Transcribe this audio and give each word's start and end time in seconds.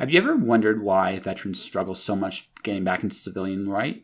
Have 0.00 0.10
you 0.10 0.18
ever 0.18 0.34
wondered 0.34 0.82
why 0.82 1.18
veterans 1.18 1.60
struggle 1.60 1.94
so 1.94 2.16
much 2.16 2.48
getting 2.62 2.84
back 2.84 3.02
into 3.02 3.14
civilian 3.14 3.66
life? 3.66 3.98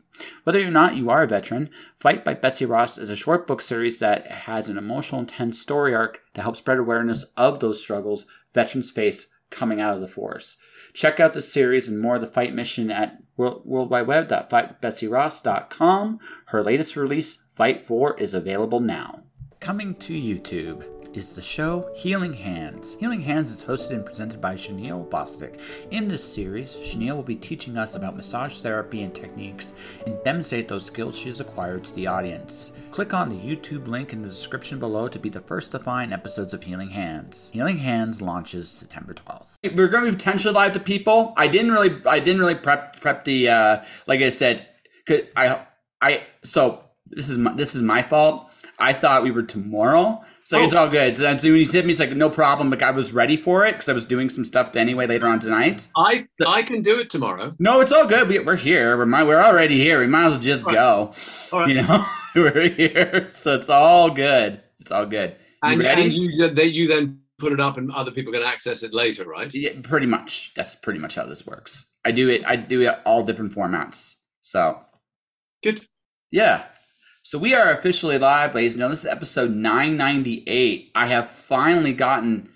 Whether 0.44 0.60
or 0.60 0.70
not 0.70 0.94
you 0.94 1.08
are 1.08 1.22
a 1.22 1.26
veteran, 1.26 1.70
Fight 2.00 2.22
by 2.22 2.34
Betsy 2.34 2.66
Ross 2.66 2.98
is 2.98 3.08
a 3.08 3.16
short 3.16 3.46
book 3.46 3.62
series 3.62 3.98
that 4.00 4.30
has 4.30 4.68
an 4.68 4.76
emotional, 4.76 5.22
intense 5.22 5.58
story 5.58 5.94
arc 5.94 6.20
to 6.34 6.42
help 6.42 6.58
spread 6.58 6.76
awareness 6.76 7.24
of 7.34 7.60
those 7.60 7.80
struggles 7.80 8.26
veterans 8.52 8.90
face 8.90 9.28
coming 9.48 9.80
out 9.80 9.94
of 9.94 10.02
the 10.02 10.08
force. 10.08 10.58
Check 10.92 11.18
out 11.18 11.32
the 11.32 11.40
series 11.40 11.88
and 11.88 11.98
more 11.98 12.16
of 12.16 12.20
the 12.20 12.26
fight 12.26 12.54
mission 12.54 12.90
at 12.90 13.16
worldwideweb.fightbetsyross.com. 13.38 16.20
Her 16.48 16.62
latest 16.62 16.94
release, 16.94 17.42
Fight 17.54 17.86
4, 17.86 18.18
is 18.18 18.34
available 18.34 18.80
now. 18.80 19.22
Coming 19.60 19.94
to 19.94 20.12
YouTube 20.12 20.95
is 21.16 21.34
the 21.34 21.40
show 21.40 21.88
Healing 21.96 22.34
Hands. 22.34 22.96
Healing 23.00 23.22
Hands 23.22 23.50
is 23.50 23.62
hosted 23.62 23.92
and 23.92 24.04
presented 24.04 24.38
by 24.38 24.54
Chenille 24.54 25.06
Bostic. 25.10 25.58
In 25.90 26.08
this 26.08 26.22
series, 26.22 26.76
Chenille 26.76 27.16
will 27.16 27.22
be 27.22 27.34
teaching 27.34 27.78
us 27.78 27.94
about 27.94 28.16
massage 28.16 28.60
therapy 28.60 29.02
and 29.02 29.14
techniques 29.14 29.72
and 30.04 30.22
demonstrate 30.24 30.68
those 30.68 30.84
skills 30.84 31.18
she 31.18 31.28
has 31.28 31.40
acquired 31.40 31.84
to 31.84 31.94
the 31.94 32.06
audience. 32.06 32.72
Click 32.90 33.14
on 33.14 33.30
the 33.30 33.34
YouTube 33.34 33.86
link 33.86 34.12
in 34.12 34.20
the 34.20 34.28
description 34.28 34.78
below 34.78 35.08
to 35.08 35.18
be 35.18 35.30
the 35.30 35.40
first 35.40 35.72
to 35.72 35.78
find 35.78 36.12
episodes 36.12 36.52
of 36.52 36.62
Healing 36.62 36.90
Hands. 36.90 37.50
Healing 37.52 37.78
Hands 37.78 38.20
launches 38.20 38.68
September 38.68 39.14
12th. 39.14 39.56
We're 39.74 39.88
going 39.88 40.04
to 40.04 40.10
be 40.10 40.16
potentially 40.16 40.52
live 40.52 40.72
to 40.74 40.80
people. 40.80 41.32
I 41.38 41.48
didn't 41.48 41.72
really, 41.72 41.96
I 42.04 42.20
didn't 42.20 42.40
really 42.40 42.54
prep 42.54 43.00
prep 43.00 43.24
the, 43.24 43.48
uh, 43.48 43.84
like 44.06 44.20
I 44.20 44.28
said, 44.28 44.66
I, 45.08 45.66
I, 46.02 46.24
so 46.44 46.82
this 47.06 47.30
is 47.30 47.38
my, 47.38 47.54
this 47.54 47.74
is 47.74 47.80
my 47.80 48.02
fault. 48.02 48.54
I 48.78 48.92
thought 48.92 49.22
we 49.22 49.30
were 49.30 49.42
tomorrow. 49.42 50.22
So 50.46 50.60
oh. 50.60 50.64
it's 50.64 50.74
all 50.74 50.88
good. 50.88 51.16
So, 51.16 51.36
so 51.36 51.50
when 51.50 51.58
you 51.58 51.66
hit 51.66 51.84
me, 51.84 51.90
it's 51.90 51.98
like 51.98 52.14
no 52.14 52.30
problem. 52.30 52.70
Like 52.70 52.80
I 52.80 52.92
was 52.92 53.12
ready 53.12 53.36
for 53.36 53.66
it 53.66 53.72
because 53.72 53.88
I 53.88 53.92
was 53.92 54.06
doing 54.06 54.28
some 54.28 54.44
stuff 54.44 54.76
anyway 54.76 55.08
later 55.08 55.26
on 55.26 55.40
tonight. 55.40 55.88
I 55.96 56.28
I 56.46 56.62
can 56.62 56.82
do 56.82 57.00
it 57.00 57.10
tomorrow. 57.10 57.52
No, 57.58 57.80
it's 57.80 57.90
all 57.90 58.06
good. 58.06 58.28
We, 58.28 58.38
are 58.38 58.54
here. 58.54 58.96
We're 58.96 59.26
we're 59.26 59.42
already 59.42 59.76
here. 59.80 59.98
We 59.98 60.06
might 60.06 60.26
as 60.26 60.32
well 60.34 60.40
just 60.40 60.64
right. 60.64 60.72
go. 60.72 61.12
Right. 61.52 61.68
You 61.68 61.82
know, 61.82 62.06
we're 62.36 62.68
here, 62.70 63.26
so 63.32 63.56
it's 63.56 63.68
all 63.68 64.08
good. 64.10 64.60
It's 64.78 64.92
all 64.92 65.04
good. 65.04 65.30
You 65.64 65.72
and, 65.72 65.82
and 65.82 66.12
you 66.12 66.48
they, 66.50 66.66
you 66.66 66.86
then 66.86 67.22
put 67.38 67.52
it 67.52 67.58
up, 67.58 67.76
and 67.76 67.90
other 67.90 68.12
people 68.12 68.32
can 68.32 68.44
access 68.44 68.84
it 68.84 68.94
later, 68.94 69.24
right? 69.24 69.52
Yeah, 69.52 69.72
pretty 69.82 70.06
much. 70.06 70.52
That's 70.54 70.76
pretty 70.76 71.00
much 71.00 71.16
how 71.16 71.26
this 71.26 71.44
works. 71.44 71.86
I 72.04 72.12
do 72.12 72.28
it. 72.28 72.42
I 72.46 72.54
do 72.54 72.82
it 72.82 73.00
all 73.04 73.24
different 73.24 73.52
formats. 73.52 74.14
So 74.42 74.80
good. 75.64 75.84
Yeah. 76.30 76.66
So 77.26 77.38
we 77.38 77.54
are 77.54 77.72
officially 77.72 78.18
live, 78.18 78.54
ladies 78.54 78.74
and 78.74 78.78
gentlemen. 78.78 78.92
This 78.92 79.00
is 79.00 79.06
episode 79.10 79.50
998. 79.50 80.92
I 80.94 81.08
have 81.08 81.28
finally 81.28 81.92
gotten, 81.92 82.50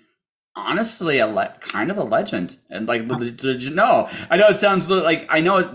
honestly, 0.55 1.19
a 1.19 1.27
le- 1.27 1.57
kind 1.59 1.91
of 1.91 1.97
a 1.97 2.05
legend. 2.05 2.55
And 2.69 2.87
like, 2.87 3.03
no, 3.03 4.09
I 4.29 4.37
know 4.37 4.47
it 4.47 4.61
sounds 4.61 4.89
like 4.89 5.27
I 5.29 5.41
know 5.41 5.57
it. 5.57 5.67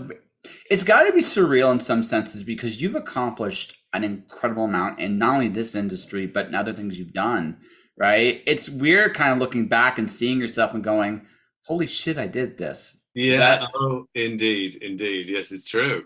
It's 0.71 0.83
got 0.83 1.03
to 1.03 1.13
be 1.13 1.21
surreal 1.21 1.71
in 1.71 1.79
some 1.79 2.01
senses 2.01 2.41
because 2.41 2.81
you've 2.81 2.95
accomplished 2.95 3.75
an 3.93 4.03
incredible 4.03 4.65
amount 4.65 4.99
in 4.99 5.19
not 5.19 5.35
only 5.35 5.49
this 5.49 5.75
industry 5.75 6.25
but 6.25 6.47
in 6.47 6.55
other 6.55 6.73
things 6.73 6.97
you've 6.97 7.13
done. 7.13 7.57
Right? 7.99 8.41
It's 8.47 8.67
weird, 8.67 9.13
kind 9.13 9.31
of 9.31 9.37
looking 9.37 9.67
back 9.67 9.99
and 9.99 10.09
seeing 10.09 10.39
yourself 10.39 10.73
and 10.73 10.83
going, 10.83 11.27
"Holy 11.65 11.85
shit, 11.85 12.17
I 12.17 12.25
did 12.25 12.57
this." 12.57 12.97
Yeah. 13.13 13.37
That- 13.37 13.69
oh, 13.75 14.07
indeed, 14.15 14.73
indeed. 14.81 15.29
Yes, 15.29 15.51
it's 15.51 15.65
true. 15.69 16.05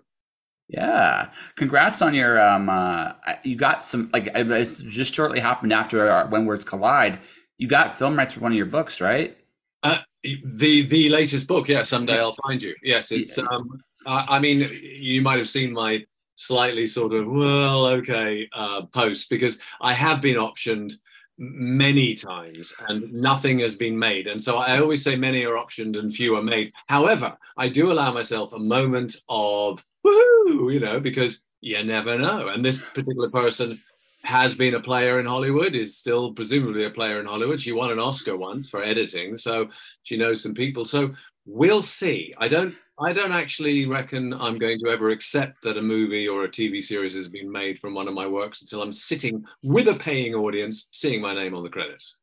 Yeah, 0.72 1.32
congrats 1.58 2.02
on 2.02 2.14
your 2.14 2.40
um. 2.42 2.70
Uh, 2.70 3.12
you 3.44 3.58
got 3.58 3.86
some 3.86 4.10
like 4.14 4.28
it 4.34 4.66
just 4.88 5.14
shortly 5.14 5.42
happened 5.42 5.74
after 5.74 6.10
our, 6.10 6.28
When 6.28 6.46
Words 6.46 6.64
Collide. 6.64 7.20
You 7.58 7.68
got 7.68 7.98
film 7.98 8.18
rights 8.18 8.34
for 8.34 8.40
one 8.40 8.54
of 8.54 8.58
your 8.58 8.68
books, 8.68 9.02
right? 9.02 9.38
Uh, 9.84 9.98
the 10.24 10.84
the 10.84 11.10
latest 11.10 11.46
book, 11.48 11.68
yeah. 11.68 11.84
Someday 11.84 12.20
I'll 12.20 12.38
find 12.48 12.62
you. 12.62 12.74
Yes, 12.84 13.12
it's. 13.12 13.38
Yeah. 13.38 13.44
Um, 13.52 13.82
I, 14.06 14.38
I, 14.38 14.40
mean, 14.40 14.68
you 14.82 15.22
might 15.22 15.40
have 15.40 15.50
seen 15.50 15.74
my 15.74 16.06
slightly 16.36 16.88
sort 16.88 17.14
of 17.14 17.28
well, 17.28 17.86
okay, 17.88 18.48
uh, 18.54 18.84
post 18.84 19.30
because 19.30 19.60
I 19.82 19.92
have 19.94 20.22
been 20.22 20.38
optioned 20.38 20.94
many 21.38 22.14
times 22.14 22.74
and 22.88 23.12
nothing 23.12 23.60
has 23.60 23.76
been 23.76 23.98
made. 23.98 24.28
And 24.28 24.42
so 24.42 24.58
I 24.58 24.80
always 24.80 25.04
say 25.04 25.16
many 25.16 25.44
are 25.44 25.56
optioned 25.56 26.00
and 26.00 26.14
few 26.14 26.36
are 26.36 26.44
made. 26.44 26.72
However, 26.88 27.36
I 27.58 27.68
do 27.68 27.92
allow 27.92 28.14
myself 28.14 28.54
a 28.54 28.60
moment 28.60 29.18
of 29.28 29.84
woohoo, 30.06 30.74
you 30.74 30.80
know, 30.80 31.00
because 31.00 31.44
you 31.62 31.84
never 31.84 32.18
know. 32.18 32.48
And 32.48 32.64
this 32.64 32.80
particular 32.80 33.30
person 33.30 33.82
has 34.24 34.54
been 34.54 34.76
a 34.76 34.80
player 34.80 35.20
in 35.20 35.26
Hollywood, 35.26 35.76
is 35.76 35.98
still 35.98 36.34
presumably 36.34 36.86
a 36.86 36.92
player 36.92 37.20
in 37.20 37.26
Hollywood. 37.26 37.60
She 37.60 37.72
won 37.72 37.92
an 37.92 38.00
Oscar 38.00 38.38
once 38.38 38.70
for 38.70 38.84
editing, 38.84 39.38
so 39.38 39.70
she 40.04 40.18
knows 40.18 40.44
some 40.44 40.54
people. 40.54 40.86
So 40.86 41.14
we'll 41.46 41.82
see. 41.82 42.34
I 42.38 42.48
don't 42.48 42.76
I 43.00 43.14
don't 43.14 43.32
actually 43.32 43.88
reckon 43.88 44.34
I'm 44.34 44.60
going 44.60 44.78
to 44.80 44.90
ever 44.90 45.10
accept 45.10 45.64
that 45.64 45.78
a 45.78 45.82
movie 45.82 46.28
or 46.28 46.44
a 46.44 46.50
TV 46.50 46.84
series 46.84 47.16
has 47.16 47.30
been 47.30 47.52
made 47.52 47.80
from 47.80 47.96
one 47.96 48.08
of 48.08 48.14
my 48.14 48.28
works 48.28 48.62
until 48.62 48.84
I'm 48.84 48.92
sitting 48.92 49.44
with 49.64 49.88
a 49.88 49.96
paying 49.96 50.36
audience 50.36 50.88
seeing 50.92 51.20
my 51.20 51.34
name 51.34 51.56
on 51.56 51.64
the 51.64 51.70
credits. 51.70 52.18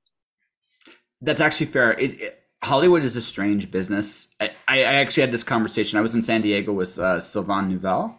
That's 1.21 1.41
actually 1.41 1.67
fair. 1.67 1.93
It, 1.93 2.21
it, 2.21 2.43
Hollywood 2.63 3.05
is 3.05 3.17
a 3.17 3.23
strange 3.23 3.71
business. 3.71 4.29
I, 4.41 4.51
I, 4.67 4.81
actually 4.83 5.23
had 5.23 5.33
this 5.33 5.45
conversation. 5.45 5.99
I 5.99 6.03
was 6.03 6.15
in 6.15 6.23
San 6.23 6.41
Diego 6.41 6.73
with 6.73 6.99
uh, 6.99 7.21
Sylvain 7.21 7.71
Neuvel, 7.71 8.17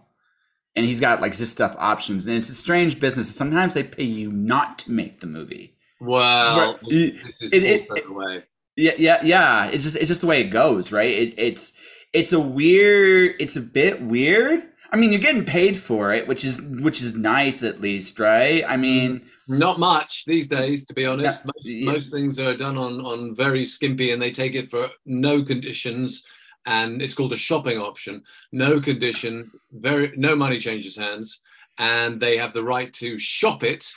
and 0.76 0.86
he's 0.86 1.02
got 1.02 1.20
like 1.20 1.36
this 1.36 1.52
stuff 1.52 1.76
options, 1.78 2.26
and 2.26 2.38
it's 2.38 2.50
a 2.50 2.54
strange 2.54 3.00
business. 3.00 3.34
Sometimes 3.36 3.74
they 3.74 3.84
pay 3.84 4.04
you 4.04 4.32
not 4.32 4.80
to 4.80 4.92
make 4.92 5.20
the 5.20 5.28
movie. 5.28 5.76
Well, 6.00 6.80
this, 6.90 7.12
this 7.26 7.42
is 7.42 7.54
it, 7.54 7.64
it, 7.64 7.88
the 7.90 8.14
way. 8.14 8.44
Yeah, 8.78 8.94
yeah, 8.98 9.22
yeah. 9.24 9.68
It's 9.68 9.84
just 9.84 9.98
it's 9.98 10.08
just 10.08 10.22
the 10.22 10.28
way 10.28 10.40
it 10.40 10.52
goes, 10.52 10.92
right? 10.94 11.12
It, 11.12 11.34
it's 11.38 11.74
it's 12.14 12.32
a 12.32 12.40
weird. 12.40 13.36
It's 13.40 13.58
a 13.58 13.62
bit 13.62 14.02
weird. 14.02 14.64
I 14.92 14.98
mean, 14.98 15.12
you're 15.12 15.22
getting 15.22 15.46
paid 15.46 15.78
for 15.78 16.14
it, 16.14 16.28
which 16.28 16.46
is 16.46 16.62
which 16.62 17.02
is 17.02 17.14
nice 17.14 17.62
at 17.62 17.82
least, 17.82 18.20
right? 18.20 18.64
I 18.66 18.78
mean, 18.78 19.30
not 19.50 19.80
much 19.80 20.26
these 20.26 20.48
days, 20.48 20.86
to 20.86 20.94
be 20.94 21.06
honest. 21.06 21.44
Yeah, 21.44 21.52
most, 21.56 21.68
yeah. 21.68 21.92
most 21.92 22.12
things 22.12 22.40
are 22.40 22.56
done 22.56 22.78
on 22.78 23.02
on 23.02 23.36
very 23.36 23.66
skimpy, 23.66 24.12
and 24.12 24.22
they 24.22 24.32
take 24.32 24.56
it 24.56 24.70
for 24.70 24.90
no 25.06 25.44
conditions, 25.44 26.26
and 26.66 27.02
it's 27.02 27.16
called 27.16 27.34
a 27.34 27.38
shopping 27.38 27.80
option. 27.80 28.24
No 28.52 28.80
condition, 28.80 29.50
very 29.72 30.14
no 30.16 30.36
money 30.36 30.59
changes 30.59 30.96
hands, 30.96 31.42
and 31.78 32.20
they 32.20 32.38
have 32.38 32.54
the 32.54 32.64
right 32.64 32.94
to 32.94 33.18
shop 33.18 33.64
it 33.64 33.92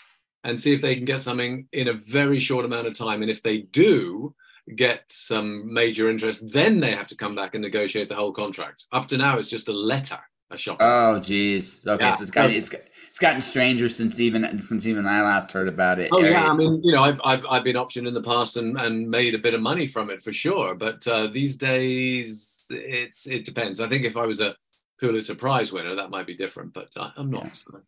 and 0.44 0.58
see 0.58 0.72
if 0.72 0.80
they 0.80 0.96
can 0.96 1.04
get 1.04 1.20
something 1.20 1.68
in 1.72 1.88
a 1.88 1.92
very 1.92 2.38
short 2.38 2.64
amount 2.64 2.86
of 2.86 2.98
time. 2.98 3.22
And 3.22 3.30
if 3.30 3.42
they 3.42 3.58
do, 3.58 4.34
get 4.74 5.04
some 5.08 5.72
major 5.72 6.10
interest, 6.10 6.52
then 6.52 6.80
they 6.80 6.92
have 6.92 7.08
to 7.08 7.16
come 7.16 7.34
back 7.34 7.54
and 7.54 7.62
negotiate 7.62 8.08
the 8.08 8.14
whole 8.14 8.32
contract. 8.32 8.86
Up 8.92 9.06
to 9.08 9.18
now, 9.18 9.38
it's 9.38 9.50
just 9.50 9.68
a 9.68 9.72
letter, 9.72 10.18
a 10.50 10.56
shop. 10.56 10.78
Oh, 10.80 11.18
geez. 11.20 11.86
Okay, 11.86 12.04
yeah. 12.04 12.14
so 12.14 12.22
it's 12.22 12.32
got 12.32 12.50
it's 12.50 12.70
it's 13.12 13.18
gotten 13.18 13.42
stranger 13.42 13.90
since 13.90 14.18
even 14.20 14.58
since 14.58 14.86
even 14.86 15.06
I 15.06 15.20
last 15.20 15.52
heard 15.52 15.68
about 15.68 15.98
it. 15.98 16.08
Oh 16.12 16.24
yeah, 16.24 16.50
I 16.50 16.54
mean, 16.54 16.80
you 16.82 16.92
know, 16.92 17.02
I've 17.02 17.20
I've 17.22 17.44
I've 17.46 17.64
been 17.64 17.76
optioned 17.76 18.08
in 18.08 18.14
the 18.14 18.22
past 18.22 18.56
and 18.56 18.78
and 18.80 19.10
made 19.10 19.34
a 19.34 19.38
bit 19.38 19.52
of 19.52 19.60
money 19.60 19.86
from 19.86 20.08
it 20.08 20.22
for 20.22 20.32
sure. 20.32 20.74
But 20.74 21.06
uh, 21.06 21.26
these 21.26 21.58
days, 21.58 22.62
it's 22.70 23.26
it 23.26 23.44
depends. 23.44 23.80
I 23.80 23.88
think 23.88 24.06
if 24.06 24.16
I 24.16 24.24
was 24.24 24.40
a 24.40 24.56
Pulitzer 24.98 25.34
Prize 25.34 25.72
winner, 25.72 25.94
that 25.94 26.08
might 26.08 26.26
be 26.26 26.34
different, 26.34 26.72
but 26.72 26.88
uh, 26.96 27.10
I'm 27.16 27.30
not. 27.30 27.44
Yeah. 27.44 27.52
So. 27.52 27.80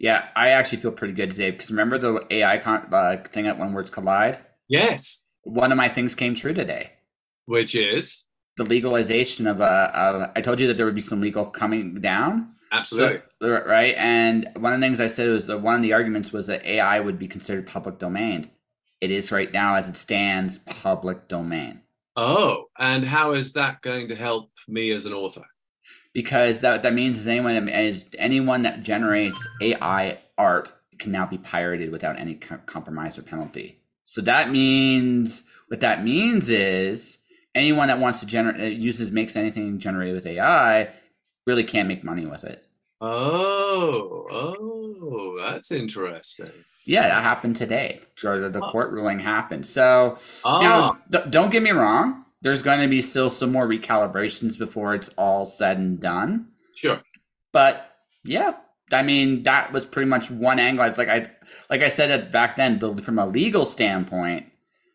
yeah. 0.00 0.28
I 0.34 0.48
actually 0.48 0.80
feel 0.80 0.92
pretty 0.92 1.14
good 1.14 1.30
today 1.30 1.52
because 1.52 1.70
remember 1.70 1.98
the 1.98 2.26
AI 2.30 2.58
con- 2.58 2.88
uh, 2.92 3.22
thing 3.32 3.46
at 3.46 3.58
When 3.58 3.72
Words 3.72 3.90
Collide? 3.90 4.40
Yes 4.66 5.26
one 5.42 5.72
of 5.72 5.78
my 5.78 5.88
things 5.88 6.14
came 6.14 6.34
true 6.34 6.54
today. 6.54 6.92
Which 7.46 7.74
is 7.74 8.28
the 8.56 8.64
legalization 8.64 9.46
of 9.46 9.60
a. 9.60 9.64
Uh, 9.64 10.32
I 10.36 10.40
told 10.40 10.60
you 10.60 10.68
that 10.68 10.76
there 10.76 10.86
would 10.86 10.94
be 10.94 11.00
some 11.00 11.20
legal 11.20 11.46
coming 11.46 12.00
down. 12.00 12.54
Absolutely. 12.72 13.20
So, 13.42 13.50
right. 13.66 13.94
And 13.96 14.48
one 14.56 14.72
of 14.72 14.80
the 14.80 14.86
things 14.86 14.98
I 14.98 15.06
said 15.06 15.28
was 15.28 15.46
that 15.46 15.60
one 15.60 15.74
of 15.74 15.82
the 15.82 15.92
arguments 15.92 16.32
was 16.32 16.46
that 16.46 16.64
AI 16.64 16.98
would 17.00 17.18
be 17.18 17.28
considered 17.28 17.66
public 17.66 17.98
domain. 17.98 18.50
It 19.02 19.10
is 19.10 19.30
right 19.30 19.52
now, 19.52 19.74
as 19.74 19.88
it 19.88 19.96
stands, 19.96 20.58
public 20.58 21.28
domain. 21.28 21.82
Oh, 22.16 22.66
and 22.78 23.04
how 23.04 23.32
is 23.34 23.52
that 23.54 23.82
going 23.82 24.08
to 24.08 24.16
help 24.16 24.50
me 24.68 24.90
as 24.92 25.06
an 25.06 25.12
author? 25.12 25.44
Because 26.14 26.60
that 26.60 26.82
that 26.82 26.94
means 26.94 27.18
is 27.18 27.26
anyone 27.26 27.68
is 27.68 28.04
anyone 28.18 28.62
that 28.62 28.82
generates 28.82 29.46
AI 29.60 30.18
art 30.38 30.72
can 30.98 31.12
now 31.12 31.26
be 31.26 31.38
pirated 31.38 31.90
without 31.90 32.18
any 32.18 32.34
compromise 32.34 33.18
or 33.18 33.22
penalty. 33.22 33.80
So 34.04 34.20
that 34.22 34.50
means 34.50 35.42
what 35.68 35.80
that 35.80 36.04
means 36.04 36.50
is 36.50 37.18
anyone 37.54 37.88
that 37.88 37.98
wants 37.98 38.20
to 38.20 38.26
generate 38.26 38.78
uses 38.78 39.10
makes 39.10 39.36
anything 39.36 39.78
generated 39.78 40.14
with 40.14 40.26
AI 40.26 40.90
really 41.46 41.64
can't 41.64 41.88
make 41.88 42.04
money 42.04 42.26
with 42.26 42.44
it. 42.44 42.66
Oh, 43.04 44.28
oh, 44.30 45.36
that's 45.40 45.72
interesting. 45.72 46.52
Yeah, 46.84 47.08
that 47.08 47.22
happened 47.22 47.56
today. 47.56 48.00
The, 48.20 48.48
the 48.48 48.60
court 48.60 48.92
ruling 48.92 49.18
happened. 49.18 49.66
So 49.66 50.18
oh. 50.44 50.60
now, 50.60 50.82
ah. 50.82 50.98
d- 51.10 51.30
don't 51.30 51.50
get 51.50 51.64
me 51.64 51.72
wrong. 51.72 52.24
There's 52.42 52.62
going 52.62 52.80
to 52.80 52.86
be 52.86 53.02
still 53.02 53.28
some 53.28 53.50
more 53.50 53.66
recalibrations 53.66 54.56
before 54.56 54.94
it's 54.94 55.08
all 55.10 55.46
said 55.46 55.78
and 55.78 55.98
done. 55.98 56.48
Sure. 56.76 57.00
But 57.52 57.90
yeah, 58.24 58.54
I 58.92 59.02
mean, 59.02 59.42
that 59.42 59.72
was 59.72 59.84
pretty 59.84 60.08
much 60.08 60.30
one 60.30 60.60
angle. 60.60 60.84
It's 60.84 60.98
like 60.98 61.08
I 61.08 61.26
like 61.70 61.82
I 61.82 61.88
said 61.88 62.08
that 62.08 62.30
back 62.30 62.56
then, 62.56 62.78
from 62.98 63.18
a 63.18 63.26
legal 63.26 63.64
standpoint, 63.64 64.46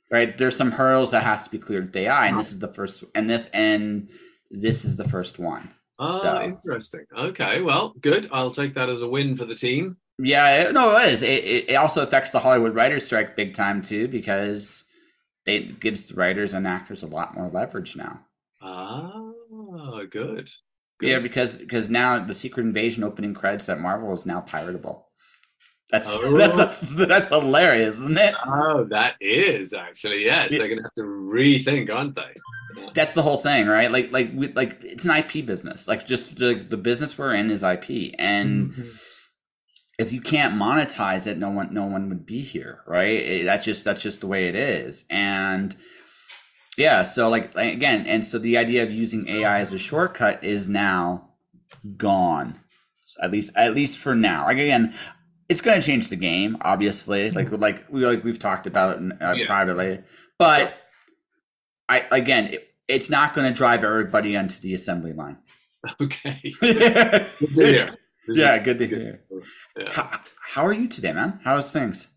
right? 0.10 0.38
There's 0.38 0.56
some 0.56 0.71
hurdles 0.71 1.12
that 1.12 1.24
has 1.24 1.44
to 1.44 1.50
be 1.50 1.57
cleared 1.57 1.88
with 1.88 1.95
AI, 1.98 2.27
and 2.27 2.38
this 2.38 2.48
uh-huh. 2.48 2.53
is 2.56 2.60
the 2.60 2.74
first, 2.74 3.03
and 3.15 3.30
this 3.30 3.48
and 3.48 4.10
this 4.50 4.86
is 4.86 4.98
the 4.98 5.07
first 5.07 5.39
one. 5.39 5.74
Oh, 6.00 6.22
So- 6.22 6.42
interesting. 6.44 7.06
Okay, 7.18 7.62
well, 7.62 7.96
good. 8.02 8.30
I'll 8.32 8.52
take 8.52 8.74
that 8.76 8.90
as 8.90 9.02
a 9.02 9.08
win 9.10 9.36
for 9.36 9.46
the 9.46 9.56
team. 9.56 9.98
Yeah, 10.20 10.56
it, 10.62 10.74
no, 10.74 10.98
it 10.98 11.10
is. 11.14 11.22
It, 11.22 11.44
it, 11.44 11.70
it 11.70 11.76
also 11.76 12.02
affects 12.02 12.32
the 12.32 12.40
Hollywood 12.40 12.74
writers' 12.76 13.06
strike 13.06 13.36
big 13.36 13.54
time 13.54 13.82
too 13.84 14.08
because 14.08 14.84
it 15.46 15.80
gives 15.80 16.08
the 16.08 16.16
writers 16.16 16.54
and 16.56 16.68
actors 16.68 17.04
a 17.04 17.08
lot 17.08 17.36
more 17.36 17.50
leverage 17.50 17.96
now. 17.96 18.22
Ah, 18.62 19.22
good. 20.10 20.50
Yeah, 21.02 21.20
because 21.20 21.56
because 21.56 21.90
now 21.90 22.24
the 22.24 22.34
Secret 22.34 22.64
Invasion 22.66 23.04
opening 23.04 23.36
credits 23.36 23.70
at 23.70 23.80
Marvel 23.80 24.12
is 24.14 24.26
now 24.26 24.42
piratable. 24.42 25.04
That's 25.92 26.08
Oh. 26.24 26.36
that's, 26.36 26.58
that's 26.58 26.96
that's 26.96 27.30
hilarious, 27.30 27.98
isn't 28.00 28.18
it? 28.18 28.34
Oh, 28.46 28.86
that 28.86 29.16
is 29.22 29.74
actually 29.74 30.26
yes. 30.26 30.52
Yeah. 30.52 30.58
They're 30.60 30.68
going 30.68 30.80
to 30.80 30.84
have 30.84 30.94
to 30.96 31.02
rethink, 31.04 31.94
aren't 31.94 32.16
they? 32.16 32.34
Yeah. 32.77 32.89
That's 32.94 33.13
the 33.13 33.21
whole 33.21 33.38
thing, 33.38 33.68
right? 33.68 33.91
Like 33.91 34.12
like 34.12 34.31
we, 34.33 34.51
like 34.53 34.83
it's 34.83 35.06
an 35.06 35.12
IP 35.12 35.45
business. 35.45 35.88
Like 35.88 36.06
just 36.06 36.35
the, 36.38 36.53
the 36.56 36.77
business 36.77 37.18
we're 37.18 37.33
in 37.35 37.51
is 37.51 37.63
IP, 37.63 38.13
and 38.19 38.74
Mhm. 38.74 39.01
if 40.00 40.12
you 40.12 40.21
can't 40.21 40.56
monetize 40.56 41.27
it, 41.27 41.38
no 41.38 41.50
one 41.50 41.74
no 41.74 41.85
one 41.85 42.09
would 42.09 42.25
be 42.25 42.41
here, 42.41 42.81
right? 42.88 43.09
It- 43.21 43.45
that's 43.45 43.65
just 43.65 43.83
that's 43.83 44.01
just 44.01 44.21
the 44.21 44.27
way 44.27 44.47
it 44.47 44.56
is, 44.56 45.06
and 45.09 45.75
yeah. 46.77 47.03
So 47.03 47.29
like 47.29 47.56
like, 47.56 47.74
again, 47.74 48.06
and 48.06 48.25
so 48.25 48.38
the 48.39 48.57
idea 48.57 48.83
of 48.83 48.91
using 48.91 49.27
AI 49.29 49.59
as 49.59 49.74
a 49.74 49.79
shortcut 49.79 50.44
is 50.44 50.68
now 50.69 51.29
gone, 51.97 52.59
at 53.21 53.31
least 53.31 53.51
at 53.56 53.74
least 53.75 53.97
for 54.00 54.15
now. 54.15 54.45
Like 54.45 54.57
again, 54.57 54.94
it's 55.50 55.62
going 55.62 55.79
to 55.79 55.85
change 55.85 56.09
the 56.09 56.15
game, 56.15 56.57
obviously. 56.62 57.31
Like 57.31 57.51
like 57.51 57.85
we 57.89 58.06
like 58.06 58.24
we've 58.24 58.39
talked 58.39 58.68
about 58.68 59.01
it 59.01 59.21
uh, 59.21 59.33
Yeah. 59.33 59.45
privately, 59.47 60.00
but 60.38 60.74
I 61.89 62.06
again, 62.12 62.45
it, 62.53 62.67
it's 62.88 63.10
not 63.10 63.34
going 63.34 63.51
to 63.51 63.56
drive 63.56 63.84
everybody 63.84 64.36
onto 64.36 64.60
the 64.60 64.74
assembly 64.74 65.13
line. 65.13 65.38
Okay. 66.01 66.42
yeah, 66.62 67.28
Good 67.39 67.56
to 67.56 67.66
hear. 67.66 67.98
This 68.28 68.38
is 68.38 68.63
good 68.63 68.78
to 68.80 68.88
hear. 68.88 69.22
Yeah. 69.78 69.92
How, 69.92 70.19
how 70.45 70.66
are 70.66 70.74
you 70.74 70.88
today, 70.88 71.13
man? 71.13 71.39
How's 71.44 71.72
things? 71.72 72.10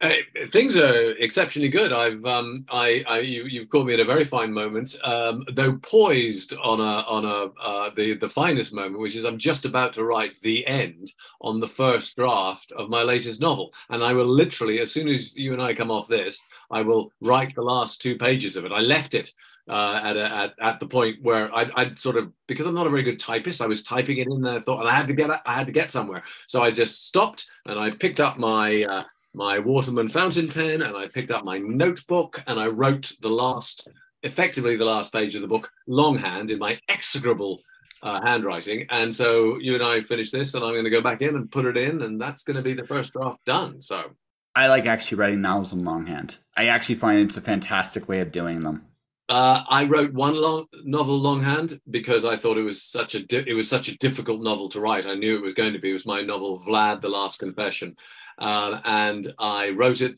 Hey, 0.00 0.22
things 0.50 0.76
are 0.76 1.12
exceptionally 1.12 1.68
good. 1.68 1.92
I've 1.92 2.24
um, 2.26 2.66
I, 2.68 3.04
I 3.06 3.20
you, 3.20 3.44
you've 3.44 3.68
caught 3.68 3.86
me 3.86 3.94
at 3.94 4.00
a 4.00 4.04
very 4.04 4.24
fine 4.24 4.52
moment, 4.52 4.96
um, 5.04 5.44
though 5.52 5.76
poised 5.76 6.54
on 6.54 6.80
a 6.80 7.06
on 7.08 7.24
a 7.24 7.62
uh, 7.62 7.90
the 7.94 8.14
the 8.14 8.28
finest 8.28 8.72
moment, 8.72 8.98
which 8.98 9.14
is 9.14 9.24
I'm 9.24 9.38
just 9.38 9.64
about 9.64 9.92
to 9.94 10.04
write 10.04 10.40
the 10.40 10.66
end 10.66 11.12
on 11.40 11.60
the 11.60 11.68
first 11.68 12.16
draft 12.16 12.72
of 12.72 12.90
my 12.90 13.02
latest 13.02 13.40
novel, 13.40 13.72
and 13.90 14.02
I 14.02 14.12
will 14.12 14.26
literally, 14.26 14.80
as 14.80 14.90
soon 14.90 15.06
as 15.06 15.36
you 15.36 15.52
and 15.52 15.62
I 15.62 15.72
come 15.72 15.92
off 15.92 16.08
this, 16.08 16.42
I 16.70 16.82
will 16.82 17.12
write 17.20 17.54
the 17.54 17.62
last 17.62 18.02
two 18.02 18.16
pages 18.16 18.56
of 18.56 18.64
it. 18.64 18.72
I 18.72 18.80
left 18.80 19.14
it 19.14 19.32
uh, 19.68 20.00
at, 20.02 20.16
a, 20.16 20.24
at 20.24 20.54
at 20.60 20.80
the 20.80 20.86
point 20.86 21.22
where 21.22 21.54
I'd, 21.54 21.70
I'd 21.74 21.98
sort 21.98 22.16
of 22.16 22.30
because 22.46 22.66
I'm 22.66 22.74
not 22.74 22.86
a 22.86 22.90
very 22.90 23.02
good 23.02 23.18
typist, 23.18 23.62
I 23.62 23.66
was 23.66 23.82
typing 23.82 24.18
it 24.18 24.28
in 24.28 24.42
there, 24.42 24.60
thought, 24.60 24.80
and 24.80 24.88
I 24.88 24.92
had 24.92 25.06
to 25.08 25.14
get 25.14 25.30
I 25.30 25.54
had 25.54 25.66
to 25.66 25.72
get 25.72 25.90
somewhere, 25.90 26.22
so 26.46 26.62
I 26.62 26.70
just 26.70 27.06
stopped 27.06 27.46
and 27.66 27.78
I 27.78 27.90
picked 27.90 28.20
up 28.20 28.38
my. 28.38 28.84
Uh, 28.84 29.04
my 29.34 29.58
Waterman 29.58 30.08
fountain 30.08 30.48
pen 30.48 30.82
and 30.82 30.96
I 30.96 31.08
picked 31.08 31.32
up 31.32 31.44
my 31.44 31.58
notebook 31.58 32.42
and 32.46 32.58
I 32.58 32.68
wrote 32.68 33.12
the 33.20 33.28
last, 33.28 33.88
effectively 34.22 34.76
the 34.76 34.84
last 34.84 35.12
page 35.12 35.34
of 35.34 35.42
the 35.42 35.48
book 35.48 35.70
longhand 35.86 36.52
in 36.52 36.58
my 36.58 36.78
execrable 36.88 37.60
uh, 38.02 38.20
handwriting. 38.22 38.86
And 38.90 39.12
so 39.12 39.58
you 39.58 39.74
and 39.74 39.82
I 39.82 40.00
finished 40.00 40.32
this 40.32 40.54
and 40.54 40.64
I'm 40.64 40.72
going 40.72 40.84
to 40.84 40.90
go 40.90 41.00
back 41.00 41.20
in 41.20 41.34
and 41.34 41.50
put 41.50 41.64
it 41.64 41.76
in 41.76 42.02
and 42.02 42.20
that's 42.20 42.44
going 42.44 42.56
to 42.56 42.62
be 42.62 42.74
the 42.74 42.86
first 42.86 43.12
draft 43.12 43.44
done. 43.44 43.80
So 43.80 44.12
I 44.54 44.68
like 44.68 44.86
actually 44.86 45.18
writing 45.18 45.40
novels 45.40 45.72
in 45.72 45.84
longhand. 45.84 46.38
I 46.56 46.66
actually 46.66 46.94
find 46.94 47.20
it's 47.20 47.36
a 47.36 47.40
fantastic 47.40 48.08
way 48.08 48.20
of 48.20 48.30
doing 48.30 48.62
them. 48.62 48.86
Uh, 49.28 49.62
I 49.68 49.84
wrote 49.84 50.12
one 50.12 50.40
long 50.40 50.66
novel 50.84 51.16
longhand 51.16 51.80
because 51.90 52.24
I 52.24 52.36
thought 52.36 52.58
it 52.58 52.62
was 52.62 52.82
such 52.82 53.14
a 53.14 53.20
di- 53.20 53.44
it 53.46 53.54
was 53.54 53.68
such 53.68 53.88
a 53.88 53.96
difficult 53.98 54.42
novel 54.42 54.68
to 54.70 54.80
write. 54.80 55.06
I 55.06 55.14
knew 55.14 55.36
it 55.36 55.42
was 55.42 55.54
going 55.54 55.72
to 55.72 55.78
be. 55.78 55.90
It 55.90 55.94
was 55.94 56.06
my 56.06 56.20
novel 56.20 56.58
Vlad: 56.58 57.00
The 57.00 57.08
Last 57.08 57.38
Confession, 57.38 57.96
uh, 58.38 58.80
and 58.84 59.32
I 59.38 59.70
wrote 59.70 60.02
it 60.02 60.16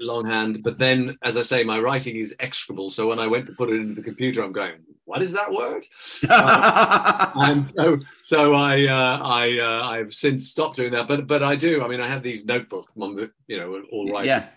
longhand. 0.00 0.62
But 0.62 0.78
then, 0.78 1.16
as 1.22 1.38
I 1.38 1.42
say, 1.42 1.64
my 1.64 1.78
writing 1.78 2.16
is 2.16 2.34
execrable. 2.38 2.90
So 2.90 3.08
when 3.08 3.18
I 3.18 3.26
went 3.26 3.46
to 3.46 3.52
put 3.52 3.70
it 3.70 3.76
into 3.76 3.94
the 3.94 4.02
computer, 4.02 4.42
I'm 4.42 4.52
going, 4.52 4.80
"What 5.06 5.22
is 5.22 5.32
that 5.32 5.50
word?" 5.50 5.86
and 6.28 7.66
so 7.66 7.98
so 8.20 8.52
I 8.52 8.86
uh, 8.86 9.20
I 9.22 9.58
uh, 9.58 9.88
I've 9.88 10.12
since 10.12 10.46
stopped 10.46 10.76
doing 10.76 10.92
that. 10.92 11.08
But 11.08 11.26
but 11.26 11.42
I 11.42 11.56
do. 11.56 11.82
I 11.82 11.88
mean, 11.88 12.02
I 12.02 12.06
have 12.06 12.22
these 12.22 12.44
notebooks. 12.44 12.92
You 12.96 13.30
know, 13.48 13.82
all 13.90 14.12
writers 14.12 14.26
Yeah. 14.26 14.48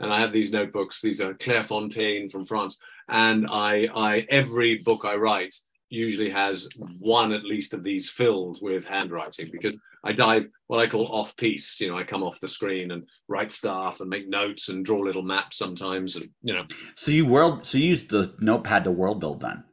And 0.00 0.12
I 0.12 0.20
have 0.20 0.32
these 0.32 0.52
notebooks. 0.52 1.00
These 1.00 1.20
are 1.20 1.34
Clairefontaine 1.34 2.30
from 2.30 2.44
France, 2.44 2.78
and 3.08 3.46
I 3.48 3.88
I 3.94 4.26
every 4.28 4.78
book 4.78 5.04
I 5.04 5.14
write 5.16 5.54
usually 5.88 6.30
has 6.30 6.68
one 6.98 7.32
at 7.32 7.44
least 7.44 7.74
of 7.74 7.84
these 7.84 8.10
filled 8.10 8.58
with 8.60 8.84
handwriting 8.84 9.48
because 9.52 9.76
I 10.02 10.12
dive 10.12 10.48
what 10.66 10.80
I 10.80 10.86
call 10.86 11.06
off 11.06 11.36
piste. 11.36 11.80
You 11.80 11.88
know, 11.88 11.98
I 11.98 12.04
come 12.04 12.22
off 12.22 12.40
the 12.40 12.48
screen 12.48 12.90
and 12.90 13.08
write 13.28 13.52
stuff 13.52 14.00
and 14.00 14.10
make 14.10 14.28
notes 14.28 14.68
and 14.68 14.84
draw 14.84 14.98
little 14.98 15.22
maps 15.22 15.56
sometimes, 15.56 16.16
and 16.16 16.28
you 16.42 16.54
know. 16.54 16.66
so 16.96 17.10
you 17.10 17.26
world 17.26 17.64
so 17.64 17.78
you 17.78 17.88
use 17.88 18.06
the 18.06 18.34
notepad 18.40 18.84
to 18.84 18.90
world 18.90 19.20
build 19.20 19.40
then. 19.40 19.64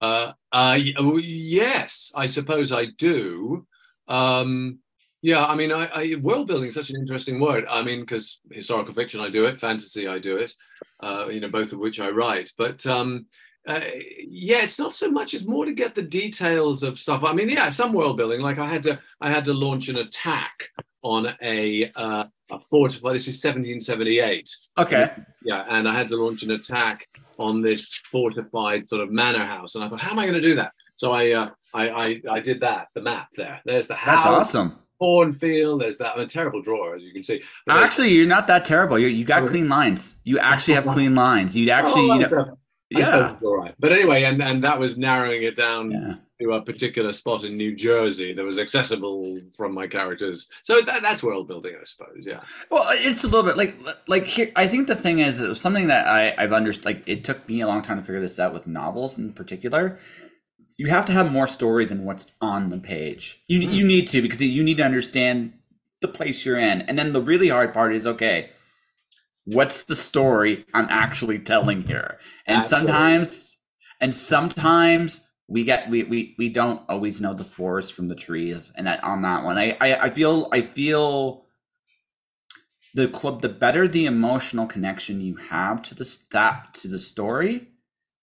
Uh, 0.00 0.32
uh, 0.52 0.78
yes, 0.78 2.12
I 2.14 2.26
suppose 2.26 2.72
I 2.72 2.86
do. 2.98 3.66
Um, 4.06 4.80
yeah, 5.24 5.46
I 5.46 5.54
mean, 5.54 5.72
I, 5.72 5.86
I 5.86 6.14
world 6.20 6.48
building 6.48 6.68
is 6.68 6.74
such 6.74 6.90
an 6.90 6.96
interesting 6.96 7.40
word. 7.40 7.64
I 7.70 7.80
mean, 7.80 8.00
because 8.00 8.42
historical 8.50 8.92
fiction, 8.92 9.22
I 9.22 9.30
do 9.30 9.46
it, 9.46 9.58
fantasy, 9.58 10.06
I 10.06 10.18
do 10.18 10.36
it. 10.36 10.52
Uh, 11.00 11.28
you 11.28 11.40
know, 11.40 11.48
both 11.48 11.72
of 11.72 11.78
which 11.78 11.98
I 11.98 12.10
write. 12.10 12.52
But 12.58 12.84
um, 12.84 13.24
uh, 13.66 13.80
yeah, 14.18 14.58
it's 14.58 14.78
not 14.78 14.92
so 14.92 15.10
much. 15.10 15.32
It's 15.32 15.46
more 15.46 15.64
to 15.64 15.72
get 15.72 15.94
the 15.94 16.02
details 16.02 16.82
of 16.82 16.98
stuff. 16.98 17.24
I 17.24 17.32
mean, 17.32 17.48
yeah, 17.48 17.70
some 17.70 17.94
world 17.94 18.18
building. 18.18 18.42
Like 18.42 18.58
I 18.58 18.68
had 18.68 18.82
to, 18.82 19.00
I 19.18 19.30
had 19.30 19.46
to 19.46 19.54
launch 19.54 19.88
an 19.88 19.96
attack 19.96 20.68
on 21.00 21.34
a, 21.40 21.90
uh, 21.96 22.24
a 22.50 22.60
fortified. 22.60 23.14
This 23.14 23.26
is 23.26 23.42
1778 23.42 24.54
Okay. 24.76 25.10
yeah, 25.42 25.64
and 25.70 25.88
I 25.88 25.94
had 25.94 26.08
to 26.08 26.16
launch 26.16 26.42
an 26.42 26.50
attack 26.50 27.08
on 27.38 27.62
this 27.62 27.94
fortified 28.10 28.90
sort 28.90 29.00
of 29.00 29.10
manor 29.10 29.46
house, 29.46 29.74
and 29.74 29.82
I 29.82 29.88
thought, 29.88 30.02
how 30.02 30.10
am 30.10 30.18
I 30.18 30.26
going 30.26 30.34
to 30.34 30.46
do 30.46 30.56
that? 30.56 30.72
So 30.96 31.12
I, 31.12 31.32
uh, 31.32 31.50
I, 31.72 31.88
I, 31.88 32.20
I 32.30 32.40
did 32.40 32.60
that. 32.60 32.88
The 32.94 33.00
map 33.00 33.28
there. 33.34 33.62
There's 33.64 33.86
the 33.86 33.94
house. 33.94 34.24
That's 34.24 34.54
awesome. 34.54 34.80
Cornfield. 34.98 35.80
There's 35.80 35.98
that. 35.98 36.14
I'm 36.14 36.20
a 36.20 36.26
terrible 36.26 36.62
drawer, 36.62 36.94
as 36.96 37.02
you 37.02 37.12
can 37.12 37.22
see. 37.22 37.42
But 37.66 37.76
Actually, 37.82 38.10
you're 38.12 38.26
not 38.26 38.46
that 38.46 38.64
terrible. 38.64 38.98
You 38.98 39.08
you 39.08 39.24
got 39.24 39.42
Oh. 39.44 39.48
clean 39.48 39.68
lines. 39.68 40.16
You 40.24 40.38
actually 40.38 40.74
have 40.74 40.86
clean 40.96 41.14
lines. 41.14 41.56
You 41.56 41.70
oh, 41.70 41.74
actually, 41.74 42.10
Oh, 42.10 42.14
you 42.14 42.20
know, 42.20 42.28
suppose- 42.28 42.46
I 42.96 43.02
suppose 43.02 43.30
yeah, 43.40 43.46
all 43.48 43.56
right. 43.56 43.74
But 43.80 43.92
anyway, 43.92 44.22
and 44.24 44.42
and 44.42 44.62
that 44.62 44.78
was 44.78 44.96
narrowing 44.96 45.42
it 45.42 45.56
down 45.56 45.90
yeah. 45.90 46.14
to 46.40 46.52
a 46.52 46.62
particular 46.62 47.10
spot 47.12 47.42
in 47.42 47.56
New 47.56 47.74
Jersey 47.74 48.32
that 48.34 48.44
was 48.44 48.58
accessible 48.58 49.40
from 49.56 49.74
my 49.74 49.88
characters. 49.88 50.48
So 50.62 50.80
that, 50.82 51.02
that's 51.02 51.22
world 51.22 51.48
building, 51.48 51.74
I 51.80 51.84
suppose. 51.84 52.24
Yeah. 52.24 52.40
Well, 52.70 52.84
it's 52.90 53.24
a 53.24 53.26
little 53.26 53.42
bit 53.42 53.56
like 53.56 53.74
like 54.06 54.26
here. 54.26 54.52
I 54.54 54.68
think 54.68 54.86
the 54.86 54.94
thing 54.94 55.18
is 55.18 55.42
something 55.60 55.88
that 55.88 56.06
I 56.06 56.34
I've 56.38 56.52
understood. 56.52 56.84
Like 56.84 57.02
it 57.06 57.24
took 57.24 57.48
me 57.48 57.62
a 57.62 57.66
long 57.66 57.82
time 57.82 57.96
to 57.98 58.04
figure 58.04 58.20
this 58.20 58.38
out 58.38 58.52
with 58.54 58.66
novels 58.66 59.18
in 59.18 59.32
particular. 59.32 59.98
You 60.76 60.88
have 60.88 61.04
to 61.06 61.12
have 61.12 61.32
more 61.32 61.46
story 61.48 61.84
than 61.84 62.04
what's 62.04 62.26
on 62.40 62.70
the 62.70 62.78
page. 62.78 63.40
You 63.48 63.60
Hmm. 63.60 63.70
you 63.70 63.84
need 63.84 64.08
to 64.08 64.22
because 64.22 64.40
you 64.40 64.62
need 64.64 64.78
to 64.78 64.82
understand 64.84 65.54
the 66.00 66.08
place 66.08 66.44
you're 66.44 66.58
in, 66.58 66.82
and 66.82 66.98
then 66.98 67.12
the 67.12 67.22
really 67.22 67.48
hard 67.48 67.72
part 67.72 67.94
is 67.94 68.06
okay. 68.06 68.50
What's 69.44 69.84
the 69.84 69.96
story 69.96 70.64
I'm 70.74 70.86
actually 70.90 71.38
telling 71.38 71.82
here? 71.82 72.18
And 72.46 72.58
Absolutely. 72.58 72.88
sometimes, 72.88 73.58
and 74.00 74.14
sometimes 74.14 75.20
we 75.48 75.64
get 75.64 75.90
we, 75.90 76.04
we 76.04 76.34
we 76.38 76.48
don't 76.48 76.82
always 76.88 77.20
know 77.20 77.34
the 77.34 77.44
forest 77.44 77.92
from 77.92 78.08
the 78.08 78.14
trees, 78.14 78.72
and 78.76 78.86
that 78.86 79.04
on 79.04 79.22
that 79.22 79.44
one, 79.44 79.58
I 79.58 79.76
I, 79.80 80.06
I 80.06 80.10
feel 80.10 80.48
I 80.52 80.62
feel 80.62 81.44
the 82.94 83.08
club 83.08 83.42
the 83.42 83.48
better 83.48 83.86
the 83.88 84.06
emotional 84.06 84.66
connection 84.66 85.20
you 85.20 85.36
have 85.36 85.82
to 85.82 85.94
the 85.94 86.04
stat 86.04 86.74
to 86.74 86.88
the 86.88 86.98
story 86.98 87.68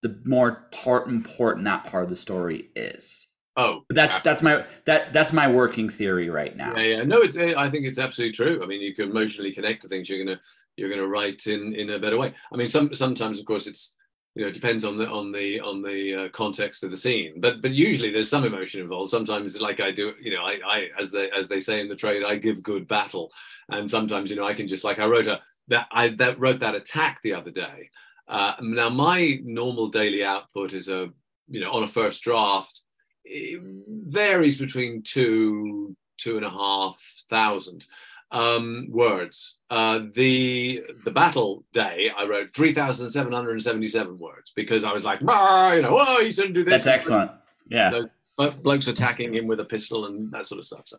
the 0.01 0.20
more 0.25 0.67
part 0.72 1.08
important 1.08 1.65
that 1.65 1.86
part 1.86 2.03
of 2.03 2.10
the 2.10 2.15
story 2.15 2.70
is 2.75 3.27
Oh, 3.58 3.84
but 3.89 3.96
that's 3.96 4.17
that's 4.22 4.41
my 4.41 4.65
that 4.86 5.12
that's 5.12 5.34
my 5.34 5.48
working 5.48 5.89
theory 5.89 6.29
right 6.29 6.55
now 6.55 6.74
Yeah, 6.77 6.84
yeah. 6.84 7.03
No, 7.03 7.22
it's, 7.22 7.36
I 7.36 7.70
think 7.70 7.86
it's 7.86 8.00
absolutely 8.00 8.31
true. 8.34 8.63
I 8.63 8.65
mean, 8.65 8.79
you 8.79 8.96
can 8.96 9.10
emotionally 9.10 9.51
connect 9.51 9.81
to 9.81 9.89
things. 9.89 10.10
You're 10.10 10.24
gonna 10.24 10.39
you're 10.77 10.89
gonna 10.89 11.08
write 11.08 11.48
in 11.48 11.75
in 11.75 11.89
a 11.89 12.00
better 12.00 12.17
way. 12.17 12.34
I 12.53 12.55
mean, 12.55 12.70
some 12.70 12.96
sometimes, 12.96 13.39
of 13.39 13.46
course, 13.46 13.67
it's 13.67 13.96
you 14.36 14.43
know 14.43 14.48
it 14.48 14.53
depends 14.53 14.86
on 14.86 14.98
the 14.98 15.10
on 15.10 15.34
the 15.34 15.60
on 15.60 15.81
the 15.81 16.15
uh, 16.15 16.29
context 16.29 16.86
of 16.86 16.91
the 16.91 16.98
scene. 16.98 17.41
But 17.41 17.62
but 17.62 17.72
usually 17.72 18.10
there's 18.10 18.29
some 18.29 18.46
emotion 18.46 18.81
involved. 18.81 19.12
Sometimes, 19.12 19.60
like 19.60 19.81
I 19.81 19.91
do, 19.91 20.13
you 20.22 20.34
know, 20.34 20.43
I 20.43 20.60
I 20.65 20.88
as 20.98 21.12
they 21.12 21.29
as 21.31 21.50
they 21.50 21.60
say 21.60 21.81
in 21.81 21.89
the 21.89 21.96
trade, 21.96 22.24
I 22.24 22.36
give 22.36 22.63
good 22.63 22.88
battle. 22.88 23.31
And 23.70 23.89
sometimes, 23.89 24.29
you 24.29 24.38
know, 24.38 24.48
I 24.48 24.53
can 24.53 24.67
just 24.67 24.86
like 24.86 25.00
I 25.00 25.05
wrote 25.05 25.27
a 25.27 25.41
that 25.67 25.88
I 25.91 26.10
that 26.10 26.39
wrote 26.39 26.62
that 26.62 26.75
attack 26.75 27.22
the 27.22 27.34
other 27.34 27.51
day. 27.51 27.89
Uh, 28.28 28.54
now 28.62 28.90
my 28.90 29.40
normal 29.44 29.90
daily 29.90 30.24
output 30.24 30.74
is 30.74 30.88
a 30.90 31.10
you 31.48 31.60
know 31.60 31.72
on 31.72 31.84
a 31.84 31.88
first 31.88 32.24
draft 32.24 32.84
it 33.25 33.62
varies 33.88 34.58
between 34.58 35.04
two 35.04 35.96
two 36.18 36.38
and 36.38 36.46
a 36.46 36.50
half 36.50 37.00
thousand 37.30 37.86
um, 38.32 38.88
words. 38.90 39.60
Uh, 39.70 40.01
the 40.13 40.84
the 41.04 41.12
battle 41.12 41.66
day, 41.74 42.10
I 42.16 42.25
wrote 42.25 42.54
three 42.54 42.74
thousand 42.74 43.10
seven 43.10 43.34
hundred 43.34 43.51
and 43.54 43.63
seventy 43.63 43.88
seven 43.88 44.18
words 44.18 44.51
because 44.56 44.84
I 44.84 44.94
was 44.94 45.06
like, 45.06 45.20
you 45.22 45.28
know, 45.28 45.98
oh, 46.00 46.24
he 46.24 46.32
shouldn't 46.32 46.56
do 46.56 46.63
this. 46.63 46.84
That's 46.84 46.88
excellent. 46.88 47.32
Yeah, 47.70 48.04
blokes 48.38 48.88
attacking 48.88 49.34
him 49.34 49.48
with 49.48 49.60
a 49.60 49.66
pistol 49.66 50.06
and 50.06 50.32
that 50.32 50.46
sort 50.46 50.60
of 50.60 50.66
stuff. 50.66 50.84
So, 50.86 50.98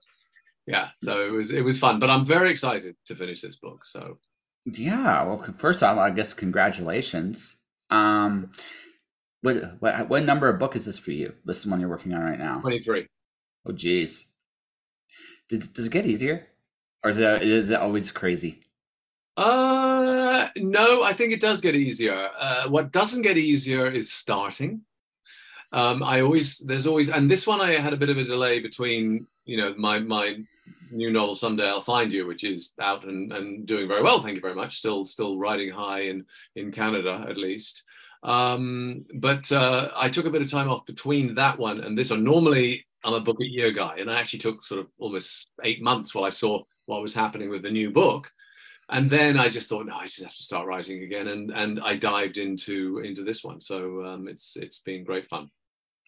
yeah, 0.67 0.89
so 1.03 1.27
it 1.27 1.31
was 1.31 1.51
it 1.51 1.63
was 1.63 1.79
fun, 1.79 1.99
but 1.99 2.11
I'm 2.11 2.25
very 2.25 2.51
excited 2.51 2.97
to 3.07 3.15
finish 3.15 3.41
this 3.41 3.57
book. 3.57 3.85
So, 3.85 4.19
yeah. 4.65 5.25
Well, 5.25 5.39
first 5.57 5.83
off, 5.83 5.99
I 5.99 6.11
guess 6.11 6.35
congratulations. 6.35 7.57
Um, 7.91 8.53
what 9.43 9.81
what 9.81 10.09
what 10.09 10.25
number 10.25 10.49
of 10.49 10.59
book 10.59 10.77
is 10.77 10.87
this 10.87 10.99
for 10.99 11.13
you? 11.13 11.35
This 11.45 11.59
is 11.59 11.65
the 11.65 11.71
one 11.71 11.81
you're 11.81 11.89
working 11.89 12.15
on 12.15 12.23
right 12.23 12.39
now. 12.39 12.61
Twenty 12.61 12.81
three. 12.81 13.07
Oh, 13.67 13.73
geez. 13.73 14.27
Does 15.49 15.69
does 15.69 15.87
it 15.87 15.93
get 15.93 16.07
easier? 16.07 16.49
or 17.05 17.11
is 17.11 17.19
it 17.19 17.43
is 17.43 17.71
it 17.71 17.81
always 17.81 18.11
crazy? 18.11 18.61
Uh, 19.37 20.49
no, 20.57 21.03
I 21.03 21.13
think 21.13 21.33
it 21.33 21.41
does 21.41 21.61
get 21.61 21.75
easier. 21.75 22.31
Uh, 22.39 22.69
what 22.69 22.93
doesn't 22.93 23.23
get 23.23 23.39
easier 23.39 23.91
is 23.91 24.13
starting. 24.13 24.83
Um, 25.73 26.03
I 26.03 26.21
always 26.21 26.59
there's 26.59 26.87
always 26.87 27.09
and 27.09 27.31
this 27.31 27.47
one 27.47 27.61
I 27.61 27.73
had 27.73 27.93
a 27.93 27.97
bit 27.97 28.11
of 28.11 28.19
a 28.19 28.25
delay 28.25 28.61
between 28.61 29.27
you 29.45 29.57
know 29.57 29.75
my 29.77 29.99
my 29.99 30.39
new 30.93 31.11
novel 31.11 31.35
someday 31.35 31.69
I'll 31.69 31.81
find 31.81 32.13
you 32.13 32.27
which 32.27 32.45
is 32.45 32.73
out 32.81 33.05
and, 33.05 33.33
and 33.33 33.67
doing 33.67 33.89
very 33.89 34.03
well 34.03 34.23
thank 34.23 34.37
you 34.37 34.41
very 34.41 34.55
much 34.55 34.79
still 34.79 35.05
still 35.05 35.39
riding 35.39 35.71
high 35.71 36.03
in 36.03 36.25
in 36.57 36.73
Canada 36.73 37.25
at 37.29 37.37
least 37.37 37.85
um, 38.25 39.05
but 39.15 39.51
uh, 39.51 39.89
I 39.97 40.09
took 40.09 40.27
a 40.27 40.31
bit 40.31 40.43
of 40.43 40.51
time 40.51 40.69
off 40.69 40.87
between 40.87 41.35
that 41.35 41.59
one 41.59 41.81
and 41.81 41.99
this 41.99 42.11
one 42.11 42.23
normally 42.23 42.87
I'm 43.05 43.15
a 43.15 43.21
book 43.21 43.41
a 43.41 43.45
year 43.45 43.73
guy 43.73 43.97
and 43.99 44.11
I 44.11 44.21
actually 44.21 44.39
took 44.39 44.65
sort 44.65 44.81
of 44.81 44.87
almost 44.99 45.51
eight 45.65 45.83
months 45.83 46.15
while 46.15 46.25
I 46.25 46.29
saw 46.29 46.63
what 46.87 47.03
was 47.03 47.15
happening 47.15 47.51
with 47.51 47.63
the 47.63 47.71
new 47.71 47.91
book 47.91 48.31
and 48.93 49.09
then 49.09 49.39
I 49.39 49.49
just 49.49 49.69
thought, 49.69 49.87
no, 49.87 49.95
I 49.95 50.05
just 50.05 50.23
have 50.23 50.35
to 50.35 50.43
start 50.43 50.67
writing 50.67 51.03
again, 51.03 51.29
and 51.29 51.51
and 51.51 51.81
I 51.81 51.97
dived 51.97 52.37
into 52.37 52.99
into 52.99 53.25
this 53.25 53.43
one. 53.43 53.61
So 53.61 54.05
um, 54.05 54.29
it's 54.29 54.57
it's 54.57 54.81
been 54.81 55.03
great 55.03 55.27
fun. 55.27 55.51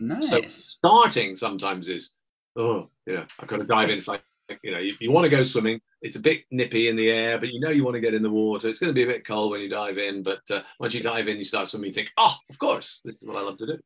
Nice. 0.00 0.28
So 0.28 0.42
starting 0.46 1.36
sometimes 1.36 1.88
is, 1.88 2.14
oh, 2.56 2.90
yeah, 3.06 3.24
I've 3.40 3.48
got 3.48 3.58
to 3.58 3.64
dive 3.64 3.90
in. 3.90 3.96
It's 3.96 4.08
like 4.08 4.22
you 4.62 4.72
know, 4.72 4.78
you, 4.78 4.94
you 5.00 5.10
want 5.10 5.24
to 5.24 5.30
go 5.30 5.42
swimming. 5.42 5.80
It's 6.02 6.16
a 6.16 6.20
bit 6.20 6.42
nippy 6.50 6.88
in 6.88 6.96
the 6.96 7.10
air, 7.10 7.38
but 7.38 7.48
you 7.48 7.60
know 7.60 7.70
you 7.70 7.84
want 7.84 7.94
to 7.94 8.00
get 8.00 8.14
in 8.14 8.22
the 8.22 8.30
water. 8.30 8.68
It's 8.68 8.78
going 8.78 8.90
to 8.90 8.94
be 8.94 9.04
a 9.04 9.06
bit 9.06 9.26
cold 9.26 9.50
when 9.50 9.60
you 9.60 9.68
dive 9.68 9.98
in, 9.98 10.22
but 10.22 10.42
uh, 10.50 10.62
once 10.78 10.94
you 10.94 11.02
dive 11.02 11.28
in, 11.28 11.38
you 11.38 11.44
start 11.44 11.68
swimming. 11.68 11.88
You 11.88 11.94
think, 11.94 12.10
oh, 12.18 12.34
of 12.50 12.58
course, 12.58 13.00
this 13.04 13.22
is 13.22 13.28
what 13.28 13.36
I 13.36 13.40
love 13.40 13.58
to 13.58 13.66
do. 13.66 13.78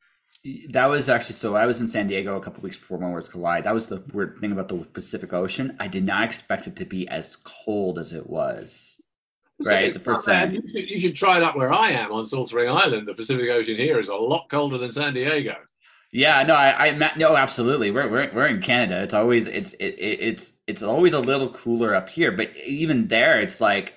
That 0.70 0.86
was 0.86 1.08
actually 1.08 1.34
so 1.34 1.56
i 1.56 1.66
was 1.66 1.80
in 1.80 1.88
san 1.88 2.06
diego 2.06 2.36
a 2.36 2.40
couple 2.40 2.62
weeks 2.62 2.76
before 2.76 2.98
when 2.98 3.10
words 3.10 3.28
collide. 3.28 3.64
That 3.64 3.74
was 3.74 3.86
the 3.86 4.02
weird 4.12 4.38
thing 4.40 4.52
about 4.52 4.68
the 4.68 4.76
pacific 4.76 5.32
ocean. 5.32 5.76
I 5.80 5.88
did 5.88 6.04
not 6.04 6.24
expect 6.24 6.66
it 6.66 6.76
to 6.76 6.84
be 6.84 7.08
as 7.08 7.36
cold 7.36 7.98
as 7.98 8.12
it 8.12 8.28
was. 8.28 9.00
Right? 9.64 9.92
the 9.92 9.98
first 9.98 10.24
time. 10.24 10.52
You 10.52 10.62
should, 10.68 10.88
you 10.88 10.98
should 11.00 11.16
try 11.16 11.40
that 11.40 11.56
where 11.56 11.72
i 11.72 11.90
am 11.90 12.12
on 12.12 12.26
salt 12.26 12.48
spring 12.48 12.70
island. 12.70 13.08
The 13.08 13.14
pacific 13.14 13.48
ocean 13.50 13.76
here 13.76 13.98
is 13.98 14.08
a 14.08 14.14
lot 14.14 14.48
colder 14.48 14.78
than 14.78 14.92
san 14.92 15.14
diego 15.14 15.56
yeah 16.12 16.42
no 16.42 16.54
i 16.54 16.88
i 16.88 17.14
no 17.16 17.36
absolutely 17.36 17.90
we're, 17.90 18.08
we're, 18.08 18.30
we're 18.32 18.46
in 18.46 18.60
canada 18.60 19.02
it's 19.02 19.14
always 19.14 19.46
it's 19.46 19.74
it, 19.74 19.94
it's 19.98 20.52
it's 20.66 20.82
always 20.82 21.12
a 21.12 21.20
little 21.20 21.48
cooler 21.48 21.94
up 21.94 22.08
here 22.08 22.32
but 22.32 22.50
even 22.66 23.08
there 23.08 23.40
it's 23.40 23.60
like 23.60 23.94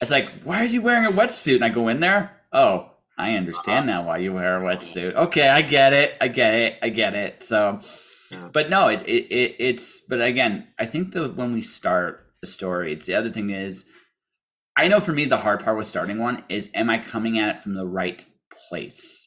it's 0.00 0.10
like 0.10 0.30
why 0.44 0.60
are 0.60 0.68
you 0.68 0.80
wearing 0.80 1.06
a 1.06 1.12
wetsuit 1.12 1.56
and 1.56 1.64
i 1.64 1.68
go 1.68 1.88
in 1.88 2.00
there 2.00 2.32
oh 2.52 2.90
I 3.20 3.34
understand 3.34 3.90
uh-huh. 3.90 4.00
now 4.00 4.06
why 4.08 4.18
you 4.18 4.32
wear 4.32 4.58
a 4.58 4.64
wetsuit. 4.64 5.14
Okay, 5.14 5.48
I 5.48 5.62
get 5.62 5.92
it. 5.92 6.14
I 6.20 6.28
get 6.28 6.54
it. 6.54 6.78
I 6.82 6.88
get 6.88 7.14
it. 7.14 7.42
So, 7.42 7.80
yeah. 8.30 8.48
but 8.52 8.70
no, 8.70 8.88
it, 8.88 9.02
it, 9.02 9.30
it 9.30 9.56
it's 9.58 10.00
but 10.00 10.22
again, 10.22 10.68
I 10.78 10.86
think 10.86 11.12
that 11.12 11.36
when 11.36 11.52
we 11.52 11.62
start 11.62 12.26
the 12.40 12.46
story, 12.46 12.92
it's 12.92 13.06
the 13.06 13.14
other 13.14 13.30
thing 13.30 13.50
is, 13.50 13.84
I 14.76 14.88
know 14.88 15.00
for 15.00 15.12
me 15.12 15.26
the 15.26 15.38
hard 15.38 15.62
part 15.62 15.76
with 15.76 15.86
starting 15.86 16.18
one 16.18 16.44
is, 16.48 16.70
am 16.74 16.88
I 16.88 16.98
coming 16.98 17.38
at 17.38 17.56
it 17.56 17.62
from 17.62 17.74
the 17.74 17.86
right 17.86 18.24
place? 18.68 19.19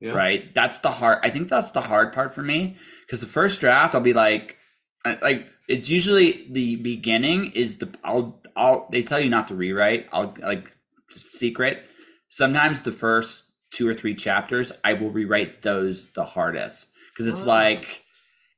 Yeah. 0.00 0.12
Right. 0.12 0.54
That's 0.54 0.80
the 0.80 0.90
hard. 0.90 1.18
I 1.22 1.30
think 1.30 1.48
that's 1.48 1.72
the 1.72 1.82
hard 1.82 2.12
part 2.12 2.34
for 2.34 2.42
me 2.42 2.76
because 3.06 3.20
the 3.20 3.26
first 3.26 3.60
draft, 3.60 3.94
I'll 3.94 4.00
be 4.00 4.14
like, 4.14 4.56
like 5.04 5.46
it's 5.68 5.88
usually 5.88 6.48
the 6.50 6.76
beginning 6.76 7.52
is 7.52 7.78
the 7.78 7.92
I'll 8.02 8.40
I'll 8.56 8.88
they 8.90 9.02
tell 9.02 9.20
you 9.20 9.28
not 9.28 9.48
to 9.48 9.54
rewrite. 9.54 10.08
I'll 10.12 10.34
like 10.40 10.70
secret 11.10 11.82
sometimes 12.28 12.82
the 12.82 12.92
first 12.92 13.44
two 13.72 13.86
or 13.86 13.94
three 13.94 14.14
chapters 14.14 14.72
I 14.84 14.94
will 14.94 15.10
rewrite 15.10 15.62
those 15.62 16.12
the 16.12 16.24
hardest 16.24 16.86
because 17.12 17.32
it's 17.32 17.44
oh. 17.44 17.48
like 17.48 18.04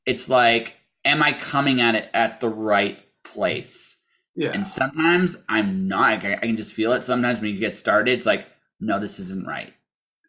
it's 0.04 0.28
like 0.28 0.76
am 1.04 1.22
I 1.22 1.32
coming 1.32 1.80
at 1.80 1.94
it 1.94 2.10
at 2.14 2.40
the 2.40 2.48
right 2.48 2.98
place? 3.24 3.96
Yeah. 4.34 4.52
And 4.52 4.66
sometimes 4.66 5.36
I'm 5.48 5.88
not. 5.88 6.24
I 6.24 6.36
can 6.36 6.56
just 6.56 6.72
feel 6.72 6.92
it. 6.92 7.04
Sometimes 7.04 7.40
when 7.40 7.50
you 7.50 7.60
get 7.60 7.74
started, 7.74 8.12
it's 8.12 8.26
like, 8.26 8.46
no, 8.80 8.98
this 8.98 9.18
isn't 9.18 9.46
right. 9.46 9.72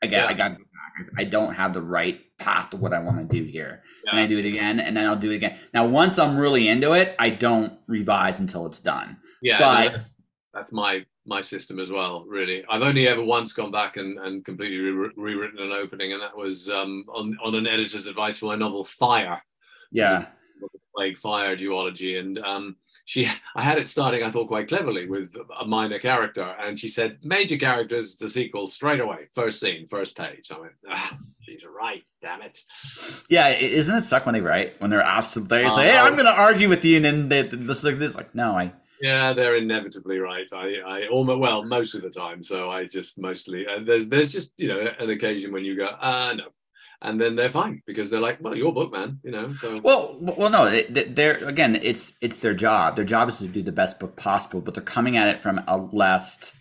I 0.01 0.07
got, 0.07 0.17
yeah. 0.17 0.27
I 0.27 0.33
got, 0.33 0.57
I 1.17 1.23
don't 1.23 1.53
have 1.53 1.73
the 1.73 1.81
right 1.81 2.21
path 2.37 2.69
to 2.71 2.77
what 2.77 2.93
I 2.93 2.99
want 2.99 3.17
to 3.17 3.23
do 3.37 3.43
here. 3.43 3.83
Yeah. 4.05 4.11
And 4.11 4.19
I 4.19 4.27
do 4.27 4.37
it 4.37 4.45
again, 4.45 4.79
and 4.79 4.95
then 4.95 5.05
I'll 5.05 5.15
do 5.15 5.31
it 5.31 5.35
again. 5.35 5.57
Now, 5.73 5.85
once 5.85 6.19
I'm 6.19 6.37
really 6.37 6.67
into 6.67 6.93
it, 6.93 7.15
I 7.19 7.29
don't 7.29 7.79
revise 7.87 8.39
until 8.39 8.65
it's 8.65 8.79
done. 8.79 9.17
Yeah, 9.41 9.59
but 9.59 10.05
that's 10.53 10.71
my 10.71 11.05
my 11.25 11.41
system 11.41 11.79
as 11.79 11.91
well. 11.91 12.25
Really, 12.27 12.63
I've 12.69 12.81
only 12.81 13.07
ever 13.07 13.23
once 13.23 13.53
gone 13.53 13.71
back 13.71 13.97
and, 13.97 14.19
and 14.19 14.43
completely 14.43 14.77
re- 14.77 15.11
rewritten 15.15 15.59
an 15.59 15.71
opening, 15.71 16.13
and 16.13 16.21
that 16.21 16.35
was 16.35 16.69
um, 16.69 17.05
on 17.13 17.37
on 17.43 17.55
an 17.55 17.67
editor's 17.67 18.07
advice 18.07 18.39
for 18.39 18.47
my 18.47 18.55
novel 18.55 18.83
Fire. 18.83 19.41
Yeah, 19.91 20.27
plague 20.95 21.17
fire 21.17 21.55
duology, 21.55 22.19
and 22.19 22.37
um, 22.39 22.75
she 23.05 23.27
I 23.55 23.61
had 23.61 23.77
it 23.77 23.87
starting 23.87 24.23
I 24.23 24.31
thought 24.31 24.47
quite 24.47 24.67
cleverly 24.67 25.07
with 25.07 25.35
a 25.59 25.65
minor 25.65 25.99
character, 25.99 26.55
and 26.59 26.77
she 26.77 26.89
said 26.89 27.19
major 27.23 27.57
characters 27.57 28.15
the 28.15 28.29
sequel 28.29 28.67
straight 28.67 28.99
away, 28.99 29.27
first 29.33 29.59
scene, 29.59 29.87
first 29.87 30.15
page. 30.15 30.51
I 30.51 30.59
went, 30.59 30.73
ah, 30.89 31.17
she's 31.41 31.65
right, 31.65 32.03
damn 32.21 32.41
it. 32.41 32.59
Yeah, 33.29 33.49
isn't 33.49 33.95
it 33.95 34.01
suck 34.01 34.25
when 34.25 34.33
they 34.33 34.41
write 34.41 34.79
when 34.81 34.89
they're 34.89 35.01
absolutely 35.01 35.63
they 35.63 35.69
say, 35.69 35.87
hey, 35.87 35.97
I'm 35.97 36.13
going 36.13 36.25
to 36.25 36.31
argue 36.31 36.69
with 36.69 36.85
you, 36.85 36.97
and 36.97 37.05
then 37.05 37.29
they 37.29 37.47
just 37.47 37.83
like 37.83 37.97
this, 37.97 38.15
like 38.15 38.33
no, 38.33 38.57
I 38.57 38.73
yeah, 39.03 39.33
they're 39.33 39.57
inevitably 39.57 40.19
right. 40.19 40.47
I, 40.53 40.75
I 40.85 41.07
almost 41.07 41.39
well 41.39 41.65
most 41.65 41.93
of 41.93 42.01
the 42.01 42.09
time. 42.09 42.41
So 42.41 42.71
I 42.71 42.85
just 42.85 43.19
mostly 43.19 43.65
and 43.65 43.85
there's 43.85 44.07
there's 44.07 44.31
just 44.31 44.53
you 44.57 44.69
know 44.69 44.87
an 44.97 45.09
occasion 45.09 45.51
when 45.51 45.65
you 45.65 45.75
go 45.75 45.89
ah 45.99 46.29
uh, 46.29 46.33
no, 46.35 46.45
and 47.03 47.19
then 47.19 47.35
they're 47.35 47.49
fine 47.49 47.81
because 47.85 48.09
they're 48.09 48.21
like 48.21 48.37
well 48.41 48.55
your 48.55 48.73
book 48.73 48.91
man 48.91 49.19
you 49.23 49.31
know 49.31 49.53
so 49.53 49.79
well 49.83 50.17
well 50.19 50.49
no 50.49 50.81
they're 50.89 51.35
again 51.45 51.75
it's 51.83 52.13
it's 52.21 52.39
their 52.39 52.53
job 52.53 52.95
their 52.95 53.05
job 53.05 53.29
is 53.29 53.37
to 53.37 53.47
do 53.47 53.61
the 53.61 53.71
best 53.71 53.99
book 53.99 54.15
possible 54.15 54.61
but 54.61 54.73
they're 54.73 54.83
coming 54.83 55.17
at 55.17 55.27
it 55.27 55.39
from 55.39 55.61
a 55.67 55.77
less 55.77 56.53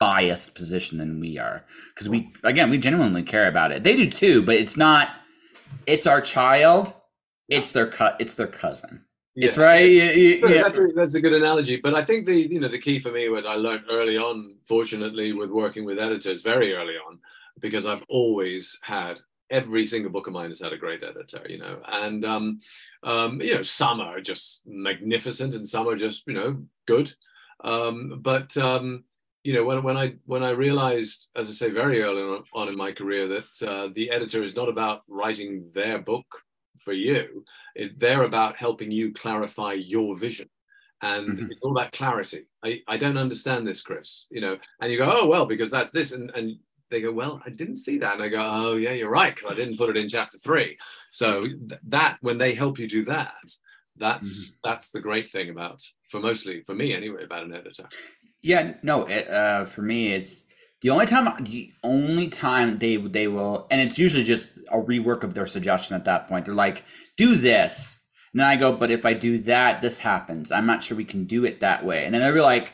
biased 0.00 0.54
position 0.54 0.98
than 0.98 1.20
we 1.20 1.38
are 1.38 1.64
because 1.94 2.08
we 2.08 2.32
again 2.42 2.70
we 2.70 2.78
genuinely 2.78 3.22
care 3.22 3.46
about 3.46 3.70
it 3.70 3.84
they 3.84 3.94
do 3.94 4.10
too 4.10 4.42
but 4.42 4.56
it's 4.56 4.76
not 4.76 5.10
it's 5.86 6.06
our 6.06 6.20
child 6.20 6.94
it's 7.48 7.70
their 7.70 7.86
cut 7.86 8.16
it's 8.18 8.34
their 8.34 8.46
cousin 8.46 9.04
yeah. 9.36 9.46
It's 9.46 9.56
right. 9.56 9.88
Yeah, 9.88 10.10
yeah. 10.10 10.62
That's, 10.64 10.76
a, 10.76 10.86
that's, 10.88 11.14
a, 11.14 11.20
good 11.20 11.32
analogy. 11.32 11.76
But 11.76 11.94
I 11.94 12.04
think 12.04 12.26
the 12.26 12.34
you 12.34 12.58
know 12.58 12.68
the 12.68 12.80
key 12.80 12.98
for 12.98 13.12
me 13.12 13.28
was 13.28 13.46
I 13.46 13.54
learned 13.54 13.84
early 13.88 14.18
on, 14.18 14.56
fortunately, 14.64 15.32
with 15.32 15.50
working 15.50 15.84
with 15.84 16.00
editors 16.00 16.42
very 16.42 16.74
early 16.74 16.94
on, 16.94 17.20
because 17.60 17.86
I've 17.86 18.02
always 18.08 18.76
had 18.82 19.20
every 19.50 19.84
single 19.84 20.10
book 20.10 20.26
of 20.26 20.32
mine 20.32 20.48
has 20.50 20.60
had 20.60 20.72
a 20.72 20.78
great 20.78 21.02
editor, 21.02 21.44
you 21.48 21.58
know, 21.58 21.80
and 21.86 22.24
um, 22.24 22.60
um, 23.02 23.40
you 23.40 23.54
know 23.54 23.62
some 23.62 24.00
are 24.00 24.20
just 24.20 24.62
magnificent 24.66 25.54
and 25.54 25.66
some 25.66 25.88
are 25.88 25.96
just 25.96 26.26
you 26.26 26.34
know 26.34 26.62
good. 26.86 27.12
Um, 27.62 28.20
but 28.22 28.56
um, 28.56 29.04
you 29.42 29.54
know 29.54 29.64
when 29.64 29.82
when 29.82 29.96
I 29.96 30.14
when 30.24 30.42
I 30.42 30.50
realized, 30.50 31.28
as 31.36 31.48
I 31.48 31.52
say, 31.52 31.70
very 31.70 32.02
early 32.02 32.42
on 32.54 32.68
in 32.68 32.76
my 32.76 32.92
career, 32.92 33.28
that 33.28 33.68
uh, 33.68 33.88
the 33.94 34.10
editor 34.10 34.42
is 34.42 34.56
not 34.56 34.68
about 34.68 35.02
writing 35.08 35.70
their 35.74 35.98
book 35.98 36.26
for 36.78 36.92
you. 36.92 37.44
It, 37.74 37.98
they're 37.98 38.24
about 38.24 38.56
helping 38.56 38.90
you 38.90 39.12
clarify 39.12 39.74
your 39.74 40.16
vision. 40.16 40.48
And 41.02 41.28
mm-hmm. 41.28 41.50
it's 41.50 41.60
all 41.62 41.70
about 41.70 41.92
clarity. 41.92 42.46
I, 42.62 42.80
I 42.86 42.98
don't 42.98 43.16
understand 43.16 43.66
this, 43.66 43.80
Chris. 43.80 44.26
You 44.30 44.42
know, 44.42 44.58
and 44.80 44.92
you 44.92 44.98
go, 44.98 45.10
oh 45.10 45.26
well, 45.26 45.46
because 45.46 45.70
that's 45.70 45.90
this, 45.90 46.12
and 46.12 46.30
and 46.34 46.58
they 46.90 47.00
go, 47.00 47.12
well, 47.12 47.40
I 47.46 47.50
didn't 47.50 47.76
see 47.76 47.98
that, 47.98 48.14
and 48.14 48.22
I 48.22 48.28
go, 48.28 48.40
oh 48.40 48.76
yeah, 48.76 48.92
you're 48.92 49.10
right, 49.10 49.34
because 49.34 49.52
I 49.52 49.54
didn't 49.54 49.78
put 49.78 49.90
it 49.90 49.96
in 49.96 50.08
chapter 50.08 50.38
three. 50.38 50.76
So 51.10 51.42
th- 51.42 51.80
that 51.88 52.18
when 52.20 52.38
they 52.38 52.54
help 52.54 52.78
you 52.78 52.88
do 52.88 53.04
that, 53.04 53.34
that's 53.96 54.56
mm-hmm. 54.56 54.68
that's 54.68 54.90
the 54.90 55.00
great 55.00 55.30
thing 55.30 55.50
about 55.50 55.82
for 56.08 56.20
mostly 56.20 56.62
for 56.62 56.74
me 56.74 56.94
anyway 56.94 57.24
about 57.24 57.44
an 57.44 57.54
editor. 57.54 57.88
Yeah, 58.42 58.74
no, 58.82 59.06
it, 59.06 59.28
uh, 59.28 59.66
for 59.66 59.82
me 59.82 60.12
it's 60.12 60.44
the 60.82 60.90
only 60.90 61.06
time, 61.06 61.44
the 61.44 61.70
only 61.84 62.28
time 62.28 62.78
they 62.78 62.96
they 62.96 63.28
will, 63.28 63.66
and 63.70 63.80
it's 63.80 63.98
usually 63.98 64.24
just 64.24 64.50
a 64.70 64.78
rework 64.78 65.22
of 65.22 65.34
their 65.34 65.46
suggestion 65.46 65.94
at 65.94 66.06
that 66.06 66.28
point. 66.28 66.46
They're 66.46 66.54
like, 66.54 66.84
"Do 67.16 67.36
this," 67.36 67.96
and 68.32 68.40
then 68.40 68.46
I 68.46 68.56
go, 68.56 68.72
"But 68.72 68.90
if 68.90 69.04
I 69.04 69.12
do 69.12 69.38
that, 69.40 69.82
this 69.82 69.98
happens. 69.98 70.50
I'm 70.50 70.66
not 70.66 70.82
sure 70.82 70.96
we 70.96 71.04
can 71.04 71.24
do 71.24 71.44
it 71.44 71.60
that 71.60 71.84
way." 71.84 72.04
And 72.06 72.14
then 72.14 72.22
they're 72.22 72.42
like, 72.42 72.72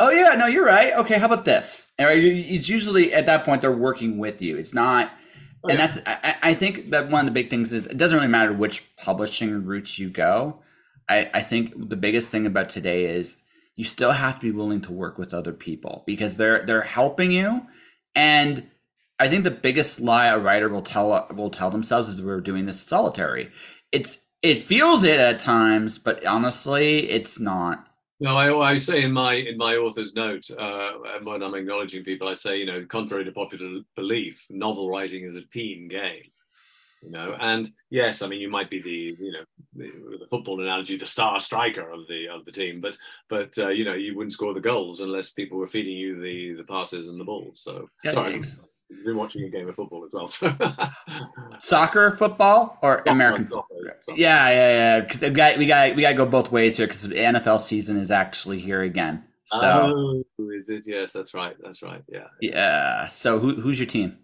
"Oh 0.00 0.10
yeah, 0.10 0.34
no, 0.34 0.46
you're 0.46 0.64
right. 0.64 0.92
Okay, 0.94 1.18
how 1.18 1.26
about 1.26 1.44
this?" 1.44 1.86
And 1.98 2.08
it's 2.10 2.68
usually 2.68 3.12
at 3.12 3.26
that 3.26 3.44
point 3.44 3.60
they're 3.60 3.72
working 3.72 4.18
with 4.18 4.40
you. 4.40 4.56
It's 4.56 4.74
not, 4.74 5.10
oh, 5.64 5.68
and 5.68 5.78
yeah. 5.78 5.86
that's 5.86 5.98
I, 6.06 6.50
I 6.50 6.54
think 6.54 6.90
that 6.90 7.10
one 7.10 7.20
of 7.20 7.34
the 7.34 7.40
big 7.40 7.50
things 7.50 7.72
is 7.72 7.86
it 7.86 7.96
doesn't 7.96 8.16
really 8.16 8.28
matter 8.28 8.52
which 8.52 8.84
publishing 8.96 9.64
routes 9.64 9.98
you 9.98 10.10
go. 10.10 10.60
I, 11.08 11.30
I 11.34 11.42
think 11.42 11.88
the 11.88 11.96
biggest 11.96 12.30
thing 12.30 12.46
about 12.46 12.68
today 12.68 13.06
is 13.06 13.38
you 13.76 13.84
still 13.84 14.12
have 14.12 14.40
to 14.40 14.46
be 14.46 14.50
willing 14.50 14.80
to 14.82 14.92
work 14.92 15.18
with 15.18 15.32
other 15.32 15.52
people 15.52 16.02
because 16.06 16.36
they're 16.36 16.66
they're 16.66 16.82
helping 16.82 17.30
you 17.30 17.66
and 18.14 18.68
I 19.20 19.28
think 19.28 19.44
the 19.44 19.50
biggest 19.50 20.00
lie 20.00 20.28
a 20.28 20.38
writer 20.38 20.68
will 20.68 20.82
tell 20.82 21.26
will 21.34 21.50
tell 21.50 21.70
themselves 21.70 22.08
is 22.08 22.22
we're 22.22 22.40
doing 22.40 22.66
this 22.66 22.80
solitary. 22.80 23.50
It's 23.92 24.18
it 24.42 24.64
feels 24.64 25.02
it 25.04 25.18
at 25.18 25.40
times, 25.40 25.98
but 25.98 26.24
honestly, 26.24 27.10
it's 27.10 27.40
not. 27.40 27.87
No, 28.20 28.36
I, 28.36 28.72
I 28.72 28.76
say 28.76 29.02
in 29.02 29.12
my 29.12 29.34
in 29.34 29.56
my 29.56 29.76
author's 29.76 30.14
note 30.14 30.50
uh, 30.50 30.92
when 31.22 31.42
I'm 31.42 31.54
acknowledging 31.54 32.02
people, 32.02 32.26
I 32.28 32.34
say 32.34 32.56
you 32.56 32.66
know, 32.66 32.84
contrary 32.86 33.24
to 33.24 33.32
popular 33.32 33.80
belief, 33.94 34.44
novel 34.50 34.90
writing 34.90 35.24
is 35.24 35.36
a 35.36 35.42
team 35.42 35.88
game. 35.88 36.24
You 37.02 37.12
know, 37.12 37.36
and 37.38 37.70
yes, 37.90 38.22
I 38.22 38.26
mean 38.26 38.40
you 38.40 38.50
might 38.50 38.70
be 38.70 38.82
the 38.82 39.16
you 39.20 39.32
know 39.32 39.44
the, 39.76 40.18
the 40.18 40.26
football 40.26 40.60
analogy, 40.60 40.96
the 40.96 41.06
star 41.06 41.38
striker 41.38 41.88
of 41.90 42.08
the 42.08 42.26
of 42.28 42.44
the 42.44 42.50
team, 42.50 42.80
but 42.80 42.96
but 43.28 43.56
uh, 43.56 43.68
you 43.68 43.84
know 43.84 43.94
you 43.94 44.16
wouldn't 44.16 44.32
score 44.32 44.52
the 44.52 44.60
goals 44.60 45.00
unless 45.00 45.30
people 45.30 45.58
were 45.58 45.68
feeding 45.68 45.96
you 45.96 46.20
the 46.20 46.54
the 46.54 46.64
passes 46.64 47.08
and 47.08 47.20
the 47.20 47.24
balls. 47.24 47.60
So 47.60 47.88
yeah, 48.02 48.10
sorry, 48.10 48.40
I've 48.90 49.04
been 49.04 49.16
watching 49.16 49.44
a 49.44 49.48
game 49.48 49.68
of 49.68 49.76
football 49.76 50.04
as 50.04 50.14
well. 50.14 50.28
So. 50.28 50.54
soccer, 51.58 52.16
football, 52.16 52.78
or 52.82 53.02
American 53.06 53.44
soccer? 53.44 53.96
soccer. 53.98 54.18
Yeah, 54.18 54.48
yeah, 54.48 54.70
yeah. 54.70 55.00
Because 55.00 55.20
we 55.20 55.30
got 55.30 55.58
we 55.58 55.66
got 55.66 55.96
we 55.96 56.02
got 56.02 56.10
to 56.10 56.16
go 56.16 56.26
both 56.26 56.50
ways 56.50 56.78
here 56.78 56.86
because 56.86 57.02
the 57.02 57.14
NFL 57.14 57.60
season 57.60 57.98
is 57.98 58.10
actually 58.10 58.60
here 58.60 58.82
again. 58.82 59.24
So 59.44 60.24
oh, 60.38 60.50
is 60.52 60.70
it? 60.70 60.82
Yes, 60.86 61.12
that's 61.12 61.34
right. 61.34 61.56
That's 61.62 61.82
right. 61.82 62.02
Yeah. 62.08 62.28
Yeah. 62.40 63.08
So 63.08 63.38
who, 63.38 63.60
who's 63.60 63.78
your 63.78 63.86
team? 63.86 64.18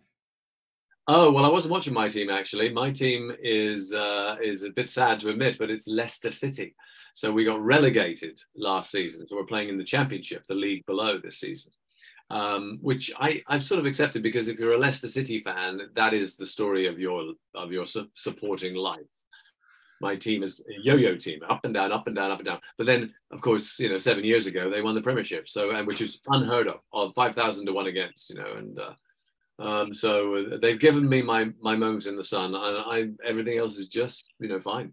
Oh 1.09 1.31
well, 1.31 1.45
I 1.45 1.51
wasn't 1.51 1.73
watching 1.73 1.93
my 1.93 2.09
team 2.09 2.31
actually. 2.31 2.71
My 2.71 2.91
team 2.91 3.33
is 3.43 3.93
uh, 3.93 4.37
is 4.43 4.63
a 4.63 4.71
bit 4.71 4.89
sad 4.89 5.21
to 5.21 5.29
admit, 5.29 5.57
but 5.59 5.71
it's 5.71 5.89
Leicester 5.89 6.33
City. 6.33 6.75
So 7.13 7.31
we 7.31 7.45
got 7.45 7.63
relegated 7.63 8.41
last 8.57 8.91
season. 8.91 9.27
So 9.27 9.37
we're 9.37 9.45
playing 9.45 9.69
in 9.69 9.79
the 9.79 9.85
Championship, 9.85 10.45
the 10.49 10.55
league 10.55 10.85
below 10.87 11.19
this 11.19 11.39
season 11.39 11.71
um, 12.35 12.81
which 12.83 13.13
I, 13.17 13.43
I've 13.47 13.63
sort 13.63 13.79
of 13.79 13.87
accepted 13.87 14.25
because 14.25 14.49
if 14.49 14.59
you're 14.59 14.73
a 14.73 14.79
Leicester 14.79 15.07
City 15.07 15.39
fan, 15.39 15.81
that 15.95 16.13
is 16.13 16.35
the 16.35 16.45
story 16.45 16.89
of 16.89 16.99
your 16.99 17.33
of 17.55 17.71
your 17.71 17.87
su- 17.87 18.11
supporting 18.15 18.75
life. 18.75 18.99
My 20.01 20.17
team 20.17 20.43
is 20.43 20.67
a 20.69 20.83
yo-yo 20.83 21.15
team, 21.15 21.41
up 21.49 21.65
and 21.65 21.73
down, 21.73 21.93
up 21.93 22.09
and 22.09 22.17
down, 22.17 22.33
up 22.33 22.41
and 22.41 22.47
down. 22.47 22.59
But 22.77 22.87
then, 22.87 23.15
of 23.31 23.41
course, 23.41 23.79
you 23.79 23.89
know, 23.89 23.99
seven 23.99 24.25
years 24.25 24.47
ago 24.47 24.69
they 24.69 24.83
won 24.83 24.97
the 24.97 25.01
Premiership, 25.01 25.49
so 25.49 25.71
and 25.71 25.87
which 25.87 26.01
is 26.01 26.21
unheard 26.27 26.67
of, 26.67 26.81
of 26.93 27.15
five 27.15 27.37
thousand 27.37 27.67
to 27.67 27.73
one 27.73 27.87
against, 27.87 28.31
you 28.31 28.37
know, 28.37 28.55
and 28.59 28.81
uh, 28.81 28.95
um, 29.63 29.95
so 29.95 30.59
they've 30.61 30.81
given 30.81 31.09
me 31.09 31.23
my 31.23 31.51
my 31.61 31.77
moments 31.77 32.07
in 32.07 32.17
the 32.17 32.25
sun, 32.25 32.57
and 32.57 32.57
I 32.57 33.11
everything 33.25 33.59
else 33.59 33.79
is 33.79 33.87
just 33.87 34.35
you 34.41 34.49
know 34.49 34.59
fine. 34.59 34.93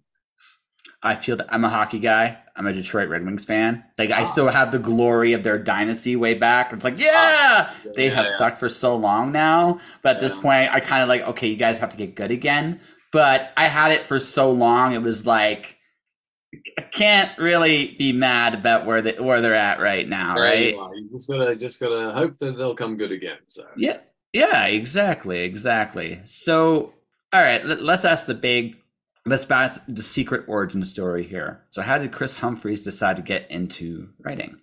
I 1.04 1.16
feel 1.16 1.36
that 1.38 1.48
I'm 1.50 1.66
a 1.66 1.70
hockey 1.70 2.00
guy. 2.00 2.38
I'm 2.56 2.68
a 2.68 2.74
Detroit 2.74 3.10
Red 3.10 3.26
Wings 3.26 3.44
fan. 3.44 3.84
Like 3.98 4.12
I 4.12 4.22
ah. 4.22 4.26
still 4.26 4.48
have 4.50 4.72
the 4.72 4.80
glory 4.80 5.34
of 5.34 5.44
their 5.44 5.58
dynasty 5.58 6.16
way 6.16 6.36
back. 6.36 6.72
It's 6.74 6.84
like, 6.84 7.00
yeah, 7.00 7.72
yeah 7.86 7.92
they 7.96 8.10
have 8.10 8.28
sucked 8.30 8.60
for 8.60 8.70
so 8.70 8.96
long 8.96 9.32
now. 9.32 9.80
But 10.04 10.18
at 10.18 10.22
this 10.22 10.38
point, 10.38 10.72
I 10.72 10.80
kind 10.80 11.02
of 11.02 11.10
like, 11.10 11.22
okay, 11.22 11.48
you 11.48 11.56
guys 11.56 11.80
have 11.80 11.90
to 11.90 11.98
get 11.98 12.16
good 12.16 12.32
again. 12.32 12.80
But 13.12 13.52
I 13.58 13.66
had 13.66 13.92
it 13.92 14.06
for 14.06 14.20
so 14.20 14.52
long, 14.52 14.94
it 14.94 15.02
was 15.02 15.26
like 15.26 15.78
I 16.78 16.82
can't 16.82 17.38
really 17.38 17.96
be 17.98 18.12
mad 18.12 18.54
about 18.54 18.86
where 18.86 19.02
they 19.02 19.14
where 19.14 19.42
they're 19.42 19.56
at 19.56 19.80
right 19.80 20.08
now, 20.08 20.36
right? 20.36 20.74
You 20.74 21.10
just 21.12 21.30
gotta 21.30 21.56
just 21.56 21.80
gotta 21.80 22.12
hope 22.14 22.38
that 22.40 22.58
they'll 22.58 22.76
come 22.76 22.98
good 22.98 23.12
again. 23.12 23.38
So 23.48 23.66
yeah, 23.78 23.98
yeah, 24.34 24.66
exactly, 24.66 25.42
exactly. 25.42 26.22
So 26.26 26.94
all 27.34 27.42
right, 27.42 27.66
let, 27.66 27.82
let's 27.82 28.04
ask 28.04 28.26
the 28.26 28.34
big 28.34 28.76
let's 29.26 29.46
balance 29.46 29.80
the 29.88 30.04
secret 30.04 30.46
origin 30.48 30.84
story 30.84 31.24
here. 31.24 31.64
So, 31.70 31.82
how 31.82 31.98
did 31.98 32.12
Chris 32.12 32.38
Humphreys 32.38 32.84
decide 32.84 33.16
to 33.18 33.22
get 33.22 33.50
into 33.52 34.10
writing? 34.20 34.60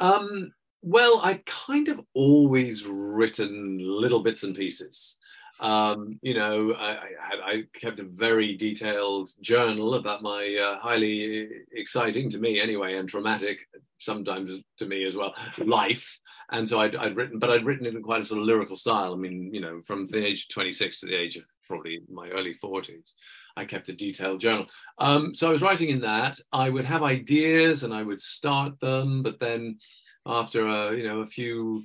Um, 0.00 0.52
well, 0.82 1.20
I 1.22 1.42
kind 1.46 1.88
of 1.88 2.00
always 2.14 2.86
written 2.86 3.78
little 3.80 4.20
bits 4.20 4.44
and 4.44 4.56
pieces. 4.56 5.18
Um, 5.60 6.18
you 6.22 6.32
know, 6.32 6.72
I, 6.72 6.90
I, 6.92 7.50
I, 7.52 7.62
kept 7.74 7.98
a 7.98 8.04
very 8.04 8.56
detailed 8.56 9.28
journal 9.42 9.96
about 9.96 10.22
my 10.22 10.56
uh, 10.56 10.78
highly 10.78 11.48
exciting 11.72 12.30
to 12.30 12.38
me 12.38 12.58
anyway, 12.58 12.96
and 12.96 13.06
traumatic 13.06 13.58
sometimes 13.98 14.58
to 14.78 14.86
me 14.86 15.04
as 15.04 15.16
well 15.16 15.34
life. 15.58 16.18
And 16.50 16.66
so 16.66 16.80
I'd, 16.80 16.96
I'd 16.96 17.14
written, 17.14 17.38
but 17.38 17.50
I'd 17.50 17.66
written 17.66 17.84
it 17.84 17.94
in 17.94 18.02
quite 18.02 18.22
a 18.22 18.24
sort 18.24 18.40
of 18.40 18.46
lyrical 18.46 18.76
style. 18.76 19.12
I 19.12 19.16
mean, 19.16 19.52
you 19.52 19.60
know, 19.60 19.82
from 19.84 20.06
the 20.06 20.24
age 20.24 20.44
of 20.44 20.54
26 20.54 21.00
to 21.00 21.06
the 21.06 21.14
age 21.14 21.36
of 21.36 21.44
probably 21.70 21.94
in 21.94 22.14
my 22.14 22.28
early 22.30 22.52
40s. 22.52 23.12
I 23.56 23.64
kept 23.64 23.88
a 23.88 23.92
detailed 23.92 24.40
journal. 24.40 24.66
Um, 24.98 25.34
so 25.34 25.48
I 25.48 25.52
was 25.52 25.62
writing 25.62 25.90
in 25.90 26.00
that. 26.00 26.38
I 26.52 26.68
would 26.68 26.84
have 26.84 27.02
ideas 27.02 27.84
and 27.84 27.94
I 27.94 28.02
would 28.02 28.20
start 28.20 28.78
them, 28.80 29.22
but 29.22 29.38
then 29.38 29.78
after 30.26 30.66
a 30.66 30.96
you 30.96 31.04
know 31.04 31.20
a 31.20 31.26
few 31.26 31.84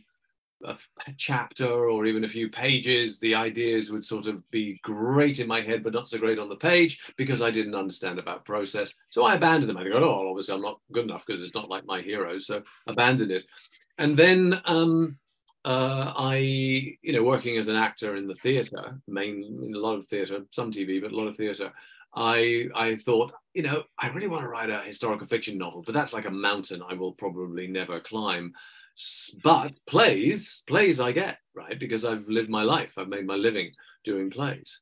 a 0.63 0.77
chapter 1.17 1.89
or 1.89 2.05
even 2.05 2.23
a 2.23 2.27
few 2.27 2.49
pages, 2.49 3.19
the 3.19 3.35
ideas 3.35 3.91
would 3.91 4.03
sort 4.03 4.25
of 4.25 4.49
be 4.49 4.79
great 4.81 5.39
in 5.39 5.47
my 5.47 5.61
head, 5.61 5.83
but 5.83 5.93
not 5.93 6.07
so 6.07 6.17
great 6.17 6.39
on 6.39 6.49
the 6.49 6.55
page 6.55 6.99
because 7.17 7.41
I 7.41 7.51
didn't 7.51 7.75
understand 7.75 8.17
about 8.17 8.45
process. 8.45 8.95
So 9.09 9.23
I 9.25 9.35
abandoned 9.35 9.69
them. 9.69 9.77
I 9.77 9.83
go, 9.83 9.97
oh, 9.97 10.29
obviously 10.29 10.55
I'm 10.55 10.61
not 10.61 10.79
good 10.91 11.03
enough 11.03 11.25
because 11.25 11.43
it's 11.43 11.53
not 11.53 11.69
like 11.69 11.85
my 11.85 12.01
heroes. 12.01 12.47
So 12.47 12.63
abandoned 12.87 13.31
it. 13.31 13.45
And 13.99 14.17
then 14.17 14.59
um, 14.65 15.17
uh, 15.65 16.13
I, 16.15 16.35
you 16.35 17.11
know, 17.11 17.23
working 17.23 17.57
as 17.57 17.69
an 17.69 17.75
actor 17.75 18.15
in 18.17 18.27
the 18.27 18.35
theatre, 18.35 18.99
main 19.07 19.63
in 19.65 19.73
a 19.73 19.79
lot 19.79 19.95
of 19.95 20.05
theatre, 20.05 20.45
some 20.51 20.71
TV, 20.71 21.01
but 21.01 21.11
a 21.11 21.15
lot 21.15 21.27
of 21.27 21.35
theatre, 21.35 21.73
I 22.15 22.67
I 22.75 22.95
thought, 22.95 23.33
you 23.55 23.63
know, 23.63 23.83
I 23.97 24.09
really 24.09 24.27
want 24.27 24.43
to 24.43 24.47
write 24.47 24.69
a 24.69 24.81
historical 24.81 25.25
fiction 25.25 25.57
novel, 25.57 25.81
but 25.83 25.95
that's 25.95 26.13
like 26.13 26.27
a 26.27 26.31
mountain 26.31 26.83
I 26.87 26.93
will 26.93 27.13
probably 27.13 27.65
never 27.65 27.99
climb. 27.99 28.53
But 29.43 29.73
plays, 29.87 30.63
plays 30.67 30.99
I 30.99 31.11
get 31.11 31.39
right 31.55 31.79
because 31.79 32.05
I've 32.05 32.27
lived 32.29 32.49
my 32.49 32.61
life. 32.61 32.93
I've 32.97 33.09
made 33.09 33.25
my 33.25 33.35
living 33.35 33.71
doing 34.03 34.29
plays, 34.29 34.81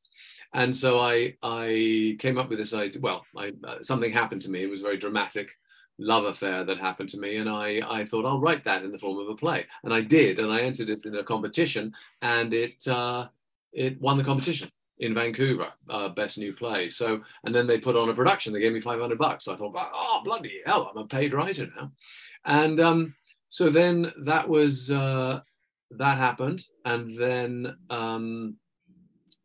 and 0.52 0.76
so 0.76 1.00
I 1.00 1.34
I 1.42 2.16
came 2.18 2.36
up 2.36 2.50
with 2.50 2.58
this 2.58 2.74
idea. 2.74 3.00
Well, 3.00 3.24
I, 3.34 3.52
uh, 3.66 3.76
something 3.80 4.12
happened 4.12 4.42
to 4.42 4.50
me. 4.50 4.62
It 4.62 4.70
was 4.70 4.82
very 4.82 4.98
dramatic 4.98 5.50
love 5.98 6.24
affair 6.24 6.64
that 6.64 6.78
happened 6.78 7.08
to 7.10 7.18
me 7.18 7.36
and 7.36 7.48
I, 7.48 7.80
I 7.88 8.04
thought 8.04 8.26
I'll 8.26 8.40
write 8.40 8.64
that 8.64 8.82
in 8.82 8.90
the 8.90 8.98
form 8.98 9.18
of 9.18 9.28
a 9.28 9.36
play. 9.36 9.66
And 9.84 9.94
I 9.94 10.00
did 10.00 10.38
and 10.38 10.52
I 10.52 10.62
entered 10.62 10.90
it 10.90 11.06
in 11.06 11.14
a 11.16 11.22
competition 11.22 11.92
and 12.22 12.52
it 12.52 12.86
uh, 12.88 13.28
it 13.72 14.00
won 14.00 14.16
the 14.16 14.24
competition 14.24 14.70
in 14.98 15.14
Vancouver 15.14 15.68
uh, 15.88 16.08
best 16.08 16.38
new 16.38 16.52
play. 16.52 16.90
So 16.90 17.20
and 17.44 17.54
then 17.54 17.66
they 17.66 17.78
put 17.78 17.96
on 17.96 18.08
a 18.08 18.14
production 18.14 18.52
they 18.52 18.60
gave 18.60 18.72
me 18.72 18.80
500 18.80 19.18
bucks. 19.18 19.48
I 19.48 19.56
thought 19.56 19.74
oh 19.76 20.20
bloody 20.24 20.60
hell 20.66 20.90
I'm 20.90 21.02
a 21.02 21.06
paid 21.06 21.32
writer 21.32 21.68
now. 21.76 21.92
And 22.44 22.80
um, 22.80 23.14
so 23.48 23.70
then 23.70 24.12
that 24.22 24.48
was 24.48 24.90
uh, 24.90 25.40
that 25.92 26.18
happened 26.18 26.64
and 26.84 27.16
then 27.16 27.76
um, 27.90 28.56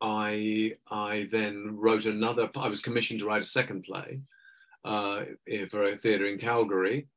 I 0.02 0.78
I 0.90 1.28
then 1.32 1.76
wrote 1.78 2.06
another 2.06 2.50
I 2.56 2.70
was 2.70 2.82
commissioned 2.82 3.20
to 3.20 3.28
write 3.28 3.44
a 3.44 3.46
second 3.46 3.84
play 3.84 4.22
uh, 4.86 5.24
for 5.70 5.84
a 5.86 5.98
theatre 5.98 6.28
in 6.28 6.38
Calgary, 6.38 7.08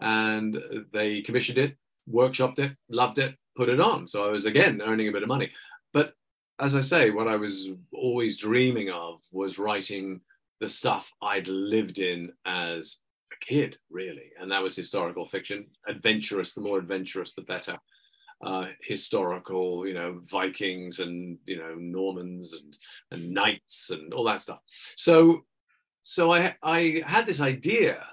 and 0.00 0.58
they 0.92 1.22
commissioned 1.22 1.58
it, 1.58 1.76
workshopped 2.10 2.58
it, 2.58 2.72
loved 2.88 3.18
it, 3.18 3.36
put 3.56 3.68
it 3.68 3.80
on. 3.80 4.06
So 4.06 4.26
I 4.26 4.30
was 4.30 4.46
again 4.46 4.80
earning 4.84 5.08
a 5.08 5.12
bit 5.12 5.22
of 5.22 5.28
money. 5.28 5.50
But 5.92 6.14
as 6.58 6.74
I 6.74 6.80
say, 6.80 7.10
what 7.10 7.28
I 7.28 7.36
was 7.36 7.70
always 7.92 8.38
dreaming 8.38 8.90
of 8.90 9.20
was 9.32 9.58
writing 9.58 10.20
the 10.60 10.68
stuff 10.68 11.10
I'd 11.20 11.48
lived 11.48 11.98
in 11.98 12.32
as 12.46 12.98
a 13.32 13.44
kid, 13.44 13.78
really, 13.90 14.30
and 14.40 14.50
that 14.50 14.62
was 14.62 14.76
historical 14.76 15.26
fiction, 15.26 15.66
adventurous. 15.88 16.54
The 16.54 16.60
more 16.60 16.78
adventurous, 16.78 17.34
the 17.34 17.42
better. 17.42 17.78
Uh, 18.44 18.66
historical, 18.80 19.86
you 19.86 19.94
know, 19.94 20.18
Vikings 20.24 20.98
and 20.98 21.38
you 21.46 21.56
know 21.56 21.76
Normans 21.76 22.54
and 22.54 22.76
and 23.12 23.30
knights 23.30 23.90
and 23.90 24.12
all 24.12 24.24
that 24.24 24.42
stuff. 24.42 24.60
So 24.96 25.44
so 26.02 26.32
I, 26.32 26.56
I 26.62 27.02
had 27.06 27.26
this 27.26 27.40
idea 27.40 28.04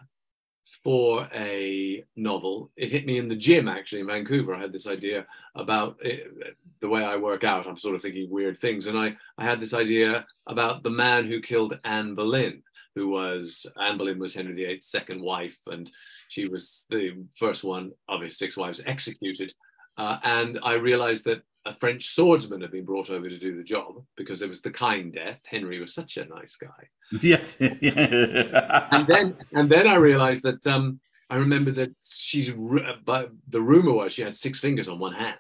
for 0.84 1.28
a 1.34 2.04
novel. 2.16 2.72
It 2.76 2.92
hit 2.92 3.06
me 3.06 3.18
in 3.18 3.28
the 3.28 3.36
gym 3.36 3.68
actually 3.68 4.02
in 4.02 4.08
Vancouver. 4.08 4.54
I 4.54 4.62
had 4.62 4.72
this 4.72 4.88
idea 4.88 5.26
about 5.56 5.98
it, 6.02 6.32
the 6.80 6.90
way 6.90 7.04
I 7.04 7.18
work 7.18 7.44
out. 7.44 7.68
I'm 7.68 7.78
sort 7.78 7.96
of 7.96 8.02
thinking 8.02 8.30
weird 8.30 8.60
things. 8.60 8.88
And 8.88 8.98
I, 8.98 9.16
I 9.38 9.44
had 9.44 9.60
this 9.60 9.74
idea 9.74 10.26
about 10.48 10.84
the 10.84 10.90
man 10.90 11.26
who 11.26 11.42
killed 11.42 11.80
Anne 11.84 12.16
Boleyn, 12.16 12.62
who 12.96 13.10
was, 13.10 13.66
Anne 13.82 13.98
Boleyn 13.98 14.20
was 14.20 14.34
Henry 14.34 14.54
VIII's 14.54 14.86
second 14.86 15.22
wife, 15.22 15.58
and 15.68 15.90
she 16.28 16.48
was 16.48 16.86
the 16.90 17.24
first 17.36 17.64
one 17.64 17.92
of 18.08 18.22
his 18.22 18.38
six 18.38 18.56
wives 18.56 18.82
executed. 18.86 19.54
Uh, 19.98 20.20
and 20.24 20.60
I 20.64 20.76
realized 20.76 21.26
that 21.26 21.42
a 21.66 21.74
French 21.76 22.08
swordsman 22.08 22.62
had 22.62 22.72
been 22.72 22.86
brought 22.86 23.10
over 23.10 23.28
to 23.28 23.38
do 23.38 23.56
the 23.56 23.64
job 23.64 24.04
because 24.16 24.42
it 24.42 24.50
was 24.50 24.62
the 24.62 24.72
kind 24.72 25.14
death. 25.14 25.42
Henry 25.46 25.80
was 25.80 25.94
such 25.94 26.18
a 26.18 26.26
nice 26.26 26.56
guy. 26.56 26.68
Yes. 27.22 27.56
and 27.60 29.08
then 29.08 29.36
and 29.52 29.68
then 29.68 29.88
I 29.88 29.96
realized 29.96 30.44
that 30.44 30.66
um, 30.68 31.00
I 31.28 31.38
remember 31.38 31.72
that 31.72 31.92
she's 32.04 32.52
but 33.04 33.32
the 33.48 33.62
rumor 33.62 33.94
was 33.94 34.12
she 34.12 34.22
had 34.22 34.36
six 34.36 34.60
fingers 34.60 34.88
on 34.88 35.00
one 35.00 35.14
hand, 35.14 35.36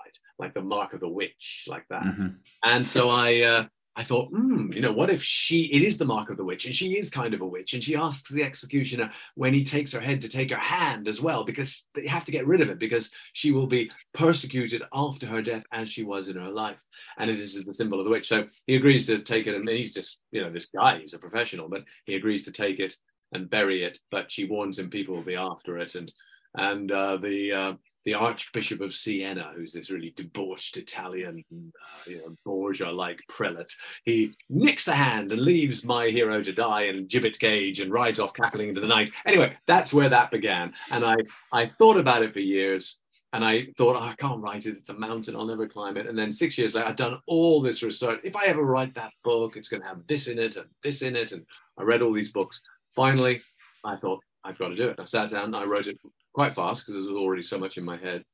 right, 0.00 0.18
like 0.40 0.52
the 0.52 0.62
mark 0.62 0.94
of 0.94 1.00
the 1.00 1.08
witch, 1.08 1.66
like 1.68 1.84
that. 1.90 2.02
Mm-hmm. 2.02 2.28
And 2.64 2.88
so 2.88 3.08
I 3.08 3.42
uh, 3.42 3.64
I 3.94 4.04
thought, 4.04 4.30
hmm, 4.30 4.72
you 4.72 4.80
know, 4.80 4.92
what 4.92 5.10
if 5.10 5.22
she, 5.22 5.64
it 5.66 5.82
is 5.82 5.98
the 5.98 6.06
mark 6.06 6.30
of 6.30 6.38
the 6.38 6.44
witch, 6.44 6.64
and 6.64 6.74
she 6.74 6.96
is 6.98 7.10
kind 7.10 7.34
of 7.34 7.42
a 7.42 7.46
witch, 7.46 7.74
and 7.74 7.82
she 7.82 7.94
asks 7.94 8.30
the 8.30 8.42
executioner 8.42 9.10
when 9.34 9.52
he 9.52 9.64
takes 9.64 9.92
her 9.92 10.00
head 10.00 10.22
to 10.22 10.30
take 10.30 10.50
her 10.50 10.56
hand 10.56 11.08
as 11.08 11.20
well, 11.20 11.44
because 11.44 11.84
they 11.94 12.06
have 12.06 12.24
to 12.24 12.32
get 12.32 12.46
rid 12.46 12.62
of 12.62 12.70
it, 12.70 12.78
because 12.78 13.10
she 13.34 13.52
will 13.52 13.66
be 13.66 13.90
persecuted 14.14 14.82
after 14.94 15.26
her 15.26 15.42
death 15.42 15.64
as 15.72 15.90
she 15.90 16.04
was 16.04 16.28
in 16.28 16.36
her 16.36 16.50
life. 16.50 16.78
And 17.18 17.28
this 17.28 17.54
is 17.54 17.64
the 17.64 17.72
symbol 17.72 17.98
of 17.98 18.06
the 18.06 18.10
witch. 18.10 18.26
So 18.26 18.46
he 18.66 18.76
agrees 18.76 19.06
to 19.06 19.18
take 19.18 19.46
it, 19.46 19.54
and 19.54 19.68
he's 19.68 19.92
just, 19.92 20.20
you 20.30 20.40
know, 20.40 20.50
this 20.50 20.66
guy, 20.66 20.98
he's 20.98 21.12
a 21.12 21.18
professional, 21.18 21.68
but 21.68 21.84
he 22.06 22.14
agrees 22.14 22.44
to 22.44 22.50
take 22.50 22.80
it 22.80 22.94
and 23.32 23.50
bury 23.50 23.84
it, 23.84 23.98
but 24.10 24.30
she 24.30 24.44
warns 24.44 24.78
him 24.78 24.90
people 24.90 25.14
will 25.14 25.22
be 25.22 25.36
after 25.36 25.78
it. 25.78 25.94
And 25.94 26.10
and 26.54 26.92
uh, 26.92 27.16
the 27.16 27.52
uh, 27.52 27.72
the 28.04 28.14
Archbishop 28.14 28.80
of 28.80 28.92
Siena, 28.92 29.52
who's 29.54 29.72
this 29.72 29.90
really 29.90 30.12
debauched 30.16 30.76
Italian, 30.76 31.44
uh, 31.52 32.10
you 32.10 32.18
know, 32.18 32.34
Borgia-like 32.44 33.20
prelate, 33.28 33.72
he 34.04 34.34
nicks 34.48 34.84
the 34.84 34.94
hand 34.94 35.32
and 35.32 35.40
leaves 35.40 35.84
my 35.84 36.08
hero 36.08 36.42
to 36.42 36.52
die 36.52 36.82
in 36.82 37.06
gibbet 37.06 37.38
cage 37.38 37.80
and 37.80 37.92
rides 37.92 38.18
off 38.18 38.34
cackling 38.34 38.70
into 38.70 38.80
the 38.80 38.86
night. 38.86 39.10
Anyway, 39.26 39.56
that's 39.66 39.92
where 39.92 40.08
that 40.08 40.30
began, 40.30 40.72
and 40.90 41.04
I 41.04 41.16
I 41.52 41.66
thought 41.66 41.96
about 41.96 42.22
it 42.22 42.32
for 42.32 42.40
years. 42.40 42.98
And 43.34 43.42
I 43.42 43.68
thought, 43.78 43.96
oh, 43.96 44.00
I 44.00 44.14
can't 44.18 44.42
write 44.42 44.66
it. 44.66 44.76
It's 44.76 44.90
a 44.90 44.94
mountain. 44.94 45.34
I'll 45.34 45.46
never 45.46 45.66
climb 45.66 45.96
it. 45.96 46.06
And 46.06 46.18
then 46.18 46.30
six 46.30 46.58
years 46.58 46.74
later, 46.74 46.86
I've 46.86 46.96
done 46.96 47.18
all 47.26 47.62
this 47.62 47.82
research. 47.82 48.20
If 48.24 48.36
I 48.36 48.44
ever 48.44 48.62
write 48.62 48.94
that 48.96 49.14
book, 49.24 49.56
it's 49.56 49.68
going 49.68 49.80
to 49.80 49.88
have 49.88 50.06
this 50.06 50.28
in 50.28 50.38
it 50.38 50.56
and 50.56 50.66
this 50.82 51.00
in 51.00 51.16
it. 51.16 51.32
And 51.32 51.46
I 51.78 51.82
read 51.82 52.02
all 52.02 52.12
these 52.12 52.30
books. 52.30 52.60
Finally, 52.94 53.40
I 53.84 53.96
thought, 53.96 54.20
I've 54.44 54.58
got 54.58 54.68
to 54.68 54.74
do 54.74 54.88
it. 54.88 55.00
I 55.00 55.04
sat 55.04 55.30
down, 55.30 55.54
I 55.54 55.64
wrote 55.64 55.86
it 55.86 55.96
quite 56.32 56.54
fast 56.54 56.86
because 56.86 57.04
there 57.04 57.12
was 57.12 57.20
already 57.20 57.42
so 57.42 57.58
much 57.58 57.78
in 57.78 57.84
my 57.84 57.96
head. 57.96 58.24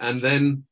And 0.00 0.22
then, 0.22 0.64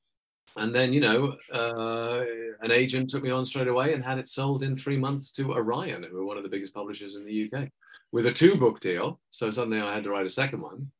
and 0.57 0.75
then, 0.75 0.93
you 0.93 1.01
know, 1.01 1.37
uh, 1.53 2.25
an 2.61 2.71
agent 2.71 3.11
took 3.11 3.23
me 3.23 3.31
on 3.31 3.45
straight 3.45 3.69
away 3.69 3.93
and 3.93 4.05
had 4.05 4.19
it 4.19 4.29
sold 4.29 4.63
in 4.63 4.77
three 4.77 4.97
months 4.97 5.33
to 5.33 5.53
Orion, 5.53 6.05
who 6.05 6.17
were 6.17 6.25
one 6.25 6.37
of 6.37 6.43
the 6.43 6.49
biggest 6.49 6.75
publishers 6.75 7.17
in 7.17 7.25
the 7.25 7.51
UK, 7.53 7.69
with 8.13 8.27
a 8.27 8.33
two 8.33 8.57
book 8.57 8.81
deal. 8.81 9.21
So 9.31 9.51
suddenly 9.51 9.81
I 9.81 9.95
had 9.95 10.05
to 10.05 10.11
write 10.11 10.27
a 10.27 10.31
second 10.31 10.61
one. 10.61 10.91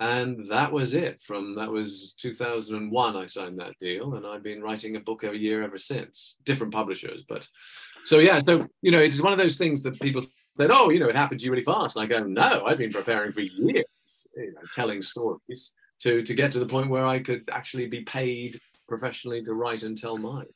And 0.00 0.50
that 0.50 0.72
was 0.72 0.94
it. 0.94 1.22
From 1.22 1.54
that 1.54 1.70
was 1.70 2.14
2001, 2.14 3.16
I 3.16 3.26
signed 3.26 3.60
that 3.60 3.78
deal, 3.78 4.14
and 4.14 4.26
I've 4.26 4.42
been 4.42 4.60
writing 4.60 4.96
a 4.96 5.00
book 5.00 5.22
every 5.22 5.38
year 5.38 5.62
ever 5.62 5.78
since. 5.78 6.38
Different 6.44 6.72
publishers, 6.72 7.22
but 7.28 7.46
so 8.04 8.18
yeah. 8.18 8.40
So 8.40 8.66
you 8.80 8.90
know, 8.90 8.98
it's 8.98 9.20
one 9.20 9.32
of 9.32 9.38
those 9.38 9.56
things 9.56 9.80
that 9.84 10.00
people 10.00 10.22
said, 10.58 10.70
"Oh, 10.72 10.90
you 10.90 10.98
know, 10.98 11.08
it 11.08 11.14
happened 11.14 11.38
to 11.38 11.46
you 11.46 11.52
really 11.52 11.62
fast." 11.62 11.94
And 11.94 12.02
I 12.02 12.06
go, 12.06 12.24
"No, 12.24 12.64
I've 12.66 12.78
been 12.78 12.90
preparing 12.90 13.30
for 13.30 13.42
years, 13.42 13.84
you 14.36 14.52
know, 14.52 14.60
telling 14.72 15.02
stories 15.02 15.74
to 16.00 16.22
to 16.22 16.34
get 16.34 16.52
to 16.52 16.58
the 16.58 16.66
point 16.66 16.90
where 16.90 17.06
I 17.06 17.20
could 17.20 17.48
actually 17.50 17.86
be 17.86 18.02
paid 18.02 18.60
professionally 18.88 19.42
to 19.44 19.54
write 19.54 19.82
and 19.82 19.96
tell 19.96 20.18
mine." 20.18 20.46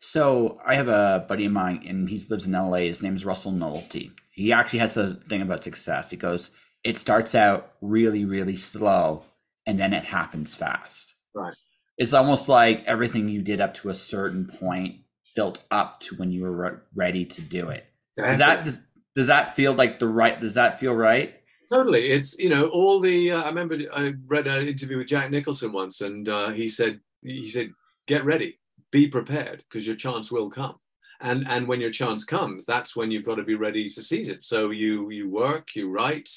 So 0.00 0.60
I 0.64 0.74
have 0.74 0.88
a 0.88 1.24
buddy 1.28 1.46
of 1.46 1.52
mine, 1.52 1.84
and 1.86 2.08
he 2.08 2.18
lives 2.30 2.46
in 2.46 2.52
LA. 2.52 2.78
His 2.78 3.02
name 3.02 3.16
is 3.16 3.24
Russell 3.24 3.52
Nohelty. 3.52 4.12
He 4.32 4.52
actually 4.52 4.80
has 4.80 4.96
a 4.96 5.14
thing 5.14 5.42
about 5.42 5.64
success. 5.64 6.10
He 6.10 6.16
goes, 6.16 6.50
"It 6.84 6.98
starts 6.98 7.34
out 7.34 7.74
really, 7.80 8.24
really 8.24 8.56
slow, 8.56 9.24
and 9.66 9.78
then 9.78 9.92
it 9.92 10.04
happens 10.04 10.54
fast." 10.54 11.14
Right. 11.34 11.54
It's 11.96 12.12
almost 12.12 12.48
like 12.48 12.84
everything 12.86 13.28
you 13.28 13.42
did 13.42 13.60
up 13.60 13.74
to 13.74 13.88
a 13.88 13.94
certain 13.94 14.46
point 14.46 15.00
built 15.34 15.62
up 15.70 16.00
to 16.00 16.16
when 16.16 16.32
you 16.32 16.42
were 16.42 16.52
re- 16.52 16.78
ready 16.94 17.24
to 17.24 17.40
do 17.40 17.68
it. 17.68 17.84
Does 18.16 18.38
that 18.38 18.64
does, 18.64 18.80
does 19.14 19.26
that 19.28 19.54
feel 19.54 19.72
like 19.72 19.98
the 19.98 20.08
right 20.08 20.40
does 20.40 20.54
that 20.54 20.80
feel 20.80 20.94
right 20.94 21.37
totally. 21.68 22.10
It's 22.10 22.38
you 22.38 22.48
know 22.48 22.68
all 22.68 23.00
the 23.00 23.32
uh, 23.32 23.42
i 23.42 23.48
remember 23.48 23.78
i 23.94 24.14
read 24.26 24.46
an 24.46 24.66
interview 24.68 24.98
with 24.98 25.08
jack 25.08 25.30
nicholson 25.30 25.72
once 25.72 26.00
and 26.00 26.28
uh, 26.28 26.50
he 26.50 26.68
said 26.68 27.00
he 27.22 27.50
said 27.50 27.72
get 28.06 28.24
ready. 28.24 28.58
Be 28.90 29.06
prepared 29.06 29.62
because 29.68 29.86
your 29.86 29.96
chance 29.96 30.32
will 30.32 30.50
come. 30.50 30.76
And 31.20 31.46
and 31.48 31.66
when 31.68 31.80
your 31.80 31.90
chance 31.90 32.24
comes 32.24 32.64
that's 32.64 32.96
when 32.96 33.10
you've 33.10 33.24
got 33.24 33.36
to 33.36 33.42
be 33.42 33.54
ready 33.54 33.88
to 33.88 34.02
seize 34.02 34.28
it. 34.28 34.44
So 34.44 34.70
you 34.70 35.10
you 35.10 35.28
work 35.28 35.68
you 35.74 35.90
write 35.90 36.30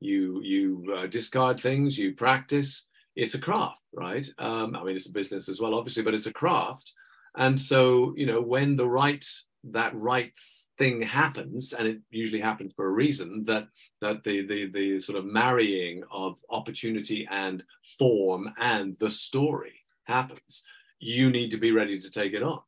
you 0.00 0.40
you 0.42 0.94
uh, 0.96 1.06
discard 1.06 1.60
things 1.60 1.98
you 1.98 2.14
practice. 2.14 2.86
It's 3.16 3.34
a 3.34 3.40
craft 3.40 3.82
right? 3.94 4.26
Um, 4.38 4.76
i 4.76 4.84
mean 4.84 4.96
it's 4.96 5.08
a 5.08 5.12
business 5.12 5.48
as 5.48 5.60
well 5.60 5.74
obviously 5.74 6.02
but 6.02 6.14
it's 6.14 6.26
a 6.26 6.32
craft. 6.32 6.92
And 7.36 7.60
so 7.60 8.14
you 8.16 8.26
know 8.26 8.40
when 8.40 8.76
the 8.76 8.88
right 8.88 9.24
that 9.72 9.98
right 9.98 10.36
thing 10.78 11.02
happens, 11.02 11.72
and 11.72 11.86
it 11.88 11.98
usually 12.10 12.40
happens 12.40 12.72
for 12.72 12.86
a 12.86 12.90
reason, 12.90 13.44
that 13.44 13.68
that 14.00 14.24
the 14.24 14.46
the 14.46 14.70
the 14.70 14.98
sort 14.98 15.18
of 15.18 15.24
marrying 15.24 16.02
of 16.10 16.38
opportunity 16.50 17.26
and 17.30 17.64
form 17.98 18.52
and 18.58 18.96
the 18.98 19.10
story 19.10 19.84
happens, 20.04 20.64
you 20.98 21.30
need 21.30 21.50
to 21.50 21.58
be 21.58 21.72
ready 21.72 22.00
to 22.00 22.10
take 22.10 22.32
it 22.32 22.42
on. 22.42 22.60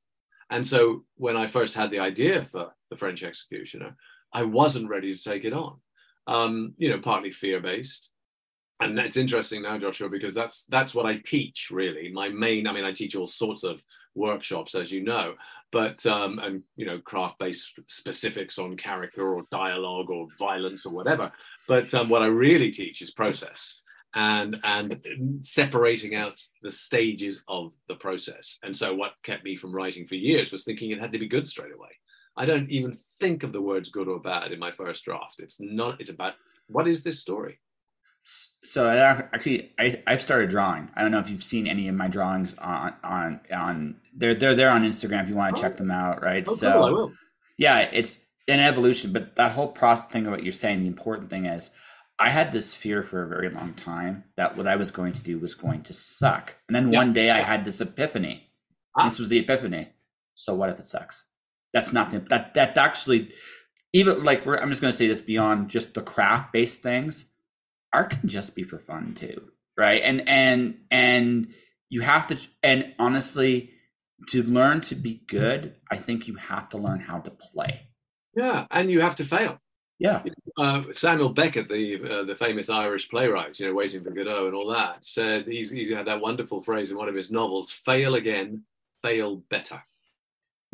And 0.50 0.66
so 0.66 1.04
when 1.16 1.36
I 1.36 1.46
first 1.46 1.74
had 1.74 1.90
the 1.90 2.00
idea 2.00 2.44
for 2.44 2.74
the 2.90 2.96
French 2.96 3.22
executioner, 3.22 3.96
I 4.32 4.42
wasn't 4.42 4.88
ready 4.88 5.16
to 5.16 5.22
take 5.22 5.44
it 5.44 5.52
on. 5.52 5.76
Um, 6.26 6.74
you 6.76 6.90
know, 6.90 6.98
partly 6.98 7.30
fear-based. 7.30 8.10
And 8.80 8.98
it's 8.98 9.18
interesting 9.18 9.62
now, 9.62 9.76
Joshua, 9.78 10.08
because 10.08 10.34
that's 10.34 10.64
that's 10.66 10.94
what 10.94 11.06
I 11.06 11.16
teach 11.16 11.68
really. 11.70 12.10
My 12.10 12.28
main, 12.28 12.66
I 12.66 12.72
mean, 12.72 12.84
I 12.84 12.92
teach 12.92 13.14
all 13.14 13.26
sorts 13.26 13.62
of 13.62 13.82
workshops, 14.14 14.74
as 14.74 14.90
you 14.90 15.02
know, 15.02 15.34
but 15.70 16.04
um, 16.06 16.38
and 16.38 16.62
you 16.76 16.86
know 16.86 16.98
craft-based 16.98 17.78
specifics 17.88 18.58
on 18.58 18.76
character 18.76 19.34
or 19.34 19.44
dialogue 19.50 20.10
or 20.10 20.28
violence 20.38 20.86
or 20.86 20.94
whatever. 20.94 21.30
But 21.68 21.92
um, 21.92 22.08
what 22.08 22.22
I 22.22 22.26
really 22.26 22.70
teach 22.70 23.02
is 23.02 23.10
process 23.10 23.80
and 24.14 24.58
and 24.64 24.98
separating 25.42 26.14
out 26.14 26.42
the 26.62 26.70
stages 26.70 27.42
of 27.48 27.72
the 27.88 27.96
process. 27.96 28.58
And 28.62 28.74
so 28.74 28.94
what 28.94 29.12
kept 29.22 29.44
me 29.44 29.56
from 29.56 29.72
writing 29.72 30.06
for 30.06 30.14
years 30.14 30.50
was 30.50 30.64
thinking 30.64 30.90
it 30.90 31.00
had 31.00 31.12
to 31.12 31.18
be 31.18 31.28
good 31.28 31.46
straight 31.46 31.74
away. 31.74 31.90
I 32.36 32.46
don't 32.46 32.70
even 32.70 32.96
think 33.20 33.42
of 33.42 33.52
the 33.52 33.60
words 33.60 33.90
good 33.90 34.08
or 34.08 34.20
bad 34.20 34.52
in 34.52 34.58
my 34.58 34.70
first 34.70 35.04
draft. 35.04 35.40
It's 35.40 35.60
not. 35.60 36.00
It's 36.00 36.10
about 36.10 36.34
what 36.68 36.88
is 36.88 37.02
this 37.02 37.20
story 37.20 37.60
so 38.62 38.86
I 38.86 38.96
actually 38.96 39.72
I 39.78 40.02
I've 40.06 40.22
started 40.22 40.50
drawing. 40.50 40.88
I 40.94 41.02
don't 41.02 41.10
know 41.10 41.18
if 41.18 41.30
you've 41.30 41.42
seen 41.42 41.66
any 41.66 41.88
of 41.88 41.94
my 41.94 42.08
drawings 42.08 42.54
on 42.58 42.94
on 43.02 43.40
on 43.52 43.96
they're 44.14 44.34
they're 44.34 44.54
there 44.54 44.70
on 44.70 44.84
Instagram 44.84 45.22
if 45.22 45.28
you 45.28 45.34
want 45.34 45.56
to 45.56 45.60
oh. 45.60 45.62
check 45.62 45.76
them 45.76 45.90
out, 45.90 46.22
right? 46.22 46.44
Oh, 46.46 46.54
so 46.54 46.72
cool, 46.72 47.12
yeah, 47.58 47.80
it's 47.80 48.18
an 48.48 48.60
evolution, 48.60 49.12
but 49.12 49.36
that 49.36 49.52
whole 49.52 49.68
process 49.68 50.10
thing 50.10 50.26
of 50.26 50.32
what 50.32 50.44
you're 50.44 50.52
saying, 50.52 50.80
the 50.80 50.86
important 50.86 51.30
thing 51.30 51.46
is 51.46 51.70
I 52.18 52.30
had 52.30 52.52
this 52.52 52.74
fear 52.74 53.02
for 53.02 53.22
a 53.22 53.28
very 53.28 53.48
long 53.48 53.74
time 53.74 54.24
that 54.36 54.56
what 54.56 54.66
I 54.66 54.76
was 54.76 54.90
going 54.90 55.12
to 55.12 55.22
do 55.22 55.38
was 55.38 55.54
going 55.54 55.82
to 55.84 55.94
suck. 55.94 56.54
And 56.68 56.76
then 56.76 56.92
yeah. 56.92 56.98
one 56.98 57.12
day 57.12 57.30
I 57.30 57.40
had 57.40 57.64
this 57.64 57.80
epiphany. 57.80 58.50
Ah. 58.96 59.08
This 59.08 59.18
was 59.18 59.28
the 59.28 59.38
epiphany. 59.38 59.88
So 60.34 60.54
what 60.54 60.70
if 60.70 60.78
it 60.78 60.86
sucks? 60.86 61.24
That's 61.72 61.92
not 61.92 62.10
the, 62.10 62.18
that 62.28 62.54
that 62.54 62.76
actually 62.76 63.32
even 63.92 64.22
like 64.22 64.46
I'm 64.46 64.68
just 64.68 64.80
going 64.80 64.92
to 64.92 64.96
say 64.96 65.06
this 65.06 65.20
beyond 65.20 65.70
just 65.70 65.94
the 65.94 66.02
craft 66.02 66.52
based 66.52 66.82
things 66.82 67.26
art 67.92 68.10
can 68.10 68.28
just 68.28 68.54
be 68.54 68.62
for 68.62 68.78
fun 68.78 69.14
too 69.14 69.50
right? 69.80 70.02
And 70.04 70.28
and 70.28 70.78
and 70.90 71.54
you 71.88 72.02
have 72.02 72.28
to 72.28 72.38
and 72.62 72.94
honestly 72.98 73.70
to 74.28 74.42
learn 74.42 74.82
to 74.82 74.94
be 74.94 75.22
good 75.26 75.74
i 75.90 75.96
think 75.96 76.28
you 76.28 76.34
have 76.34 76.68
to 76.68 76.76
learn 76.78 77.00
how 77.00 77.18
to 77.18 77.30
play. 77.30 77.88
Yeah 78.36 78.66
and 78.70 78.90
you 78.90 79.00
have 79.00 79.14
to 79.16 79.24
fail. 79.24 79.58
Yeah. 79.98 80.22
Uh, 80.58 80.82
samuel 80.92 81.30
beckett 81.30 81.68
the 81.68 81.84
uh, 82.04 82.22
the 82.24 82.34
famous 82.34 82.68
irish 82.68 83.08
playwright 83.08 83.58
you 83.58 83.66
know 83.66 83.74
waiting 83.74 84.04
for 84.04 84.10
godot 84.10 84.46
and 84.46 84.54
all 84.54 84.68
that 84.68 85.04
said 85.04 85.46
he's, 85.46 85.70
he's 85.70 85.90
had 85.90 86.06
that 86.06 86.20
wonderful 86.20 86.60
phrase 86.60 86.90
in 86.90 86.98
one 86.98 87.08
of 87.08 87.14
his 87.14 87.32
novels 87.32 87.70
fail 87.72 88.14
again 88.14 88.62
fail 89.02 89.36
better. 89.48 89.82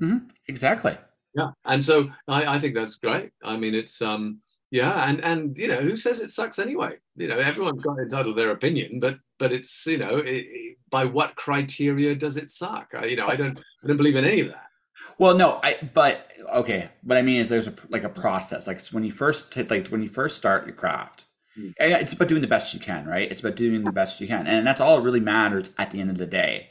Mm-hmm. 0.02 0.26
exactly. 0.48 0.98
Yeah 1.34 1.50
and 1.64 1.82
so 1.82 2.10
I, 2.26 2.56
I 2.56 2.58
think 2.58 2.74
that's 2.74 2.96
great. 2.96 3.30
I 3.44 3.56
mean 3.56 3.74
it's 3.74 4.02
um 4.02 4.40
yeah, 4.70 5.08
and 5.08 5.22
and 5.22 5.56
you 5.56 5.68
know 5.68 5.80
who 5.80 5.96
says 5.96 6.20
it 6.20 6.30
sucks 6.30 6.58
anyway? 6.58 6.96
You 7.16 7.28
know 7.28 7.36
everyone's 7.36 7.82
got 7.82 7.98
entitled 7.98 8.36
their 8.36 8.50
opinion, 8.50 9.00
but 9.00 9.18
but 9.38 9.52
it's 9.52 9.86
you 9.86 9.98
know 9.98 10.18
it, 10.18 10.26
it, 10.26 10.76
by 10.90 11.04
what 11.04 11.36
criteria 11.36 12.14
does 12.14 12.36
it 12.36 12.50
suck? 12.50 12.88
I, 12.96 13.06
you 13.06 13.16
know 13.16 13.26
I 13.26 13.36
don't 13.36 13.58
I 13.58 13.86
don't 13.86 13.96
believe 13.96 14.16
in 14.16 14.24
any 14.24 14.40
of 14.40 14.48
that. 14.48 14.66
Well, 15.18 15.36
no, 15.36 15.60
I 15.62 15.78
but 15.94 16.30
okay, 16.54 16.90
what 17.02 17.16
I 17.16 17.22
mean 17.22 17.40
is 17.40 17.48
there's 17.48 17.68
a 17.68 17.74
like 17.88 18.04
a 18.04 18.08
process. 18.08 18.66
Like 18.66 18.84
when 18.88 19.04
you 19.04 19.12
first 19.12 19.54
hit, 19.54 19.70
like 19.70 19.88
when 19.88 20.02
you 20.02 20.08
first 20.08 20.36
start 20.36 20.66
your 20.66 20.74
craft, 20.74 21.26
mm. 21.58 21.72
it's 21.78 22.12
about 22.12 22.28
doing 22.28 22.42
the 22.42 22.48
best 22.48 22.74
you 22.74 22.80
can, 22.80 23.06
right? 23.06 23.30
It's 23.30 23.40
about 23.40 23.56
doing 23.56 23.84
the 23.84 23.92
best 23.92 24.20
you 24.20 24.26
can, 24.26 24.46
and 24.46 24.66
that's 24.66 24.80
all 24.80 24.98
it 24.98 25.02
really 25.02 25.20
matters 25.20 25.70
at 25.78 25.90
the 25.90 26.00
end 26.00 26.10
of 26.10 26.18
the 26.18 26.26
day. 26.26 26.70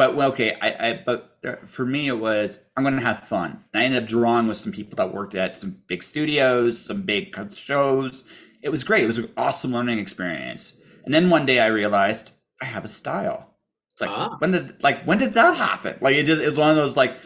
But 0.00 0.16
well, 0.16 0.32
okay, 0.32 0.56
I, 0.62 0.88
I 0.88 1.02
but 1.04 1.36
uh, 1.44 1.56
for 1.66 1.84
me 1.84 2.08
it 2.08 2.18
was 2.18 2.58
I'm 2.74 2.84
going 2.84 2.96
to 2.96 3.02
have 3.02 3.28
fun. 3.28 3.62
And 3.74 3.82
I 3.82 3.84
ended 3.84 4.02
up 4.02 4.08
drawing 4.08 4.48
with 4.48 4.56
some 4.56 4.72
people 4.72 4.96
that 4.96 5.12
worked 5.12 5.34
at 5.34 5.58
some 5.58 5.82
big 5.88 6.02
studios, 6.02 6.78
some 6.80 7.02
big 7.02 7.36
shows. 7.52 8.24
It 8.62 8.70
was 8.70 8.82
great. 8.82 9.02
It 9.02 9.08
was 9.08 9.18
an 9.18 9.30
awesome 9.36 9.74
learning 9.74 9.98
experience. 9.98 10.72
And 11.04 11.12
then 11.12 11.28
one 11.28 11.44
day 11.44 11.60
I 11.60 11.66
realized 11.66 12.30
I 12.62 12.64
have 12.64 12.86
a 12.86 12.88
style. 12.88 13.50
It's 13.92 14.00
like 14.00 14.08
ah. 14.08 14.36
when 14.38 14.52
did 14.52 14.82
like 14.82 15.04
when 15.04 15.18
did 15.18 15.34
that 15.34 15.58
happen? 15.58 15.98
Like 16.00 16.14
it 16.14 16.24
just 16.24 16.40
it 16.40 16.48
was 16.48 16.58
one 16.58 16.70
of 16.70 16.76
those 16.76 16.96
like, 16.96 17.18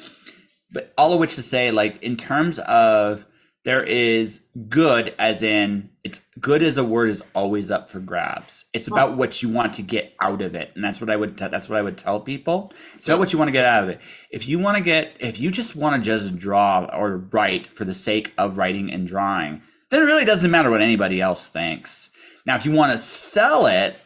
but 0.72 0.92
all 0.98 1.12
of 1.12 1.20
which 1.20 1.36
to 1.36 1.42
say 1.42 1.70
like 1.70 2.02
in 2.02 2.16
terms 2.16 2.58
of 2.58 3.24
there 3.64 3.82
is 3.82 4.40
good 4.68 5.14
as 5.18 5.42
in 5.42 5.90
it's 6.04 6.20
good 6.38 6.62
as 6.62 6.76
a 6.76 6.84
word 6.84 7.08
is 7.08 7.22
always 7.34 7.70
up 7.70 7.88
for 7.88 7.98
grabs. 7.98 8.66
It's 8.74 8.88
about 8.88 9.16
what 9.16 9.42
you 9.42 9.48
want 9.48 9.72
to 9.74 9.82
get 9.82 10.14
out 10.20 10.42
of 10.42 10.54
it 10.54 10.70
and 10.74 10.84
that's 10.84 11.00
what 11.00 11.08
i 11.10 11.16
would 11.16 11.38
t- 11.38 11.48
that's 11.48 11.68
what 11.68 11.78
i 11.78 11.82
would 11.82 11.96
tell 11.96 12.20
people. 12.20 12.72
It's 12.94 13.08
about 13.08 13.18
what 13.18 13.32
you 13.32 13.38
want 13.38 13.48
to 13.48 13.52
get 13.52 13.64
out 13.64 13.84
of 13.84 13.88
it. 13.88 14.00
If 14.30 14.46
you 14.46 14.58
want 14.58 14.76
to 14.76 14.82
get 14.82 15.16
if 15.18 15.40
you 15.40 15.50
just 15.50 15.74
want 15.74 15.96
to 15.96 16.02
just 16.02 16.36
draw 16.36 16.84
or 16.92 17.16
write 17.16 17.66
for 17.66 17.84
the 17.84 17.94
sake 17.94 18.32
of 18.36 18.58
writing 18.58 18.92
and 18.92 19.08
drawing 19.08 19.62
then 19.90 20.02
it 20.02 20.06
really 20.06 20.24
doesn't 20.24 20.50
matter 20.50 20.70
what 20.70 20.82
anybody 20.82 21.20
else 21.20 21.48
thinks. 21.48 22.10
Now 22.46 22.56
if 22.56 22.66
you 22.66 22.72
want 22.72 22.92
to 22.92 22.98
sell 22.98 23.66
it 23.66 23.96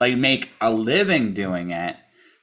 like 0.00 0.16
make 0.16 0.50
a 0.60 0.70
living 0.70 1.34
doing 1.34 1.72
it 1.72 1.96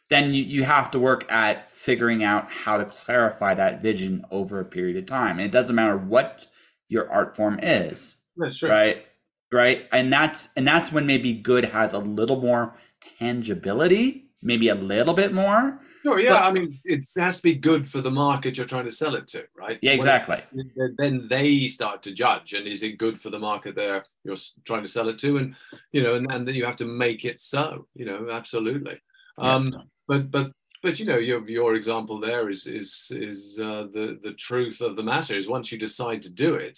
then 0.10 0.34
you, 0.34 0.44
you 0.44 0.64
have 0.66 0.92
to 0.92 1.00
work 1.00 1.32
at 1.32 1.72
figuring 1.72 2.24
out 2.24 2.52
how 2.52 2.78
to 2.78 2.86
clarify 2.86 3.54
that 3.54 3.82
vision 3.82 4.26
over 4.30 4.60
a 4.60 4.66
period 4.66 4.98
of 4.98 5.06
time. 5.06 5.38
And 5.38 5.46
it 5.46 5.52
doesn't 5.52 5.76
matter 5.76 5.98
what 5.98 6.46
your 6.90 7.10
art 7.12 7.36
form 7.36 7.60
is. 7.62 8.18
That's 8.38 8.60
true. 8.60 8.70
Right. 8.70 9.06
Right. 9.52 9.88
And 9.92 10.12
that's 10.12 10.50
and 10.56 10.68
that's 10.68 10.92
when 10.92 11.06
maybe 11.06 11.34
good 11.34 11.66
has 11.66 11.94
a 11.94 12.00
little 12.00 12.42
more 12.42 12.76
tangibility, 13.20 14.32
maybe 14.42 14.70
a 14.70 14.76
little 14.76 15.14
bit 15.14 15.34
more. 15.34 15.80
Sure, 16.02 16.20
yeah. 16.20 16.34
But, 16.34 16.44
I 16.44 16.52
mean, 16.52 16.72
it 16.84 17.08
has 17.18 17.38
to 17.38 17.44
be 17.44 17.56
good 17.56 17.88
for 17.88 18.00
the 18.00 18.12
market 18.12 18.58
you're 18.58 18.68
trying 18.68 18.86
to 18.86 18.92
sell 18.92 19.16
it 19.16 19.28
to, 19.30 19.44
right? 19.58 19.80
Yeah, 19.82 19.94
exactly. 19.94 20.44
When, 20.52 20.96
then 21.00 21.28
they 21.28 21.68
start 21.68 22.04
to 22.04 22.12
judge, 22.12 22.54
and 22.54 22.68
is 22.68 22.84
it 22.84 23.00
good 23.00 23.20
for 23.20 23.32
the 23.32 23.40
market 23.40 23.76
there 23.76 24.06
you're 24.24 24.36
trying 24.66 24.84
to 24.84 24.88
sell 24.88 25.10
it 25.10 25.18
to, 25.20 25.38
and 25.38 25.56
you 25.94 26.04
know, 26.04 26.14
and, 26.14 26.32
and 26.32 26.48
then 26.48 26.54
you 26.54 26.64
have 26.64 26.78
to 26.78 26.86
make 26.86 27.26
it 27.26 27.40
so, 27.40 27.88
you 27.96 28.06
know, 28.06 28.30
absolutely. 28.30 29.02
Yeah. 29.40 29.56
Um, 29.56 29.74
but 30.08 30.30
but 30.30 30.52
but 30.86 31.00
you 31.00 31.06
know, 31.06 31.18
your 31.18 31.50
your 31.50 31.74
example 31.74 32.20
there 32.20 32.48
is 32.48 32.68
is 32.68 33.12
is 33.16 33.60
uh, 33.60 33.88
the 33.92 34.20
the 34.22 34.34
truth 34.34 34.82
of 34.82 34.96
the 34.96 35.02
matter 35.02 35.36
is 35.36 35.48
once 35.48 35.72
you 35.72 35.80
decide 35.80 36.22
to 36.22 36.32
do 36.32 36.54
it, 36.54 36.78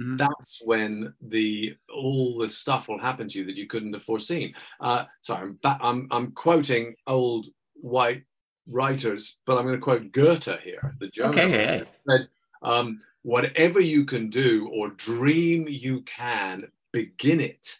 mm-hmm. 0.00 0.16
that's 0.16 0.62
when 0.64 1.12
the 1.20 1.76
all 1.94 2.38
the 2.38 2.48
stuff 2.48 2.88
will 2.88 2.98
happen 2.98 3.28
to 3.28 3.38
you 3.38 3.44
that 3.44 3.58
you 3.58 3.66
couldn't 3.66 3.92
have 3.92 4.02
foreseen. 4.02 4.54
Uh, 4.80 5.04
sorry, 5.20 5.42
I'm, 5.42 5.58
ba- 5.62 5.78
I'm 5.82 6.08
I'm 6.10 6.32
quoting 6.32 6.94
old 7.06 7.48
white 7.74 8.24
writers, 8.66 9.36
but 9.44 9.58
I'm 9.58 9.66
going 9.66 9.78
to 9.78 9.84
quote 9.84 10.10
Goethe 10.10 10.60
here, 10.62 10.94
the 10.98 11.08
German. 11.08 11.38
Okay, 11.38 11.50
hey. 11.50 11.82
Said, 12.08 12.28
um, 12.62 13.02
whatever 13.24 13.78
you 13.78 14.06
can 14.06 14.30
do 14.30 14.70
or 14.72 14.88
dream 14.88 15.66
you 15.68 16.00
can, 16.00 16.64
begin 16.94 17.42
it. 17.42 17.76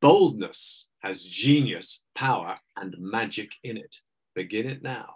Boldness 0.00 0.88
has 0.98 1.22
genius, 1.22 2.02
power, 2.16 2.56
and 2.76 2.96
magic 2.98 3.52
in 3.62 3.76
it 3.76 4.00
begin 4.36 4.68
it 4.68 4.82
now. 4.82 5.14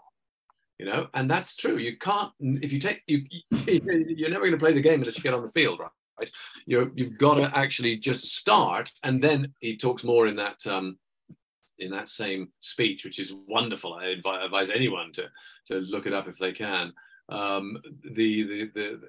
You 0.81 0.87
know 0.87 1.09
and 1.13 1.31
that's 1.31 1.55
true. 1.55 1.77
You 1.77 1.99
can't 1.99 2.33
if 2.41 2.73
you 2.73 2.81
take 2.81 3.03
you 3.07 3.25
you're 3.67 4.31
never 4.31 4.47
going 4.47 4.53
to 4.53 4.59
play 4.59 4.73
the 4.73 4.81
game 4.81 5.01
unless 5.01 5.19
you 5.19 5.23
get 5.23 5.35
on 5.35 5.43
the 5.43 5.53
field 5.53 5.79
right? 5.79 6.31
You 6.67 6.91
you've 6.97 7.19
got 7.19 7.35
to 7.35 7.57
actually 7.57 7.97
just 7.99 8.35
start 8.35 8.91
and 9.05 9.23
then 9.23 9.53
he 9.61 9.77
talks 9.77 10.03
more 10.03 10.27
in 10.27 10.37
that 10.37 10.67
um 10.67 10.99
in 11.79 11.91
that 11.91 12.09
same 12.09 12.49
speech 12.61 13.05
which 13.05 13.19
is 13.19 13.37
wonderful. 13.47 13.93
I 13.93 14.07
advise 14.07 14.71
anyone 14.71 15.13
to 15.13 15.29
to 15.67 15.81
look 15.81 16.07
it 16.07 16.15
up 16.15 16.29
if 16.29 16.39
they 16.39 16.53
can. 16.53 16.93
Um 17.29 17.77
the 18.03 18.43
the 18.45 18.71
the 18.75 19.01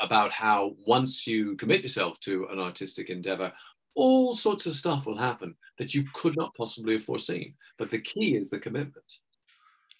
about 0.00 0.32
how 0.32 0.74
once 0.86 1.26
you 1.26 1.56
commit 1.56 1.80
yourself 1.80 2.20
to 2.20 2.46
an 2.52 2.58
artistic 2.58 3.08
endeavor 3.08 3.52
all 3.94 4.34
sorts 4.34 4.66
of 4.66 4.74
stuff 4.74 5.06
will 5.06 5.16
happen 5.16 5.56
that 5.78 5.94
you 5.94 6.04
could 6.12 6.36
not 6.36 6.54
possibly 6.54 6.94
have 6.94 7.04
foreseen. 7.04 7.54
But 7.78 7.90
the 7.90 8.00
key 8.00 8.36
is 8.36 8.50
the 8.50 8.60
commitment 8.60 9.04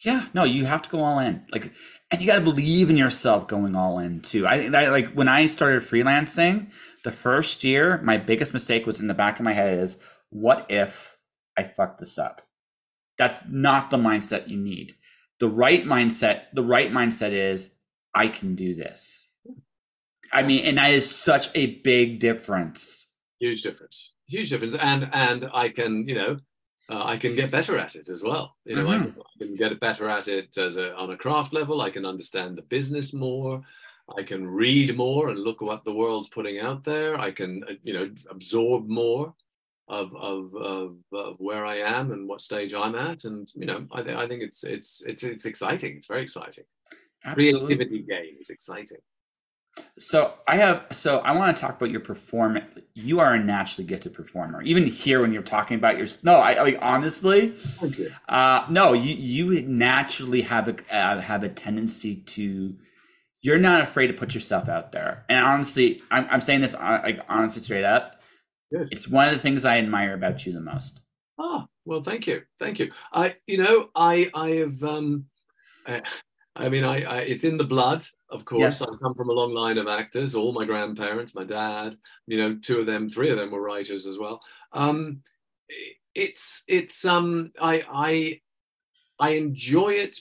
yeah, 0.01 0.27
no, 0.35 0.45
you 0.45 0.65
have 0.67 0.83
to 0.83 0.91
go 0.91 1.01
all 1.01 1.19
in. 1.19 1.45
Like, 1.51 1.73
and 2.11 2.21
you 2.21 2.27
got 2.27 2.37
to 2.37 2.41
believe 2.41 2.91
in 2.91 2.97
yourself 2.97 3.49
going 3.49 3.75
all 3.75 3.99
in 3.99 4.21
too. 4.21 4.47
I 4.47 4.69
that 4.69 4.91
like 4.91 5.13
when 5.13 5.29
I 5.29 5.47
started 5.47 5.83
freelancing, 5.83 6.71
the 7.05 7.13
first 7.13 7.65
year, 7.65 8.01
my 8.03 8.17
biggest 8.17 8.53
mistake 8.53 8.87
was 8.87 9.01
in 9.01 9.07
the 9.07 9.15
back 9.15 9.39
of 9.39 9.45
my 9.45 9.53
head 9.53 9.79
is, 9.79 9.97
what 10.31 10.67
if 10.69 11.17
I 11.57 11.65
fuck 11.65 11.99
this 11.99 12.19
up? 12.19 12.43
That's 13.19 13.39
not 13.49 13.91
the 13.91 13.97
mindset 13.97 14.49
you 14.49 14.57
need. 14.57 14.97
The 15.39 15.49
right 15.49 15.85
mindset, 15.85 16.43
the 16.53 16.63
right 16.63 16.91
mindset 16.91 17.33
is, 17.33 17.71
I 18.15 18.29
can 18.29 18.55
do 18.55 18.75
this. 18.75 19.29
I 20.33 20.43
mean, 20.43 20.65
and 20.65 20.79
that 20.79 20.91
is 20.91 21.11
such 21.11 21.49
a 21.55 21.77
big 21.83 22.21
difference. 22.21 23.11
Huge 23.39 23.63
difference. 23.63 24.13
Huge 24.29 24.51
difference. 24.51 24.75
And 24.75 25.09
and 25.13 25.49
I 25.53 25.69
can, 25.69 26.09
you 26.09 26.15
know, 26.15 26.39
uh, 26.89 27.05
I 27.05 27.17
can 27.17 27.35
get 27.35 27.51
better 27.51 27.79
at 27.79 27.97
it 27.97 28.09
as 28.09 28.23
well. 28.23 28.55
You 28.65 28.77
know, 28.77 28.87
mm-hmm. 28.87 28.91
I, 28.91 28.99
can, 28.99 29.15
I, 29.21 29.45
can, 29.45 29.57
get 29.57 29.81
better 29.81 30.09
at 30.09 30.29
it 30.29 30.57
as 30.57 30.77
a, 30.77 30.95
on 30.95 31.11
a 31.11 31.17
craft 31.17 31.53
level. 31.53 31.81
I 31.81 31.91
can 31.91 32.07
understand 32.07 32.57
the 32.57 32.63
business 32.63 33.13
more. 33.13 33.63
I 34.17 34.23
can 34.23 34.47
read 34.47 34.97
more 34.97 35.29
and 35.29 35.41
look 35.41 35.61
what 35.61 35.85
the 35.85 35.93
world's 35.93 36.29
putting 36.29 36.61
out 36.61 36.85
there. 36.85 37.19
I 37.19 37.33
can, 37.33 37.65
uh, 37.65 37.73
you 37.83 37.93
know, 37.93 38.11
absorb 38.31 38.89
more 38.89 39.35
of, 39.89 40.15
of, 40.15 40.55
of, 40.55 40.97
of 41.13 41.37
where 41.39 41.67
I 41.67 41.79
am 41.79 42.13
and 42.13 42.29
what 42.29 42.41
stage 42.41 42.73
I'm 42.73 42.95
at. 42.95 43.25
And, 43.25 43.51
you 43.55 43.67
know, 43.67 43.87
I, 43.91 44.03
th- 44.03 44.17
I 44.17 44.29
think 44.29 44.43
it's, 44.43 44.63
it's, 44.63 45.03
it's, 45.05 45.25
it's 45.25 45.45
exciting. 45.45 45.97
It's 45.97 46.07
very 46.07 46.23
exciting. 46.23 46.65
Absolutely. 47.25 47.77
Creativity 47.77 48.03
game 48.03 48.37
is 48.41 48.51
exciting. 48.51 48.99
So 49.99 50.35
I 50.47 50.57
have 50.57 50.85
so 50.93 51.19
I 51.19 51.33
want 51.33 51.57
to 51.57 51.61
talk 51.61 51.77
about 51.77 51.91
your 51.91 52.01
performance. 52.01 52.83
You 52.95 53.21
are 53.21 53.33
a 53.35 53.43
naturally 53.43 53.87
gifted 53.87 54.13
performer. 54.13 54.61
Even 54.63 54.85
here 54.85 55.23
when 55.23 55.33
you're 55.33 55.43
talking 55.43 55.79
about 55.79 55.97
your 55.97 56.07
no, 56.23 56.35
I 56.35 56.63
like 56.63 56.79
honestly, 56.83 57.55
uh, 58.29 58.67
no, 58.69 58.93
you 58.93 59.15
you 59.15 59.63
naturally 59.63 60.43
have 60.43 60.69
a 60.69 60.77
uh, 60.95 61.21
have 61.21 61.45
a 61.45 61.49
tendency 61.49 62.17
to. 62.17 62.77
You're 63.41 63.59
not 63.59 63.83
afraid 63.83 64.09
to 64.09 64.13
put 64.13 64.35
yourself 64.35 64.69
out 64.69 64.93
there, 64.93 65.25
and 65.29 65.45
honestly, 65.45 66.03
I'm 66.11 66.27
I'm 66.31 66.41
saying 66.43 66.61
this 66.61 66.75
uh, 66.75 67.01
like 67.03 67.21
honestly 67.29 67.63
straight 67.63 67.85
up. 67.85 68.21
Yes. 68.71 68.89
It's 68.91 69.09
one 69.09 69.29
of 69.29 69.35
the 69.35 69.41
things 69.41 69.65
I 69.65 69.79
admire 69.79 70.13
about 70.15 70.45
you 70.45 70.53
the 70.53 70.61
most. 70.61 71.01
Oh 71.39 71.65
well, 71.87 72.03
thank 72.03 72.27
you, 72.27 72.43
thank 72.59 72.79
you. 72.79 72.93
I 73.13 73.37
you 73.47 73.59
know 73.59 73.89
I 73.95 74.31
I 74.35 74.51
have 74.57 74.83
um. 74.83 75.27
I 76.57 76.69
mean, 76.69 76.85
I, 76.85 77.03
I, 77.03 77.19
it's 77.19 77.45
in 77.45 77.57
the 77.57 77.65
blood, 77.65 78.05
of 78.31 78.45
course. 78.45 78.81
Yes. 78.81 78.83
I 78.83 78.87
come 79.03 79.15
from 79.15 79.29
a 79.29 79.33
long 79.33 79.53
line 79.53 79.79
of 79.79 79.89
actors. 79.89 80.35
All 80.35 80.53
my 80.53 80.65
grandparents, 80.65 81.35
my 81.35 81.45
dad, 81.45 81.97
you 82.27 82.39
know, 82.39 82.59
two 82.61 82.81
of 82.81 82.87
them, 82.87 83.11
three 83.11 83.31
of 83.31 83.37
them 83.37 83.51
were 83.51 83.61
writers 83.61 84.07
as 84.07 84.19
well. 84.19 84.41
Um, 84.73 85.23
it's 86.15 86.65
it's 86.67 87.05
um, 87.05 87.53
I 87.61 87.85
I 87.93 88.41
I 89.19 89.31
enjoy 89.31 89.91
it 89.91 90.17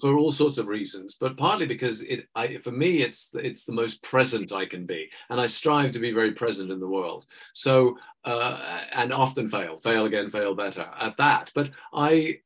for 0.00 0.16
all 0.16 0.32
sorts 0.32 0.58
of 0.58 0.68
reasons, 0.68 1.16
but 1.18 1.36
partly 1.36 1.66
because 1.66 2.02
it 2.02 2.28
I, 2.34 2.58
for 2.58 2.72
me 2.72 3.02
it's 3.02 3.30
it's 3.34 3.64
the 3.64 3.72
most 3.72 4.02
present 4.02 4.52
I 4.52 4.66
can 4.66 4.86
be, 4.86 5.08
and 5.30 5.40
I 5.40 5.46
strive 5.46 5.92
to 5.92 5.98
be 5.98 6.12
very 6.12 6.32
present 6.32 6.70
in 6.70 6.80
the 6.80 6.88
world. 6.88 7.26
So 7.52 7.96
uh, 8.24 8.80
and 8.92 9.12
often 9.12 9.48
fail, 9.48 9.78
fail 9.78 10.06
again, 10.06 10.30
fail 10.30 10.54
better 10.54 10.88
at 10.98 11.16
that. 11.16 11.52
But 11.54 11.70
I 11.92 12.40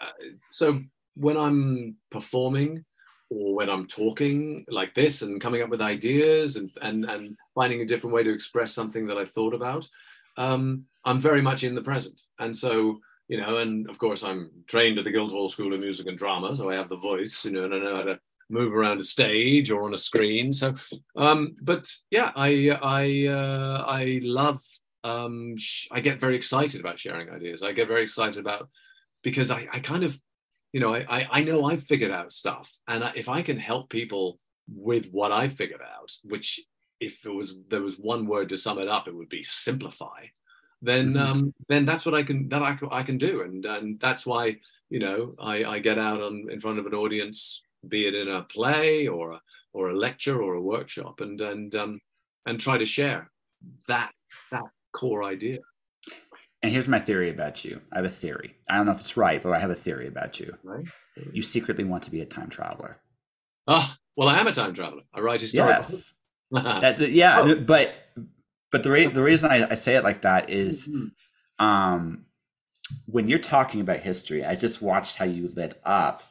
uh, 0.00 0.28
so 0.50 0.80
when 1.16 1.36
I'm 1.36 1.96
performing 2.10 2.84
or 3.30 3.54
when 3.56 3.68
I'm 3.68 3.86
talking 3.86 4.64
like 4.68 4.94
this 4.94 5.22
and 5.22 5.40
coming 5.40 5.62
up 5.62 5.68
with 5.68 5.80
ideas 5.80 6.56
and, 6.56 6.70
and, 6.80 7.04
and 7.06 7.36
finding 7.54 7.80
a 7.80 7.86
different 7.86 8.14
way 8.14 8.22
to 8.22 8.32
express 8.32 8.72
something 8.72 9.06
that 9.06 9.16
I've 9.16 9.30
thought 9.30 9.54
about, 9.54 9.88
um, 10.36 10.84
I'm 11.04 11.20
very 11.20 11.42
much 11.42 11.64
in 11.64 11.74
the 11.74 11.82
present. 11.82 12.20
And 12.38 12.56
so, 12.56 13.00
you 13.28 13.40
know, 13.40 13.56
and 13.56 13.88
of 13.90 13.98
course 13.98 14.22
I'm 14.22 14.50
trained 14.68 14.98
at 14.98 15.04
the 15.04 15.10
Guildhall 15.10 15.48
School 15.48 15.72
of 15.72 15.80
Music 15.80 16.06
and 16.06 16.16
Drama, 16.16 16.54
so 16.54 16.70
I 16.70 16.74
have 16.74 16.88
the 16.88 16.96
voice, 16.96 17.44
you 17.44 17.50
know, 17.50 17.64
and 17.64 17.74
I 17.74 17.78
know 17.78 17.96
how 17.96 18.02
to 18.02 18.20
move 18.48 18.76
around 18.76 19.00
a 19.00 19.04
stage 19.04 19.72
or 19.72 19.82
on 19.82 19.94
a 19.94 19.98
screen. 19.98 20.52
So, 20.52 20.74
um, 21.16 21.56
but 21.60 21.90
yeah, 22.10 22.30
I, 22.36 22.78
I, 22.80 23.26
uh, 23.28 23.84
I 23.88 24.20
love, 24.22 24.60
um, 25.02 25.56
sh- 25.56 25.88
I 25.90 26.00
get 26.00 26.20
very 26.20 26.36
excited 26.36 26.78
about 26.80 26.98
sharing 26.98 27.30
ideas. 27.30 27.62
I 27.62 27.72
get 27.72 27.88
very 27.88 28.02
excited 28.02 28.38
about, 28.38 28.68
because 29.24 29.50
I, 29.50 29.66
I 29.72 29.80
kind 29.80 30.04
of 30.04 30.20
you 30.76 30.80
know, 30.80 30.94
I, 30.94 31.26
I 31.30 31.42
know 31.42 31.64
I've 31.64 31.82
figured 31.82 32.10
out 32.10 32.32
stuff. 32.32 32.70
And 32.86 33.10
if 33.14 33.30
I 33.30 33.40
can 33.40 33.58
help 33.58 33.88
people 33.88 34.38
with 34.68 35.08
what 35.10 35.32
I 35.32 35.48
figured 35.48 35.80
out, 35.80 36.12
which 36.22 36.60
if 37.00 37.24
it 37.24 37.30
was 37.30 37.54
there 37.70 37.80
was 37.80 37.98
one 37.98 38.26
word 38.26 38.50
to 38.50 38.58
sum 38.58 38.78
it 38.78 38.86
up, 38.86 39.08
it 39.08 39.14
would 39.14 39.30
be 39.30 39.42
simplify. 39.42 40.26
Then 40.82 41.14
mm-hmm. 41.14 41.30
um, 41.30 41.54
then 41.66 41.86
that's 41.86 42.04
what 42.04 42.14
I 42.14 42.22
can 42.22 42.50
that 42.50 42.60
I, 42.60 42.76
I 42.90 43.02
can 43.04 43.16
do, 43.16 43.40
and 43.40 43.64
and 43.64 43.98
that's 44.00 44.26
why 44.26 44.56
you 44.90 44.98
know 44.98 45.34
I, 45.40 45.64
I 45.64 45.78
get 45.78 45.98
out 45.98 46.20
on 46.20 46.48
in 46.50 46.60
front 46.60 46.78
of 46.78 46.84
an 46.84 46.92
audience, 46.92 47.62
be 47.88 48.06
it 48.06 48.14
in 48.14 48.28
a 48.28 48.42
play 48.42 49.06
or 49.06 49.32
a, 49.32 49.40
or 49.72 49.88
a 49.88 49.96
lecture 49.96 50.42
or 50.42 50.56
a 50.56 50.60
workshop, 50.74 51.22
and 51.22 51.40
and 51.40 51.74
um, 51.74 52.00
and 52.44 52.60
try 52.60 52.76
to 52.76 52.84
share 52.84 53.30
that 53.88 54.12
that 54.52 54.64
core 54.92 55.24
idea. 55.24 55.60
And 56.66 56.72
here's 56.72 56.88
my 56.88 56.98
theory 56.98 57.30
about 57.30 57.64
you. 57.64 57.80
I 57.92 57.98
have 57.98 58.04
a 58.04 58.08
theory. 58.08 58.56
I 58.68 58.76
don't 58.76 58.86
know 58.86 58.92
if 58.92 58.98
it's 58.98 59.16
right, 59.16 59.40
but 59.40 59.52
I 59.52 59.60
have 59.60 59.70
a 59.70 59.74
theory 59.76 60.08
about 60.08 60.40
you. 60.40 60.52
Right. 60.64 60.84
You 61.32 61.40
secretly 61.40 61.84
want 61.84 62.02
to 62.02 62.10
be 62.10 62.20
a 62.20 62.26
time 62.26 62.50
traveler. 62.50 62.98
Oh, 63.68 63.94
well, 64.16 64.28
I 64.28 64.40
am 64.40 64.48
a 64.48 64.52
time 64.52 64.74
traveler. 64.74 65.02
I 65.14 65.20
write 65.20 65.40
historical. 65.40 65.76
Yes. 65.76 66.12
that, 66.50 66.98
yeah, 67.12 67.38
oh. 67.38 67.54
but 67.54 67.94
but 68.72 68.82
the 68.82 68.90
re- 68.90 69.06
the 69.06 69.22
reason 69.22 69.48
I, 69.48 69.70
I 69.70 69.74
say 69.74 69.94
it 69.94 70.02
like 70.02 70.22
that 70.22 70.50
is, 70.50 70.88
mm-hmm. 70.88 71.64
um, 71.64 72.24
when 73.04 73.28
you're 73.28 73.38
talking 73.38 73.80
about 73.80 74.00
history, 74.00 74.44
I 74.44 74.56
just 74.56 74.82
watched 74.82 75.14
how 75.14 75.24
you 75.24 75.52
lit 75.54 75.80
up. 75.84 76.24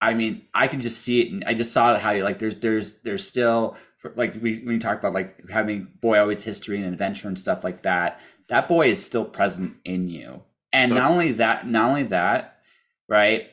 I 0.00 0.14
mean, 0.14 0.42
I 0.52 0.66
can 0.66 0.80
just 0.80 1.02
see 1.02 1.20
it, 1.20 1.30
and 1.30 1.44
I 1.44 1.54
just 1.54 1.72
saw 1.72 1.96
how 1.98 2.10
you 2.10 2.24
like. 2.24 2.40
There's 2.40 2.56
there's 2.56 2.94
there's 3.02 3.28
still 3.28 3.76
like 4.16 4.34
we 4.42 4.58
when 4.58 4.74
you 4.74 4.80
talk 4.80 4.98
about 4.98 5.14
like 5.14 5.48
having 5.50 5.86
boy 6.00 6.18
always 6.18 6.42
history 6.42 6.78
and 6.78 6.86
adventure 6.92 7.28
and 7.28 7.38
stuff 7.38 7.62
like 7.62 7.82
that, 7.82 8.18
that 8.48 8.68
boy 8.68 8.90
is 8.90 9.04
still 9.04 9.24
present 9.24 9.76
in 9.84 10.08
you. 10.08 10.42
And 10.72 10.94
not 10.94 11.10
only 11.10 11.32
that, 11.32 11.66
not 11.66 11.90
only 11.90 12.04
that, 12.04 12.58
right? 13.08 13.50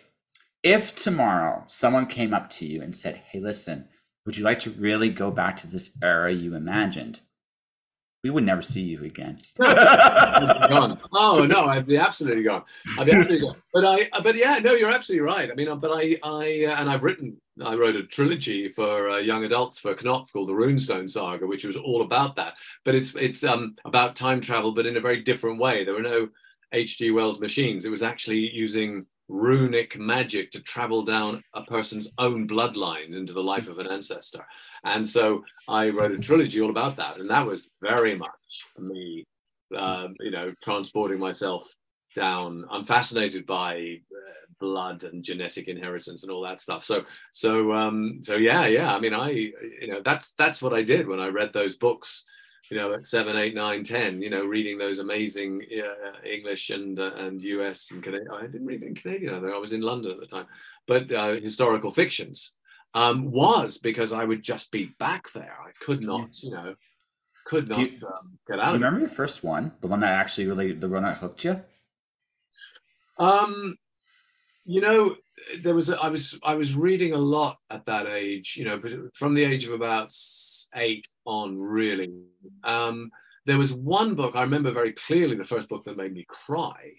If 0.64 0.96
tomorrow 0.96 1.64
someone 1.68 2.06
came 2.06 2.34
up 2.34 2.50
to 2.52 2.66
you 2.66 2.82
and 2.82 2.96
said, 2.96 3.22
"Hey, 3.30 3.40
listen, 3.40 3.88
would 4.26 4.38
you 4.38 4.44
like 4.44 4.60
to 4.60 4.72
really 4.72 5.10
go 5.10 5.32
back 5.32 5.58
to 5.58 5.68
this 5.68 5.92
era 6.02 6.34
you 6.34 6.56
imagined?" 6.56 7.22
we 8.24 8.30
would 8.30 8.44
never 8.44 8.62
see 8.62 8.82
you 8.82 9.04
again. 9.04 9.40
oh 9.62 11.46
no, 11.46 11.66
I'd 11.66 11.88
be 11.88 11.98
absolutely 11.98 12.44
gone. 12.44 12.64
I'd 12.98 13.06
be 13.06 13.14
absolutely 13.14 13.40
gone. 13.40 13.56
But 13.74 13.86
I, 13.86 14.10
but 14.22 14.36
yeah, 14.36 14.60
no, 14.60 14.74
you're 14.74 14.92
absolutely 14.92 15.26
right. 15.26 15.50
I 15.50 15.56
mean, 15.56 15.80
but 15.80 15.92
I, 15.92 16.18
I, 16.24 16.66
uh, 16.66 16.82
and 16.82 16.90
I've 16.90 17.04
written, 17.04 17.38
I 17.64 17.76
wrote 17.76 17.96
a 17.96 18.04
trilogy 18.04 18.70
for 18.70 19.10
uh, 19.10 19.18
young 19.18 19.44
adults 19.44 19.80
for 19.80 19.96
Knopf 19.96 20.32
called 20.32 20.50
the 20.50 20.54
Runestone 20.54 21.10
Saga, 21.10 21.46
which 21.46 21.66
was 21.66 21.76
all 21.76 22.02
about 22.02 22.36
that. 22.38 22.54
But 22.86 22.96
it's, 22.96 23.16
it's 23.16 23.44
um, 23.44 23.76
about 23.86 24.16
time 24.16 24.42
travel, 24.42 24.72
but 24.72 24.86
in 24.86 24.98
a 24.98 25.02
very 25.02 25.22
different 25.22 25.60
way. 25.60 25.84
There 25.84 25.94
were 25.94 26.02
no 26.02 26.30
H.G. 26.72 27.12
Wells 27.12 27.40
machines. 27.40 27.86
It 27.86 27.92
was 27.92 28.04
actually 28.04 28.50
using 28.52 29.06
runic 29.28 29.98
magic 29.98 30.52
to 30.52 30.62
travel 30.64 31.04
down 31.04 31.44
a 31.54 31.64
person's 31.64 32.12
own 32.18 32.48
bloodline 32.48 33.16
into 33.16 33.32
the 33.32 33.44
life 33.44 33.68
of 33.68 33.78
an 33.78 33.88
ancestor. 33.88 34.46
And 34.84 35.08
so 35.08 35.44
I 35.68 35.90
wrote 35.90 36.12
a 36.12 36.18
trilogy 36.18 36.62
all 36.62 36.72
about 36.72 36.98
that. 36.98 37.20
And 37.20 37.30
that 37.30 37.46
was 37.46 37.72
very 37.82 38.16
much 38.16 38.66
me, 38.78 39.26
uh, 39.76 40.08
you 40.20 40.32
know, 40.32 40.54
transporting 40.64 41.20
myself 41.20 41.76
down. 42.20 42.66
I'm 42.70 42.86
fascinated 42.86 43.46
by 43.46 44.02
uh, 44.12 44.46
blood 44.60 45.04
and 45.04 45.24
genetic 45.24 45.68
inheritance 45.68 46.24
and 46.24 46.32
all 46.32 46.44
that 46.44 46.60
stuff. 46.60 46.84
So, 46.84 47.06
so, 47.32 47.74
um, 47.74 48.20
so 48.22 48.36
yeah, 48.36 48.66
yeah. 48.66 48.96
I 48.96 49.00
mean, 49.00 49.14
I, 49.14 49.30
you 49.32 49.88
know, 49.88 50.02
that's, 50.04 50.32
that's 50.32 50.62
what 50.62 50.74
I 50.74 50.84
did 50.84 51.08
when 51.08 51.20
I 51.20 51.28
read 51.30 51.54
those 51.54 51.76
books 51.76 52.26
you 52.70 52.78
know, 52.78 52.94
at 52.94 53.06
seven, 53.06 53.36
eight, 53.36 53.56
nine, 53.56 53.84
ten, 53.84 54.22
you 54.22 54.30
know, 54.30 54.46
reading 54.46 54.78
those 54.78 55.00
amazing 55.00 55.62
uh, 55.84 56.28
English 56.28 56.70
and 56.70 57.00
uh, 57.00 57.16
and 57.16 57.42
US 57.42 57.90
and 57.92 58.04
Canadian. 58.04 58.32
I 58.32 58.42
didn't 58.44 58.68
read 58.68 58.84
in 58.84 58.94
Canadian. 58.94 59.34
I 59.34 59.58
was 59.58 59.74
in 59.74 59.82
London 59.82 60.12
at 60.12 60.20
the 60.20 60.28
time, 60.28 60.46
but 60.86 61.12
uh, 61.12 61.34
historical 61.34 61.90
fictions 61.90 62.52
um, 62.94 63.32
was 63.32 63.78
because 63.78 64.12
I 64.12 64.24
would 64.24 64.44
just 64.44 64.72
be 64.72 64.92
back 65.00 65.32
there. 65.34 65.58
I 65.60 65.72
could 65.84 66.02
not, 66.02 66.44
you 66.44 66.52
know, 66.52 66.76
could 67.46 67.70
not 67.70 67.80
you, 67.80 68.08
um, 68.08 68.38
get 68.48 68.60
out. 68.60 68.68
Do 68.68 68.72
you 68.74 68.78
remember 68.78 69.00
your 69.00 69.10
first 69.10 69.44
one, 69.44 69.72
the 69.82 69.88
one 69.88 70.02
that 70.02 70.12
actually 70.12 70.48
really, 70.48 70.74
the 70.74 70.90
one 70.90 71.04
that 71.04 71.18
hooked 71.18 71.44
you? 71.44 71.62
Um, 73.20 73.78
you 74.66 74.82
know, 74.82 75.16
there 75.62 75.76
was 75.76 75.90
a, 75.90 76.00
I 76.00 76.10
was 76.10 76.38
I 76.44 76.56
was 76.56 76.76
reading 76.76 77.14
a 77.14 77.18
lot 77.18 77.58
at 77.70 77.86
that 77.86 78.08
age, 78.08 78.56
you 78.58 78.66
know, 78.66 78.78
but 78.78 78.92
from 79.16 79.34
the 79.34 79.44
age 79.44 79.66
of 79.66 79.74
about 79.74 80.14
eight 80.76 81.08
on, 81.26 81.58
really. 81.58 82.12
Um, 82.64 83.12
there 83.46 83.58
was 83.58 83.74
one 83.74 84.16
book 84.16 84.36
I 84.36 84.44
remember 84.44 84.72
very 84.72 84.94
clearly, 84.94 85.36
the 85.36 85.44
first 85.44 85.70
book 85.70 85.84
that 85.86 85.98
made 85.98 86.14
me 86.14 86.26
cry, 86.28 86.92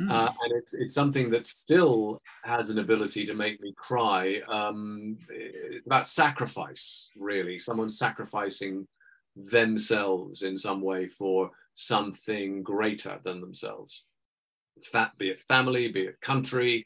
mm. 0.00 0.10
uh, 0.10 0.32
and 0.42 0.52
it's 0.56 0.74
it's 0.74 0.94
something 0.94 1.30
that 1.30 1.44
still 1.44 2.20
has 2.44 2.70
an 2.70 2.78
ability 2.78 3.26
to 3.26 3.34
make 3.34 3.60
me 3.60 3.74
cry. 3.76 4.40
Um, 4.48 5.18
it's 5.28 5.86
about 5.86 6.08
sacrifice, 6.08 7.10
really, 7.16 7.58
someone 7.58 7.88
sacrificing 7.88 8.86
themselves 9.36 10.42
in 10.42 10.56
some 10.56 10.80
way 10.80 11.08
for 11.08 11.50
something 11.74 12.62
greater 12.62 13.18
than 13.24 13.40
themselves. 13.40 14.04
That 14.92 15.16
be 15.18 15.28
it 15.28 15.42
family, 15.42 15.88
be 15.88 16.02
it 16.02 16.20
country, 16.20 16.84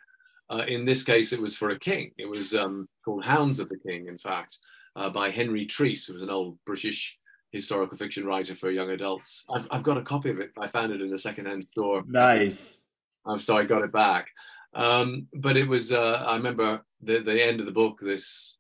uh, 0.50 0.64
in 0.68 0.84
this 0.84 1.02
case, 1.02 1.32
it 1.32 1.40
was 1.40 1.56
for 1.56 1.70
a 1.70 1.78
king. 1.78 2.12
It 2.18 2.28
was 2.28 2.54
um, 2.54 2.88
called 3.04 3.24
Hounds 3.24 3.58
of 3.58 3.68
the 3.68 3.78
King, 3.78 4.06
in 4.06 4.18
fact, 4.18 4.58
uh, 4.94 5.10
by 5.10 5.30
Henry 5.30 5.66
Treece, 5.66 6.06
who 6.06 6.12
was 6.14 6.22
an 6.22 6.30
old 6.30 6.58
British 6.64 7.18
historical 7.52 7.96
fiction 7.96 8.26
writer 8.26 8.54
for 8.54 8.70
young 8.70 8.90
adults. 8.90 9.44
I've, 9.52 9.66
I've 9.70 9.82
got 9.82 9.98
a 9.98 10.02
copy 10.02 10.30
of 10.30 10.38
it. 10.38 10.52
I 10.58 10.66
found 10.66 10.92
it 10.92 11.00
in 11.00 11.12
a 11.12 11.18
secondhand 11.18 11.66
store. 11.66 12.02
Nice. 12.06 12.82
I'm 13.24 13.40
sorry, 13.40 13.64
I 13.64 13.66
got 13.66 13.82
it 13.82 13.92
back. 13.92 14.28
Um, 14.74 15.26
but 15.32 15.56
it 15.56 15.66
was, 15.66 15.90
uh, 15.90 16.24
I 16.26 16.36
remember 16.36 16.82
the, 17.02 17.20
the 17.20 17.42
end 17.42 17.60
of 17.60 17.66
the 17.66 17.72
book, 17.72 17.98
this, 18.00 18.58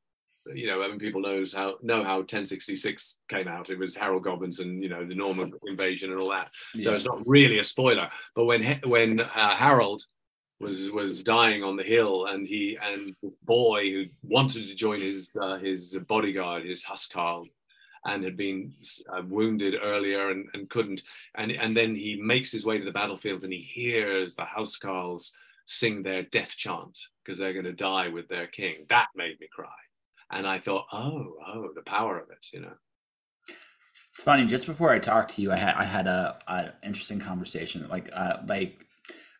you 0.54 0.66
know, 0.66 0.82
I 0.82 0.88
mean, 0.88 0.98
people 0.98 1.20
knows 1.20 1.52
how 1.52 1.76
know 1.82 2.02
how 2.02 2.18
1066 2.18 3.18
came 3.28 3.48
out. 3.48 3.70
It 3.70 3.78
was 3.78 3.96
Harold 3.96 4.24
Godwinson, 4.24 4.82
you 4.82 4.88
know, 4.88 5.04
the 5.04 5.14
Norman 5.14 5.52
invasion 5.66 6.12
and 6.12 6.20
all 6.20 6.30
that. 6.30 6.50
So 6.80 6.94
it's 6.94 7.04
not 7.04 7.26
really 7.26 7.58
a 7.58 7.64
spoiler. 7.64 8.08
But 8.34 8.44
when 8.44 8.62
when 8.84 9.20
uh, 9.20 9.56
Harold 9.56 10.02
was 10.60 10.90
was 10.90 11.22
dying 11.22 11.62
on 11.62 11.76
the 11.76 11.82
hill, 11.82 12.26
and 12.26 12.46
he 12.46 12.78
and 12.82 13.14
this 13.22 13.36
boy 13.36 13.90
who 13.90 14.04
wanted 14.22 14.68
to 14.68 14.74
join 14.74 15.00
his 15.00 15.36
uh, 15.40 15.58
his 15.58 15.98
bodyguard, 16.06 16.64
his 16.64 16.84
housecarl, 16.84 17.46
and 18.06 18.24
had 18.24 18.36
been 18.36 18.72
uh, 19.14 19.22
wounded 19.28 19.74
earlier 19.82 20.30
and, 20.30 20.48
and 20.54 20.70
couldn't, 20.70 21.02
and 21.34 21.52
and 21.52 21.76
then 21.76 21.94
he 21.94 22.16
makes 22.16 22.50
his 22.52 22.64
way 22.64 22.78
to 22.78 22.84
the 22.84 22.92
battlefield 22.92 23.44
and 23.44 23.52
he 23.52 23.58
hears 23.58 24.34
the 24.34 24.44
housecarls 24.44 25.32
sing 25.66 26.02
their 26.02 26.22
death 26.22 26.56
chant 26.56 26.98
because 27.24 27.38
they're 27.38 27.52
going 27.52 27.64
to 27.64 27.72
die 27.72 28.08
with 28.08 28.28
their 28.28 28.46
king. 28.46 28.86
That 28.88 29.08
made 29.16 29.38
me 29.40 29.48
cry, 29.52 29.66
and 30.30 30.46
I 30.46 30.58
thought, 30.58 30.86
oh, 30.92 31.34
oh, 31.46 31.68
the 31.74 31.82
power 31.82 32.18
of 32.18 32.30
it, 32.30 32.46
you 32.52 32.60
know. 32.60 32.74
It's 34.10 34.22
funny. 34.22 34.46
Just 34.46 34.66
before 34.66 34.92
I 34.92 34.98
talked 34.98 35.34
to 35.36 35.42
you, 35.42 35.52
I 35.52 35.56
had 35.56 35.74
I 35.74 35.84
had 35.84 36.06
a, 36.06 36.38
a 36.48 36.72
interesting 36.82 37.20
conversation. 37.20 37.86
Like 37.88 38.08
uh, 38.14 38.38
like 38.46 38.78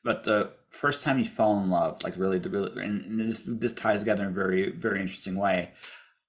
but 0.07 0.23
the 0.23 0.51
first 0.71 1.03
time 1.03 1.19
you 1.19 1.25
fall 1.25 1.61
in 1.61 1.69
love, 1.69 2.05
like 2.05 2.17
really, 2.17 2.39
really, 2.39 2.85
and 2.85 3.19
this 3.19 3.49
this 3.49 3.73
ties 3.73 4.01
together 4.01 4.23
in 4.23 4.31
a 4.31 4.35
very 4.35 4.71
very 4.71 5.01
interesting 5.01 5.37
way. 5.37 5.73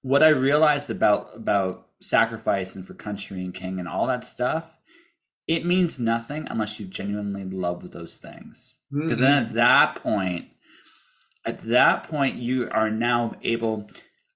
What 0.02 0.22
I 0.22 0.30
realized 0.30 0.90
about 0.90 1.36
about 1.36 1.86
sacrifice 2.00 2.74
and 2.74 2.86
for 2.86 2.94
country 2.94 3.44
and 3.44 3.54
king 3.54 3.78
and 3.78 3.86
all 3.86 4.06
that 4.08 4.24
stuff, 4.24 4.76
it 5.46 5.64
means 5.64 5.98
nothing 5.98 6.48
unless 6.50 6.80
you 6.80 6.86
genuinely 6.86 7.44
love 7.44 7.90
those 7.90 8.16
things. 8.16 8.76
Because 8.90 9.18
mm-hmm. 9.18 9.22
then 9.22 9.44
at 9.44 9.52
that 9.52 9.96
point, 9.96 10.46
at 11.44 11.60
that 11.68 12.04
point, 12.04 12.36
you 12.36 12.68
are 12.70 12.90
now 12.90 13.36
able. 13.42 13.90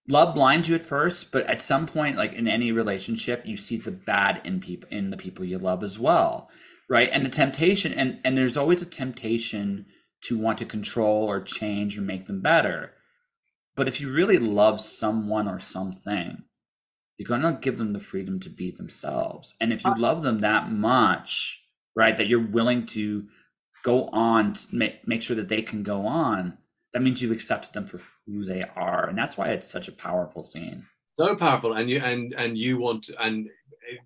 Love 0.08 0.34
blinds 0.34 0.68
you 0.68 0.74
at 0.74 0.82
first, 0.82 1.30
but 1.30 1.46
at 1.46 1.62
some 1.62 1.86
point, 1.86 2.16
like 2.16 2.32
in 2.32 2.48
any 2.48 2.72
relationship, 2.72 3.42
you 3.46 3.56
see 3.56 3.76
the 3.76 3.92
bad 3.92 4.40
in 4.44 4.60
people 4.60 4.88
in 4.90 5.10
the 5.10 5.16
people 5.16 5.44
you 5.44 5.58
love 5.58 5.82
as 5.82 5.98
well 5.98 6.50
right? 6.92 7.08
And 7.10 7.24
the 7.24 7.30
temptation 7.30 7.94
and 7.94 8.20
and 8.22 8.36
there's 8.36 8.56
always 8.56 8.82
a 8.82 8.86
temptation 8.86 9.86
to 10.24 10.38
want 10.38 10.58
to 10.58 10.66
control 10.66 11.24
or 11.24 11.40
change 11.40 11.98
or 11.98 12.02
make 12.02 12.26
them 12.26 12.42
better. 12.42 12.92
But 13.74 13.88
if 13.88 13.98
you 13.98 14.12
really 14.12 14.38
love 14.38 14.78
someone 14.80 15.48
or 15.48 15.58
something 15.58 16.44
you're 17.18 17.28
going 17.28 17.42
to 17.42 17.58
give 17.60 17.78
them 17.78 17.92
the 17.92 18.00
freedom 18.00 18.40
to 18.40 18.48
be 18.48 18.70
themselves. 18.70 19.54
And 19.60 19.72
if 19.72 19.84
you 19.84 19.92
oh. 19.94 20.00
love 20.00 20.22
them 20.22 20.40
that 20.40 20.70
much 20.70 21.60
right 21.96 22.16
that 22.16 22.26
you're 22.26 22.46
willing 22.46 22.84
to 22.86 23.26
go 23.84 24.06
on 24.08 24.54
to 24.54 24.66
make, 24.74 25.06
make 25.06 25.22
sure 25.22 25.36
that 25.36 25.48
they 25.48 25.62
can 25.62 25.82
go 25.82 26.06
on 26.06 26.58
that 26.92 27.02
means 27.02 27.22
you've 27.22 27.32
accepted 27.32 27.72
them 27.72 27.86
for 27.86 28.00
who 28.26 28.44
they 28.44 28.64
are 28.76 29.08
and 29.08 29.18
that's 29.18 29.36
why 29.36 29.48
it's 29.48 29.68
such 29.68 29.88
a 29.88 29.92
powerful 29.92 30.42
scene. 30.42 30.86
So 31.14 31.36
powerful 31.36 31.74
and 31.74 31.90
you 31.90 32.00
and 32.00 32.34
and 32.38 32.56
you 32.56 32.78
want 32.78 33.10
and 33.20 33.48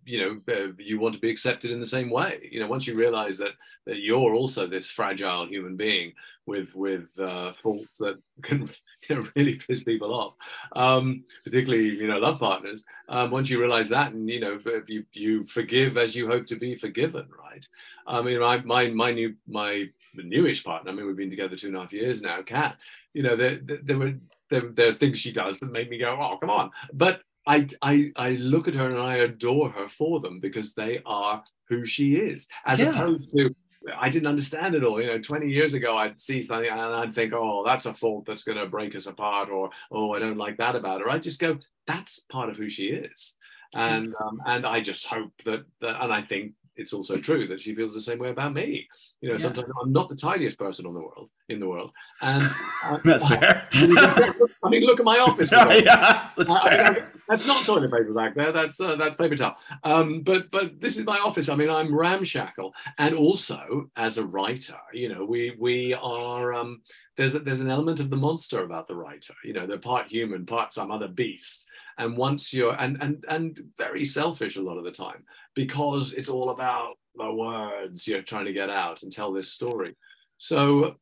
you 0.05 0.19
know 0.19 0.55
uh, 0.55 0.73
you 0.79 0.99
want 0.99 1.15
to 1.15 1.21
be 1.21 1.31
accepted 1.31 1.71
in 1.71 1.81
the 1.81 1.87
same 1.87 2.11
way. 2.11 2.49
You 2.51 2.61
know 2.61 2.67
once 2.67 2.87
you 2.87 2.95
realize 2.97 3.39
that 3.39 3.53
that 3.87 3.99
you're 3.99 4.35
also 4.35 4.67
this 4.67 4.91
fragile 4.91 5.47
human 5.47 5.77
being 5.77 6.13
with 6.47 6.75
with 6.75 7.11
uh, 7.21 7.53
faults 7.63 7.99
that 7.99 8.17
can 8.43 8.69
you 9.09 9.17
know, 9.17 9.25
really 9.37 9.55
piss 9.55 9.83
people 9.83 10.15
off 10.15 10.35
um, 10.75 11.25
particularly 11.45 11.91
you 11.91 12.07
know 12.07 12.19
love 12.19 12.39
partners 12.39 12.85
um, 13.09 13.31
once 13.31 13.51
you 13.51 13.61
realize 13.61 13.89
that 13.89 14.13
and 14.13 14.29
you 14.29 14.41
know 14.41 14.59
you, 14.87 15.05
you 15.13 15.47
forgive 15.47 15.97
as 15.97 16.17
you 16.17 16.27
hope 16.29 16.47
to 16.47 16.57
be 16.57 16.75
forgiven 16.75 17.29
right? 17.39 17.67
I 18.07 18.23
mean 18.23 18.41
my 18.41 18.59
my, 18.59 18.89
my 18.89 19.13
new 19.13 19.35
my 19.47 19.87
newish 20.23 20.65
partner 20.65 20.91
i 20.91 20.95
mean 20.95 21.07
we've 21.07 21.17
been 21.17 21.31
together 21.31 21.57
two 21.57 21.69
and 21.69 21.77
a 21.77 21.81
half 21.81 21.93
years 21.93 22.23
now 22.23 22.43
cat 22.43 22.77
you 23.15 23.23
know 23.23 23.37
there, 23.37 23.59
there, 23.63 23.79
there 23.83 23.99
were 23.99 24.15
there, 24.51 24.63
there 24.73 24.89
are 24.89 24.95
things 24.95 25.19
she 25.19 25.33
does 25.33 25.59
that 25.59 25.71
make 25.73 25.91
me 25.91 25.99
go 25.99 26.17
oh 26.21 26.37
come 26.39 26.51
on 26.51 26.71
but 26.93 27.21
I, 27.49 27.69
I, 27.81 28.13
I 28.17 28.31
look 28.33 28.67
at 28.67 28.75
her 28.75 28.91
and 28.91 28.99
I 28.99 29.19
adore 29.19 29.71
her 29.71 29.87
for 29.87 30.21
them 30.21 30.41
because 30.41 30.75
they 30.75 31.01
are 31.07 31.45
who 31.69 31.85
she 31.85 32.17
is, 32.17 32.49
as 32.65 32.81
yeah. 32.81 32.91
opposed 32.91 33.37
to 33.37 33.55
I 33.97 34.09
didn't 34.09 34.27
understand 34.27 34.75
it 34.75 34.85
all. 34.85 35.01
You 35.01 35.09
know, 35.09 35.19
20 35.19 35.49
years 35.49 35.75
ago, 35.75 35.97
I'd 35.97 36.19
see 36.19 36.43
something 36.43 36.71
and 36.71 36.81
I'd 36.81 37.13
think, 37.13 37.33
oh, 37.33 37.65
that's 37.65 37.87
a 37.87 37.95
fault 37.95 38.25
that's 38.27 38.43
going 38.43 38.59
to 38.59 38.67
break 38.67 38.97
us 38.97 39.07
apart, 39.07 39.49
or 39.49 39.71
oh, 39.93 40.13
I 40.13 40.19
don't 40.19 40.39
like 40.39 40.57
that 40.59 40.77
about 40.77 41.01
her. 41.01 41.11
I 41.11 41.19
just 41.19 41.41
go, 41.41 41.59
that's 41.87 42.21
part 42.21 42.49
of 42.49 42.57
who 42.57 42.69
she 42.69 42.87
is, 42.87 43.35
and 43.75 44.15
um, 44.21 44.41
and 44.47 44.67
I 44.67 44.81
just 44.81 45.07
hope 45.07 45.33
that, 45.45 45.65
that, 45.81 46.03
and 46.03 46.13
I 46.13 46.23
think 46.23 46.53
it's 46.77 46.93
also 46.93 47.17
true 47.19 47.47
that 47.49 47.61
she 47.61 47.75
feels 47.75 47.95
the 47.95 48.01
same 48.01 48.19
way 48.19 48.31
about 48.31 48.55
me. 48.55 48.89
You 49.21 49.29
know, 49.29 49.35
yeah. 49.35 49.39
sometimes 49.39 49.69
I'm 49.83 49.93
not 49.93 50.09
the 50.09 50.17
tidiest 50.17 50.59
person 50.59 50.87
on 50.87 50.95
the 50.95 51.01
world 51.01 51.31
in 51.49 51.61
the 51.61 51.69
world, 51.69 51.93
and 52.21 52.43
that's 53.05 53.27
fair. 53.27 53.69
I 53.73 54.69
mean, 54.69 54.85
look 54.85 55.01
at 55.01 55.07
my 55.07 55.19
office. 55.19 55.53
yeah, 55.53 56.29
that's, 56.37 56.51
I, 56.51 56.83
I 56.83 57.03
that's 57.29 57.47
not 57.47 57.65
toilet 57.65 57.91
paper 57.91 58.13
back 58.13 58.35
there. 58.35 58.53
That's 58.53 58.81
uh, 58.81 58.97
that's 58.97 59.17
paper 59.17 59.37
towel. 59.37 59.57
Um, 59.85 60.23
but 60.23 60.51
but 60.51 60.81
this 60.81 60.97
is 60.97 61.05
my 61.05 61.19
office. 61.19 61.49
I 61.49 61.57
mean, 61.57 61.71
I'm 61.71 61.95
ramshackle, 61.95 62.73
and 62.99 63.15
also 63.15 63.91
as 63.97 64.19
a 64.19 64.25
writer, 64.25 64.79
you 64.93 65.09
know, 65.09 65.25
we 65.25 65.57
we 65.59 65.95
are. 65.95 66.55
Um, 66.55 66.83
there's 67.17 67.35
a, 67.35 67.39
there's 67.39 67.61
an 67.61 67.71
element 67.71 68.01
of 68.01 68.11
the 68.11 68.17
monster 68.17 68.63
about 68.63 68.89
the 68.89 68.95
writer. 68.95 69.35
You 69.43 69.55
know, 69.55 69.67
they're 69.67 69.79
part 69.79 70.09
human, 70.09 70.45
part 70.45 70.73
some 70.73 70.91
other 70.91 71.09
beast 71.09 71.67
and 71.99 72.17
once 72.17 72.53
you're 72.53 72.79
and 72.81 73.03
and 73.03 73.25
and 73.29 73.61
very 73.79 74.05
selfish 74.05 74.57
a 74.57 74.63
lot 74.63 74.79
of 74.79 74.85
the 74.85 74.91
time 74.91 75.25
because 75.55 76.13
it's 76.13 76.29
all 76.29 76.51
about 76.51 76.95
the 77.15 77.33
words 77.33 78.07
you're 78.07 78.23
trying 78.23 78.45
to 78.45 78.53
get 78.53 78.71
out 78.71 79.03
and 79.03 79.13
tell 79.13 79.33
this 79.33 79.53
story 79.53 79.97
so 80.39 80.97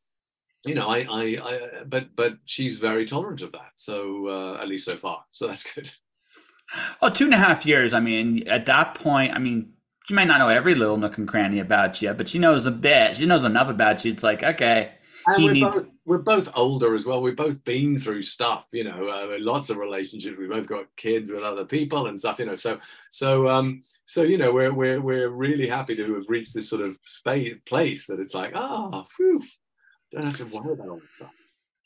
you 0.65 0.75
know 0.75 0.89
i 0.89 1.07
i, 1.11 1.23
I 1.23 1.85
but 1.87 2.15
but 2.15 2.39
she's 2.45 2.79
very 2.79 3.05
tolerant 3.05 3.43
of 3.43 3.53
that 3.53 3.73
so 3.77 4.29
uh, 4.29 4.63
at 4.63 4.69
least 4.69 4.85
so 4.85 4.97
far 4.97 5.25
so 5.33 5.47
that's 5.47 5.73
good 5.75 5.91
Oh, 7.01 7.09
two 7.09 7.25
and 7.25 7.35
a 7.35 7.39
half 7.39 7.67
years. 7.67 7.95
I 7.95 8.01
mean, 8.01 8.49
at 8.49 8.67
that 8.67 8.95
point, 8.95 9.33
I 9.33 9.39
mean, 9.39 9.73
she 10.07 10.15
might 10.15 10.25
not 10.25 10.39
know 10.39 10.49
every 10.49 10.75
little 10.75 10.97
nook 10.97 11.19
and 11.19 11.29
cranny 11.29 11.61
about 11.61 12.01
you, 12.03 12.13
but 12.13 12.29
she 12.29 12.39
knows 12.39 12.67
a 12.67 12.71
bit. 12.71 13.17
She 13.17 13.27
knows 13.27 13.45
enough 13.45 13.69
about 13.69 14.05
you. 14.05 14.13
It's 14.13 14.23
like, 14.23 14.43
okay. 14.43 14.93
And 15.27 15.45
we're 15.45 15.53
needs- 15.53 15.77
both 15.77 15.95
we're 16.05 16.19
both 16.19 16.51
older 16.55 16.95
as 16.95 17.07
well. 17.07 17.23
We've 17.23 17.37
both 17.37 17.63
been 17.65 17.99
through 17.99 18.23
stuff, 18.23 18.67
you 18.73 18.85
know, 18.85 19.07
uh, 19.09 19.37
lots 19.39 19.71
of 19.71 19.77
relationships. 19.77 20.37
We 20.39 20.47
both 20.47 20.69
got 20.69 20.87
kids 20.97 21.31
with 21.31 21.43
other 21.43 21.65
people 21.65 22.07
and 22.07 22.19
stuff, 22.19 22.39
you 22.39 22.47
know. 22.47 22.57
So 22.57 22.79
so 23.11 23.49
um 23.49 23.83
so 24.07 24.23
you 24.23 24.39
know 24.39 24.53
we're 24.53 24.73
we're 24.73 25.01
we're 25.01 25.31
really 25.31 25.67
happy 25.67 25.97
to 25.97 26.15
have 26.15 26.29
reached 26.29 26.55
this 26.55 26.69
sort 26.69 26.83
of 26.83 26.99
space 27.05 27.55
place 27.67 28.07
that 28.07 28.21
it's 28.21 28.35
like 28.35 28.53
ah, 28.55 28.91
oh, 28.93 29.41
don't 30.11 30.25
have 30.25 30.37
to 30.39 30.45
worry 30.45 30.73
about 30.73 30.89
all 30.89 30.97
that 30.97 31.15
stuff. 31.15 31.33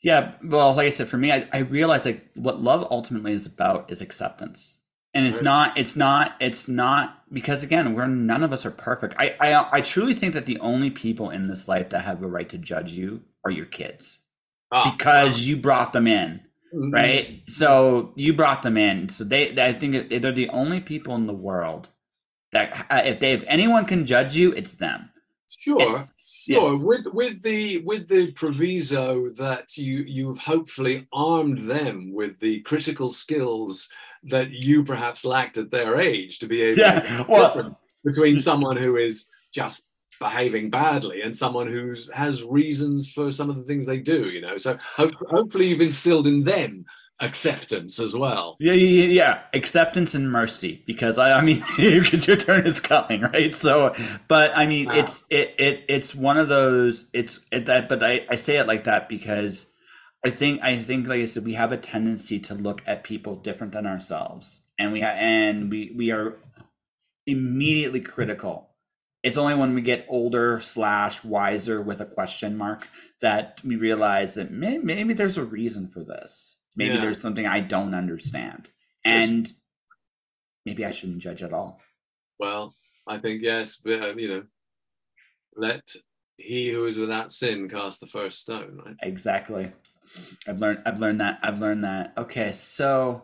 Yeah, 0.01 0.35
well, 0.43 0.73
like 0.75 0.87
I 0.87 0.91
said, 0.91 1.09
for 1.09 1.17
me, 1.17 1.31
I, 1.31 1.47
I 1.51 1.57
realize 1.59 2.05
like 2.05 2.29
what 2.35 2.61
love 2.61 2.87
ultimately 2.89 3.33
is 3.33 3.45
about 3.45 3.91
is 3.91 3.99
acceptance 3.99 4.78
and 5.13 5.25
it's 5.25 5.41
not 5.41 5.77
it's 5.77 5.95
not 5.95 6.35
it's 6.39 6.67
not 6.67 7.23
because 7.33 7.63
again 7.63 7.93
we're 7.93 8.07
none 8.07 8.43
of 8.43 8.53
us 8.53 8.65
are 8.65 8.71
perfect. 8.71 9.15
I, 9.17 9.35
I 9.39 9.77
i 9.77 9.81
truly 9.81 10.13
think 10.13 10.33
that 10.33 10.45
the 10.45 10.59
only 10.59 10.89
people 10.89 11.29
in 11.29 11.47
this 11.47 11.67
life 11.67 11.89
that 11.89 12.01
have 12.01 12.21
a 12.21 12.27
right 12.27 12.49
to 12.49 12.57
judge 12.57 12.91
you 12.91 13.21
are 13.43 13.51
your 13.51 13.65
kids. 13.65 14.19
Oh, 14.71 14.91
because 14.91 15.47
you 15.47 15.57
brought 15.57 15.93
them 15.93 16.05
in 16.05 16.41
mm-hmm. 16.73 16.93
right? 16.93 17.41
So 17.47 18.11
you 18.15 18.33
brought 18.33 18.63
them 18.63 18.77
in. 18.77 19.09
So 19.09 19.23
they, 19.23 19.51
they 19.51 19.65
i 19.65 19.73
think 19.73 20.09
they're 20.09 20.31
the 20.31 20.49
only 20.49 20.79
people 20.79 21.15
in 21.15 21.27
the 21.27 21.33
world 21.33 21.89
that 22.51 22.87
uh, 22.89 23.01
if 23.05 23.19
they 23.19 23.33
if 23.33 23.43
anyone 23.47 23.85
can 23.85 24.05
judge 24.05 24.35
you 24.35 24.51
it's 24.51 24.75
them. 24.75 25.09
Sure, 25.47 26.05
sure. 26.17 26.73
Yeah. 26.73 26.85
With 26.85 27.07
with 27.13 27.41
the 27.41 27.79
with 27.79 28.07
the 28.07 28.31
proviso 28.33 29.29
that 29.29 29.77
you 29.77 30.03
you've 30.03 30.37
hopefully 30.37 31.07
armed 31.11 31.59
them 31.67 32.13
with 32.13 32.39
the 32.39 32.61
critical 32.61 33.11
skills 33.11 33.89
that 34.23 34.51
you 34.51 34.83
perhaps 34.83 35.25
lacked 35.25 35.57
at 35.57 35.71
their 35.71 35.99
age 35.99 36.39
to 36.39 36.47
be 36.47 36.61
able 36.61 36.79
yeah. 36.79 36.99
to 36.99 37.25
well, 37.27 37.79
between 38.03 38.37
someone 38.37 38.77
who 38.77 38.97
is 38.97 39.27
just 39.53 39.83
behaving 40.19 40.69
badly 40.69 41.21
and 41.21 41.35
someone 41.35 41.67
who 41.71 41.95
has 42.13 42.43
reasons 42.43 43.11
for 43.11 43.31
some 43.31 43.49
of 43.49 43.55
the 43.55 43.63
things 43.63 43.85
they 43.85 43.97
do 43.97 44.29
you 44.29 44.41
know 44.41 44.57
so 44.57 44.77
hope, 44.95 45.13
hopefully 45.29 45.67
you've 45.67 45.81
instilled 45.81 46.27
in 46.27 46.43
them 46.43 46.85
acceptance 47.21 47.99
as 47.99 48.15
well 48.15 48.55
yeah 48.59 48.73
yeah 48.73 49.05
yeah 49.05 49.39
acceptance 49.53 50.13
and 50.13 50.31
mercy 50.31 50.83
because 50.85 51.17
i 51.17 51.33
i 51.33 51.41
mean 51.41 51.63
because 51.77 52.27
your 52.27 52.37
turn 52.37 52.65
is 52.65 52.79
coming 52.79 53.21
right 53.21 53.55
so 53.55 53.93
but 54.27 54.51
i 54.55 54.65
mean 54.65 54.85
wow. 54.87 54.95
it's 54.95 55.23
it, 55.29 55.53
it 55.57 55.83
it's 55.87 56.13
one 56.13 56.37
of 56.37 56.47
those 56.47 57.05
it's 57.13 57.39
it, 57.51 57.65
that 57.65 57.89
but 57.89 58.03
i 58.03 58.25
i 58.29 58.35
say 58.35 58.57
it 58.57 58.67
like 58.67 58.85
that 58.85 59.09
because 59.09 59.65
I 60.25 60.29
think 60.29 60.61
I 60.61 60.77
think 60.81 61.07
like 61.07 61.21
I 61.21 61.25
said, 61.25 61.45
we 61.45 61.53
have 61.53 61.71
a 61.71 61.77
tendency 61.77 62.39
to 62.41 62.53
look 62.53 62.81
at 62.85 63.03
people 63.03 63.35
different 63.35 63.73
than 63.73 63.87
ourselves, 63.87 64.61
and 64.77 64.91
we 64.91 65.01
ha- 65.01 65.15
and 65.17 65.71
we 65.71 65.93
we 65.95 66.11
are 66.11 66.37
immediately 67.25 68.01
critical. 68.01 68.69
It's 69.23 69.37
only 69.37 69.55
when 69.55 69.75
we 69.75 69.81
get 69.81 70.05
older 70.09 70.59
slash 70.59 71.23
wiser 71.23 71.81
with 71.81 72.01
a 72.01 72.05
question 72.05 72.57
mark 72.57 72.87
that 73.21 73.61
we 73.65 73.75
realize 73.75 74.35
that 74.35 74.51
maybe, 74.51 74.83
maybe 74.83 75.13
there's 75.13 75.37
a 75.37 75.43
reason 75.43 75.89
for 75.89 76.03
this. 76.03 76.55
Maybe 76.75 76.95
yeah. 76.95 77.01
there's 77.01 77.21
something 77.21 77.45
I 77.45 77.61
don't 77.61 77.93
understand, 77.93 78.71
and 79.05 79.51
maybe 80.65 80.85
I 80.85 80.91
shouldn't 80.91 81.19
judge 81.19 81.43
at 81.43 81.53
all. 81.53 81.79
Well, 82.39 82.73
I 83.07 83.19
think 83.19 83.41
yes, 83.41 83.77
but 83.77 84.01
uh, 84.01 84.13
you 84.15 84.27
know, 84.27 84.43
let 85.55 85.89
he 86.35 86.71
who 86.71 86.85
is 86.87 86.97
without 86.97 87.31
sin 87.31 87.69
cast 87.69 88.01
the 88.01 88.07
first 88.07 88.39
stone. 88.39 88.81
Right? 88.85 88.95
Exactly. 89.01 89.71
I've 90.47 90.59
learned. 90.59 90.79
I've 90.85 90.99
learned 90.99 91.21
that. 91.21 91.39
I've 91.41 91.59
learned 91.59 91.83
that. 91.83 92.13
Okay, 92.17 92.51
so 92.51 93.23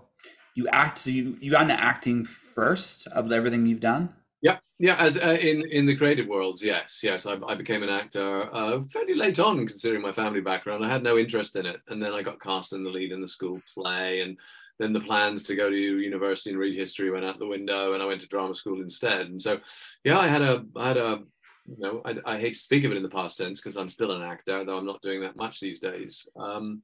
you 0.55 0.67
act. 0.69 0.99
So 0.99 1.09
you 1.09 1.37
you 1.39 1.51
got 1.51 1.63
into 1.63 1.79
acting 1.79 2.25
first 2.25 3.07
of 3.07 3.31
everything 3.31 3.65
you've 3.65 3.79
done. 3.79 4.09
Yeah, 4.41 4.57
yeah. 4.79 4.95
As 4.95 5.17
uh, 5.17 5.37
in 5.41 5.63
in 5.71 5.85
the 5.85 5.95
creative 5.95 6.27
worlds, 6.27 6.63
yes, 6.63 7.01
yes. 7.03 7.25
I, 7.25 7.37
I 7.47 7.55
became 7.55 7.83
an 7.83 7.89
actor 7.89 8.53
uh, 8.53 8.81
fairly 8.91 9.15
late 9.15 9.39
on, 9.39 9.65
considering 9.67 10.01
my 10.01 10.11
family 10.11 10.41
background. 10.41 10.85
I 10.85 10.89
had 10.89 11.03
no 11.03 11.17
interest 11.17 11.55
in 11.55 11.65
it, 11.65 11.81
and 11.87 12.01
then 12.01 12.13
I 12.13 12.21
got 12.21 12.41
cast 12.41 12.73
in 12.73 12.83
the 12.83 12.89
lead 12.89 13.11
in 13.11 13.21
the 13.21 13.27
school 13.27 13.59
play, 13.73 14.21
and 14.21 14.37
then 14.79 14.93
the 14.93 14.99
plans 14.99 15.43
to 15.43 15.55
go 15.55 15.69
to 15.69 15.75
university 15.75 16.49
and 16.49 16.59
read 16.59 16.75
history 16.75 17.09
went 17.09 17.25
out 17.25 17.39
the 17.39 17.47
window, 17.47 17.93
and 17.93 18.03
I 18.03 18.05
went 18.05 18.21
to 18.21 18.27
drama 18.27 18.53
school 18.53 18.81
instead. 18.81 19.21
And 19.21 19.41
so, 19.41 19.59
yeah, 20.03 20.19
I 20.19 20.27
had 20.27 20.41
a 20.41 20.65
I 20.75 20.87
had 20.87 20.97
a 20.97 21.19
you 21.67 21.77
know, 21.77 22.01
I, 22.05 22.35
I, 22.35 22.39
hate 22.39 22.53
to 22.53 22.59
speak 22.59 22.83
of 22.83 22.91
it 22.91 22.97
in 22.97 23.03
the 23.03 23.09
past 23.09 23.37
tense 23.37 23.59
because 23.59 23.75
I'm 23.75 23.87
still 23.87 24.11
an 24.11 24.21
actor, 24.21 24.63
though 24.63 24.77
I'm 24.77 24.85
not 24.85 25.01
doing 25.01 25.21
that 25.21 25.35
much 25.35 25.59
these 25.59 25.79
days. 25.79 26.29
Um, 26.37 26.83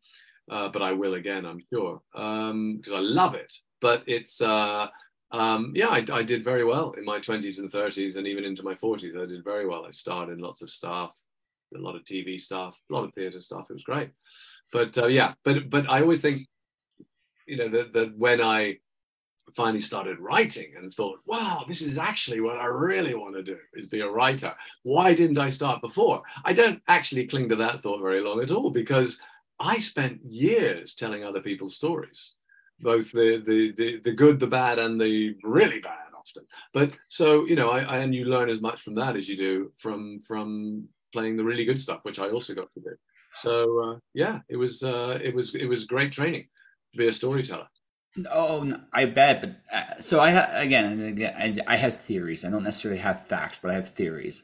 uh, 0.49 0.69
but 0.69 0.82
I 0.82 0.91
will 0.91 1.13
again, 1.13 1.45
I'm 1.45 1.61
sure, 1.71 2.01
because 2.13 2.51
um, 2.51 2.82
I 2.93 2.99
love 2.99 3.36
it. 3.36 3.53
But 3.79 4.03
it's, 4.07 4.41
uh, 4.41 4.88
um, 5.32 5.71
yeah, 5.75 5.88
I, 5.88 6.03
I, 6.11 6.23
did 6.23 6.43
very 6.43 6.65
well 6.65 6.91
in 6.91 7.05
my 7.05 7.19
20s 7.19 7.59
and 7.59 7.71
30s, 7.71 8.17
and 8.17 8.27
even 8.27 8.43
into 8.43 8.63
my 8.63 8.73
40s. 8.73 9.21
I 9.21 9.25
did 9.27 9.43
very 9.43 9.67
well. 9.67 9.86
I 9.86 9.91
starred 9.91 10.29
in 10.29 10.39
lots 10.39 10.61
of 10.61 10.69
stuff, 10.69 11.15
a 11.75 11.79
lot 11.79 11.95
of 11.95 12.03
TV 12.03 12.39
stuff, 12.39 12.79
a 12.89 12.93
lot 12.93 13.05
of 13.05 13.13
theatre 13.13 13.39
stuff. 13.39 13.67
It 13.69 13.73
was 13.73 13.84
great. 13.84 14.09
But 14.73 14.97
uh, 14.97 15.07
yeah, 15.07 15.34
but 15.43 15.69
but 15.69 15.89
I 15.89 16.01
always 16.01 16.21
think, 16.21 16.47
you 17.45 17.57
know, 17.57 17.69
that, 17.69 17.93
that 17.93 18.17
when 18.17 18.41
I 18.41 18.77
finally 19.54 19.82
started 19.82 20.20
writing 20.20 20.74
and 20.78 20.94
thought, 20.94 21.20
wow, 21.26 21.66
this 21.68 21.82
is 21.82 21.98
actually 21.98 22.39
what 22.42 22.58
I 22.58 22.66
really 22.66 23.16
want 23.16 23.36
to 23.36 23.44
do 23.44 23.58
is 23.74 23.88
be 23.88 24.02
a 24.02 24.10
writer. 24.10 24.54
Why 24.84 25.14
didn't 25.14 25.38
I 25.38 25.50
start 25.50 25.82
before? 25.82 26.22
I 26.46 26.54
don't 26.54 26.82
actually 26.88 27.28
cling 27.28 27.50
to 27.50 27.56
that 27.58 27.82
thought 27.82 28.02
very 28.02 28.22
long 28.22 28.42
at 28.42 28.52
all 28.52 28.70
because 28.70 29.20
I 29.60 29.80
spent 29.80 30.24
years 30.24 30.96
telling 30.96 31.24
other 31.24 31.42
people's 31.42 31.76
stories, 31.76 32.34
both 32.80 33.12
the 33.12 33.42
the 33.46 33.74
the, 33.78 34.00
the 34.04 34.14
good, 34.14 34.39
the 34.39 34.48
bad, 34.48 34.80
and 34.80 35.00
the 35.00 35.36
really 35.44 35.80
bad 35.80 35.98
often. 36.18 36.46
But 36.74 36.94
so 37.10 37.46
you 37.46 37.56
know, 37.56 37.70
I, 37.70 37.82
I 37.82 37.98
and 37.98 38.16
you 38.16 38.26
learn 38.26 38.50
as 38.50 38.62
much 38.62 38.82
from 38.82 38.96
that 38.96 39.16
as 39.16 39.30
you 39.30 39.38
do 39.38 39.72
from 39.78 40.20
from 40.22 40.88
playing 41.14 41.38
the 41.38 41.44
really 41.44 41.66
good 41.66 41.80
stuff, 41.80 42.00
which 42.04 42.20
I 42.20 42.30
also 42.30 42.56
got 42.56 42.72
to 42.72 42.80
do. 42.80 42.96
So 43.36 43.84
uh, 43.84 43.98
yeah, 44.14 44.39
it 44.50 44.58
was 44.58 44.84
uh, 44.84 45.20
it 45.22 45.36
was 45.36 45.56
it 45.56 45.66
was 45.66 45.86
great 45.86 46.12
training 46.12 46.48
to 46.94 46.98
be 46.98 47.08
a 47.08 47.14
storyteller. 47.14 47.68
Oh, 48.30 48.64
no, 48.64 48.80
I 48.91 49.05
bet. 49.05 49.41
But 49.41 49.55
uh, 49.74 50.01
so 50.01 50.20
I 50.20 50.32
ha- 50.32 50.51
again, 50.53 51.01
again, 51.01 51.62
I, 51.68 51.74
I 51.74 51.78
have 51.78 51.97
theories. 51.97 52.43
I 52.43 52.49
don't 52.49 52.64
necessarily 52.64 52.99
have 52.99 53.26
facts, 53.26 53.59
but 53.62 53.72
I 53.72 53.76
have 53.76 53.88
theories. 53.88 54.43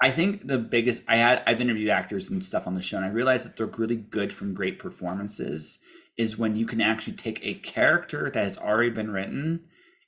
I 0.00 0.10
think 0.10 0.46
the 0.46 0.58
biggest 0.58 1.02
I 1.08 1.16
had 1.16 1.42
I've 1.46 1.60
interviewed 1.60 1.90
actors 1.90 2.30
and 2.30 2.44
stuff 2.44 2.66
on 2.66 2.74
the 2.74 2.82
show, 2.82 2.98
and 2.98 3.06
I 3.06 3.10
realized 3.10 3.46
that 3.46 3.56
they're 3.56 3.66
really 3.66 3.96
good 3.96 4.32
from 4.32 4.54
great 4.54 4.78
performances 4.78 5.78
is 6.16 6.38
when 6.38 6.56
you 6.56 6.66
can 6.66 6.80
actually 6.80 7.14
take 7.14 7.40
a 7.42 7.54
character 7.54 8.30
that 8.30 8.44
has 8.44 8.58
already 8.58 8.90
been 8.90 9.10
written 9.10 9.64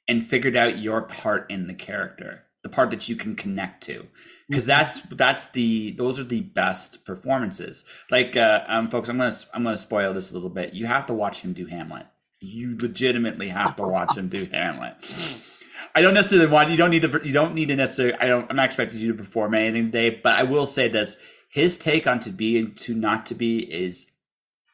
and 0.07 0.26
figured 0.26 0.57
out 0.57 0.78
your 0.78 1.03
part 1.03 1.51
in 1.51 1.66
the 1.66 1.74
character, 1.74 2.45
the 2.62 2.68
part 2.68 2.91
that 2.91 3.09
you 3.09 3.16
can 3.16 3.34
connect 3.34 3.82
to. 3.84 4.07
Because 4.49 4.62
mm-hmm. 4.64 4.68
that's 4.68 5.01
that's 5.11 5.51
the 5.51 5.93
those 5.93 6.20
are 6.20 6.24
the 6.24 6.43
best 6.43 7.05
performances. 7.05 7.84
Like 8.11 8.36
uh, 8.36 8.62
um, 8.68 8.91
folks, 8.91 9.09
I'm 9.09 9.18
gonna 9.18 9.36
I'm 9.53 9.64
gonna 9.64 9.76
spoil 9.76 10.14
this 10.14 10.30
a 10.30 10.34
little 10.34 10.51
bit. 10.51 10.74
You 10.74 10.86
have 10.86 11.07
to 11.07 11.14
watch 11.14 11.41
him 11.41 11.53
do 11.53 11.66
Hamlet 11.66 12.07
you 12.41 12.76
legitimately 12.78 13.49
have 13.49 13.76
to 13.76 13.82
watch 13.82 14.16
him 14.16 14.28
do 14.28 14.47
Hamlet. 14.47 14.95
I 15.95 16.03
don't 16.03 16.14
necessarily 16.14 16.49
want 16.49 16.70
you 16.70 16.76
don't 16.76 16.91
need 16.91 17.03
to 17.03 17.20
you 17.24 17.32
don't 17.32 17.55
need 17.55 17.68
to 17.68 17.76
necessarily 17.76 18.14
I 18.20 18.26
don't 18.26 18.49
I'm 18.51 18.57
not 18.57 18.66
expecting 18.66 19.01
you 19.01 19.09
to 19.12 19.18
perform 19.18 19.55
anything 19.55 19.86
today, 19.86 20.20
but 20.22 20.34
I 20.34 20.45
will 20.45 20.66
say 20.66 20.89
this: 20.89 21.16
his 21.49 21.76
take 21.76 22.07
on 22.07 22.18
to 22.20 22.30
be 22.30 22.59
and 22.59 22.76
to 22.78 22.95
not 22.95 23.26
to 23.26 23.34
be 23.34 23.59
is 23.59 24.07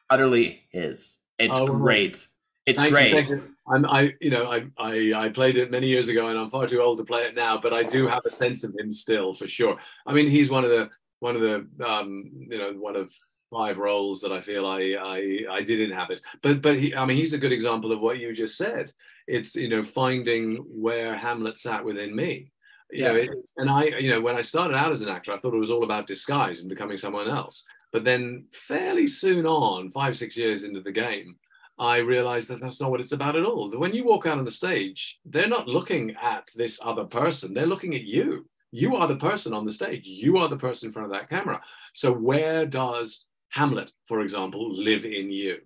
utterly 0.09 0.63
his. 0.69 1.19
It's 1.39 1.57
oh, 1.57 1.67
great. 1.67 2.27
It's 2.65 2.81
great. 2.81 3.27
I'm 3.67 3.85
I 3.85 4.13
you 4.21 4.29
know 4.29 4.51
I, 4.51 4.65
I 4.77 5.13
I 5.15 5.29
played 5.29 5.57
it 5.57 5.71
many 5.71 5.87
years 5.87 6.07
ago 6.07 6.27
and 6.27 6.37
I'm 6.37 6.49
far 6.49 6.67
too 6.67 6.81
old 6.81 6.99
to 6.99 7.03
play 7.03 7.23
it 7.23 7.35
now, 7.35 7.57
but 7.57 7.73
I 7.73 7.83
do 7.83 8.07
have 8.07 8.25
a 8.25 8.31
sense 8.31 8.63
of 8.63 8.75
him 8.77 8.91
still 8.91 9.33
for 9.33 9.47
sure. 9.47 9.77
I 10.05 10.13
mean 10.13 10.29
he's 10.29 10.51
one 10.51 10.63
of 10.63 10.69
the 10.69 10.89
one 11.19 11.35
of 11.35 11.41
the 11.41 11.67
um 11.83 12.31
you 12.33 12.57
know 12.57 12.73
one 12.73 12.95
of 12.95 13.11
five 13.55 13.77
roles 13.77 14.19
that 14.21 14.33
I 14.33 14.41
feel 14.41 14.65
I 14.65 14.81
I, 15.15 15.57
I 15.57 15.61
did 15.61 15.79
inhabit. 15.79 16.21
But 16.41 16.61
but 16.61 16.79
he, 16.79 16.95
I 16.95 17.05
mean 17.05 17.17
he's 17.17 17.33
a 17.33 17.43
good 17.43 17.53
example 17.53 17.91
of 17.91 18.01
what 18.01 18.19
you 18.19 18.33
just 18.33 18.57
said. 18.57 18.91
It's 19.27 19.55
you 19.55 19.69
know 19.69 19.81
finding 19.81 20.57
where 20.85 21.15
Hamlet 21.15 21.57
sat 21.57 21.83
within 21.83 22.15
me. 22.15 22.51
You 22.91 23.03
yeah. 23.03 23.11
know, 23.11 23.15
it, 23.15 23.29
and 23.57 23.69
I 23.69 23.83
you 23.85 24.11
know 24.11 24.21
when 24.21 24.35
I 24.35 24.41
started 24.41 24.75
out 24.75 24.91
as 24.91 25.01
an 25.01 25.09
actor, 25.09 25.31
I 25.31 25.37
thought 25.37 25.53
it 25.53 25.65
was 25.67 25.71
all 25.71 25.85
about 25.85 26.07
disguise 26.07 26.59
and 26.59 26.69
becoming 26.69 26.97
someone 26.97 27.29
else. 27.29 27.65
But 27.93 28.03
then 28.03 28.45
fairly 28.51 29.07
soon 29.07 29.45
on, 29.45 29.91
five 29.91 30.17
six 30.17 30.35
years 30.35 30.63
into 30.63 30.81
the 30.81 30.91
game. 30.91 31.37
I 31.77 31.97
realized 31.97 32.47
that 32.49 32.61
that's 32.61 32.79
not 32.79 32.89
what 32.89 33.01
it's 33.01 33.11
about 33.11 33.35
at 33.35 33.45
all. 33.45 33.69
When 33.71 33.93
you 33.93 34.05
walk 34.05 34.25
out 34.25 34.37
on 34.37 34.45
the 34.45 34.51
stage, 34.51 35.19
they're 35.25 35.55
not 35.57 35.67
looking 35.67 36.15
at 36.21 36.49
this 36.55 36.79
other 36.81 37.03
person, 37.03 37.53
they're 37.53 37.73
looking 37.73 37.95
at 37.95 38.03
you. 38.03 38.47
You 38.71 38.95
are 38.97 39.07
the 39.07 39.15
person 39.29 39.53
on 39.53 39.65
the 39.65 39.71
stage. 39.71 40.05
You 40.05 40.37
are 40.37 40.49
the 40.49 40.57
person 40.57 40.87
in 40.87 40.93
front 40.93 41.05
of 41.05 41.11
that 41.13 41.29
camera. 41.29 41.61
So, 41.93 42.11
where 42.11 42.65
does 42.65 43.25
Hamlet, 43.49 43.91
for 44.07 44.21
example, 44.21 44.73
live 44.73 45.05
in 45.05 45.31
you? 45.31 45.57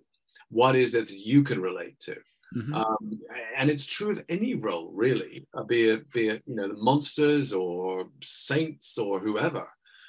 What 0.50 0.76
is 0.76 0.94
it 0.94 1.08
that 1.08 1.18
you 1.18 1.42
can 1.42 1.60
relate 1.60 1.98
to? 2.00 2.16
Mm-hmm. 2.56 2.74
Um, 2.74 3.20
and 3.56 3.70
it's 3.70 3.86
true 3.86 4.10
of 4.10 4.24
any 4.28 4.54
role, 4.54 4.90
really, 4.92 5.46
uh, 5.54 5.62
be 5.62 5.88
it 5.88 6.10
be 6.10 6.28
it 6.28 6.42
you 6.46 6.56
know 6.56 6.68
the 6.68 6.74
monsters 6.74 7.52
or 7.52 8.08
saints 8.22 8.98
or 8.98 9.20
whoever, 9.20 9.68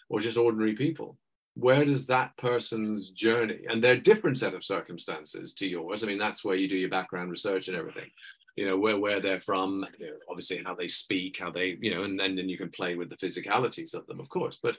or 0.10 0.20
just 0.20 0.38
ordinary 0.38 0.74
people. 0.74 1.18
Where 1.54 1.86
does 1.86 2.08
that 2.08 2.36
person's 2.38 3.12
journey 3.12 3.60
and 3.70 3.84
their 3.84 3.98
different 3.98 4.38
set 4.38 4.56
of 4.56 4.64
circumstances 4.64 5.54
to 5.56 5.68
yours? 5.68 6.04
I 6.04 6.08
mean, 6.08 6.18
that's 6.18 6.44
where 6.44 6.56
you 6.56 6.68
do 6.68 6.78
your 6.78 6.90
background 6.90 7.30
research 7.30 7.68
and 7.68 7.78
everything. 7.78 8.10
You 8.56 8.68
know 8.68 8.78
where 8.78 9.00
where 9.00 9.20
they're 9.22 9.40
from, 9.40 9.86
you 9.98 10.08
know, 10.08 10.14
obviously 10.30 10.62
how 10.66 10.76
they 10.76 10.88
speak, 10.88 11.40
how 11.40 11.52
they 11.52 11.78
you 11.82 11.94
know, 11.94 12.04
and 12.04 12.20
then 12.20 12.36
then 12.36 12.50
you 12.50 12.58
can 12.58 12.70
play 12.70 12.96
with 12.96 13.10
the 13.10 13.16
physicalities 13.16 13.94
of 13.94 14.06
them, 14.08 14.20
of 14.20 14.30
course. 14.30 14.60
But 14.62 14.78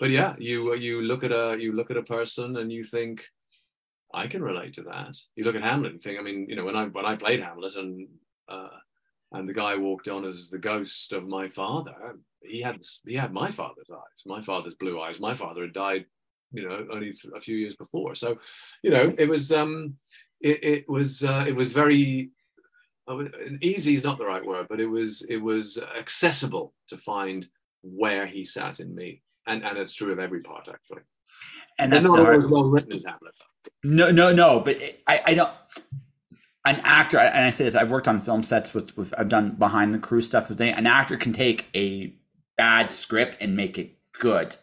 but 0.00 0.10
yeah, 0.10 0.34
you 0.38 0.74
you 0.74 1.02
look 1.02 1.22
at 1.24 1.32
a 1.32 1.56
you 1.58 1.72
look 1.72 1.90
at 1.90 1.96
a 1.96 2.02
person 2.02 2.56
and 2.56 2.72
you 2.72 2.82
think 2.82 3.24
I 4.14 4.26
can 4.26 4.42
relate 4.42 4.74
to 4.74 4.82
that. 4.82 5.16
You 5.36 5.44
look 5.44 5.56
at 5.56 5.62
Hamlet 5.62 5.92
and 5.92 6.02
think, 6.02 6.18
I 6.18 6.22
mean, 6.22 6.46
you 6.48 6.56
know, 6.56 6.64
when 6.64 6.76
I 6.76 6.86
when 6.86 7.06
I 7.06 7.16
played 7.16 7.40
Hamlet 7.40 7.76
and 7.76 8.08
uh, 8.48 8.68
and 9.32 9.48
the 9.48 9.54
guy 9.54 9.76
walked 9.76 10.08
on 10.08 10.24
as 10.24 10.50
the 10.50 10.58
ghost 10.58 11.12
of 11.12 11.26
my 11.26 11.48
father, 11.48 12.16
he 12.42 12.60
had 12.60 12.82
he 13.06 13.14
had 13.14 13.32
my 13.32 13.50
father's 13.50 13.90
eyes, 13.90 14.26
my 14.26 14.40
father's 14.40 14.74
blue 14.74 15.00
eyes. 15.00 15.20
My 15.20 15.34
father 15.34 15.62
had 15.62 15.72
died, 15.72 16.06
you 16.52 16.68
know, 16.68 16.86
only 16.92 17.14
a 17.34 17.40
few 17.40 17.56
years 17.56 17.76
before. 17.76 18.14
So, 18.14 18.38
you 18.82 18.90
know, 18.90 19.14
it 19.16 19.28
was 19.28 19.52
um, 19.52 19.96
it, 20.40 20.62
it 20.62 20.88
was 20.88 21.24
uh, 21.24 21.44
it 21.48 21.56
was 21.56 21.72
very 21.72 22.30
easy 23.60 23.94
is 23.94 24.04
not 24.04 24.18
the 24.18 24.26
right 24.26 24.44
word, 24.44 24.66
but 24.68 24.80
it 24.80 24.86
was 24.86 25.22
it 25.28 25.38
was 25.38 25.78
accessible 25.98 26.74
to 26.88 26.96
find 26.96 27.46
where 27.82 28.26
he 28.26 28.44
sat 28.44 28.80
in 28.80 28.94
me, 28.94 29.22
and 29.46 29.64
and 29.64 29.78
it's 29.78 29.94
true 29.94 30.12
of 30.12 30.18
every 30.18 30.40
part 30.40 30.68
actually. 30.68 31.02
And 31.78 31.92
that's 31.92 32.04
not 32.04 32.18
always 32.18 32.46
well 32.46 32.64
written 32.64 32.92
as 32.92 33.04
Hamlet. 33.04 33.34
No, 33.82 34.10
no, 34.10 34.32
no. 34.32 34.60
But 34.60 34.78
I, 35.06 35.20
I 35.26 35.34
don't. 35.34 35.52
An 36.64 36.80
actor, 36.84 37.18
and 37.18 37.44
I 37.44 37.50
say 37.50 37.64
this, 37.64 37.74
I've 37.74 37.90
worked 37.90 38.06
on 38.06 38.20
film 38.20 38.44
sets 38.44 38.72
with, 38.72 38.96
with 38.96 39.12
I've 39.18 39.28
done 39.28 39.56
behind 39.56 39.92
the 39.92 39.98
crew 39.98 40.20
stuff 40.20 40.48
with 40.48 40.60
An 40.60 40.86
actor 40.86 41.16
can 41.16 41.32
take 41.32 41.66
a 41.74 42.14
bad 42.56 42.92
script 42.92 43.38
and 43.40 43.56
make 43.56 43.78
it 43.78 43.96
good, 44.12 44.56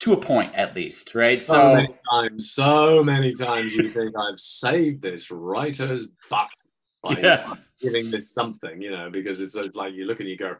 to 0.00 0.12
a 0.12 0.16
point 0.16 0.54
at 0.54 0.76
least, 0.76 1.12
right? 1.16 1.42
So, 1.42 1.54
so 1.54 1.74
many 1.74 1.94
times, 2.08 2.52
so 2.52 3.02
many 3.02 3.32
times, 3.32 3.74
you 3.74 3.90
think 3.90 4.14
I've 4.16 4.38
saved 4.38 5.02
this 5.02 5.28
writer's 5.32 6.06
butt 6.30 6.50
by 7.04 7.20
yes. 7.22 7.60
giving 7.80 8.10
this 8.10 8.30
something, 8.30 8.80
you 8.80 8.90
know, 8.90 9.10
because 9.10 9.40
it's, 9.40 9.54
it's 9.54 9.76
like 9.76 9.94
you 9.94 10.06
look 10.06 10.20
and 10.20 10.28
you 10.28 10.36
go, 10.36 10.56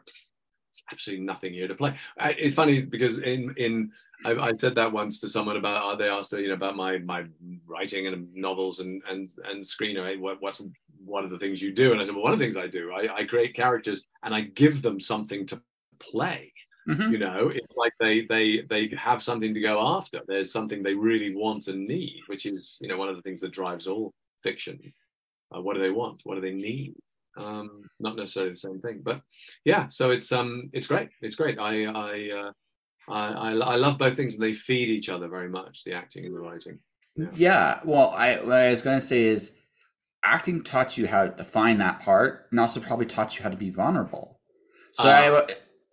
it's 0.69 0.83
absolutely 0.91 1.25
nothing 1.25 1.53
here 1.53 1.67
to 1.67 1.75
play. 1.75 1.95
It's 2.19 2.55
funny 2.55 2.81
because 2.81 3.19
in 3.19 3.53
in 3.57 3.91
I, 4.23 4.31
I, 4.31 4.55
said 4.55 4.75
that 4.75 4.91
once 4.91 5.19
to 5.19 5.27
someone 5.27 5.57
about 5.57 5.83
uh, 5.83 5.95
they 5.95 6.09
asked 6.09 6.31
you 6.33 6.47
know 6.47 6.53
about 6.53 6.75
my 6.75 6.99
my 6.99 7.25
writing 7.65 8.07
and 8.07 8.33
novels 8.33 8.79
and 8.79 9.01
and 9.09 9.33
and 9.45 9.63
screenwriting 9.63 10.19
what 10.19 10.41
what's 10.41 10.61
one 11.03 11.23
of 11.23 11.29
the 11.29 11.39
things 11.39 11.61
you 11.61 11.73
do 11.73 11.91
and 11.91 12.01
I 12.01 12.03
said 12.03 12.13
well 12.13 12.23
one 12.23 12.33
of 12.33 12.39
the 12.39 12.45
things 12.45 12.57
I 12.57 12.67
do 12.67 12.91
I, 12.91 13.15
I 13.15 13.23
create 13.25 13.53
characters 13.53 14.05
and 14.23 14.33
I 14.33 14.41
give 14.41 14.81
them 14.81 14.99
something 14.99 15.45
to 15.47 15.61
play 15.99 16.53
mm-hmm. 16.87 17.11
you 17.11 17.17
know 17.17 17.51
it's 17.53 17.75
like 17.75 17.93
they 17.99 18.25
they 18.25 18.61
they 18.69 18.93
have 18.97 19.21
something 19.21 19.53
to 19.53 19.59
go 19.59 19.79
after 19.95 20.21
there's 20.27 20.51
something 20.51 20.81
they 20.81 20.93
really 20.93 21.35
want 21.35 21.67
and 21.67 21.87
need 21.87 22.21
which 22.27 22.45
is 22.45 22.77
you 22.81 22.87
know 22.87 22.97
one 22.97 23.09
of 23.09 23.15
the 23.15 23.21
things 23.21 23.41
that 23.41 23.51
drives 23.51 23.87
all 23.87 24.13
fiction 24.41 24.79
uh, 25.55 25.61
what 25.61 25.75
do 25.75 25.81
they 25.81 25.91
want? 25.91 26.21
What 26.23 26.35
do 26.35 26.41
they 26.41 26.53
need? 26.53 26.95
Um, 27.37 27.83
not 27.99 28.15
necessarily 28.15 28.53
the 28.53 28.57
same 28.57 28.79
thing 28.79 29.01
but 29.03 29.19
yeah 29.65 29.89
so 29.89 30.09
it's 30.11 30.31
um 30.31 30.69
it's 30.71 30.87
great. 30.87 31.09
It's 31.21 31.35
great. 31.35 31.59
I 31.59 31.83
I 31.83 32.29
uh, 32.31 32.51
I, 33.09 33.27
I, 33.33 33.51
I 33.51 33.75
love 33.75 33.97
both 33.97 34.15
things 34.15 34.35
and 34.35 34.43
they 34.43 34.53
feed 34.53 34.89
each 34.89 35.09
other 35.09 35.27
very 35.27 35.49
much 35.49 35.83
the 35.83 35.93
acting 35.93 36.25
and 36.25 36.33
the 36.33 36.39
writing. 36.39 36.79
Yeah, 37.15 37.27
yeah 37.35 37.79
well 37.83 38.11
I 38.11 38.37
what 38.37 38.53
I 38.53 38.69
was 38.69 38.81
going 38.81 38.99
to 38.99 39.05
say 39.05 39.23
is 39.23 39.51
acting 40.23 40.63
taught 40.63 40.97
you 40.97 41.07
how 41.07 41.27
to 41.27 41.43
find 41.43 41.79
that 41.81 41.99
part 41.99 42.47
and 42.51 42.59
also 42.59 42.79
probably 42.79 43.05
taught 43.05 43.37
you 43.37 43.43
how 43.43 43.49
to 43.49 43.57
be 43.57 43.69
vulnerable. 43.69 44.39
So 44.93 45.03
uh, 45.03 45.47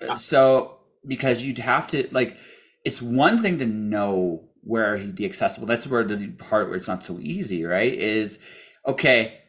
I, 0.08 0.14
so 0.14 0.78
because 1.06 1.42
you'd 1.42 1.58
have 1.58 1.86
to 1.88 2.08
like 2.12 2.36
it's 2.84 3.02
one 3.02 3.42
thing 3.42 3.58
to 3.58 3.66
know 3.66 4.48
where 4.62 4.96
he'd 4.96 5.16
be 5.16 5.24
accessible. 5.24 5.66
That's 5.66 5.86
where 5.86 6.04
the 6.04 6.28
part 6.28 6.68
where 6.68 6.76
it's 6.76 6.88
not 6.88 7.02
so 7.02 7.18
easy 7.20 7.64
right? 7.64 7.92
Is 7.92 8.38
okay 8.86 9.41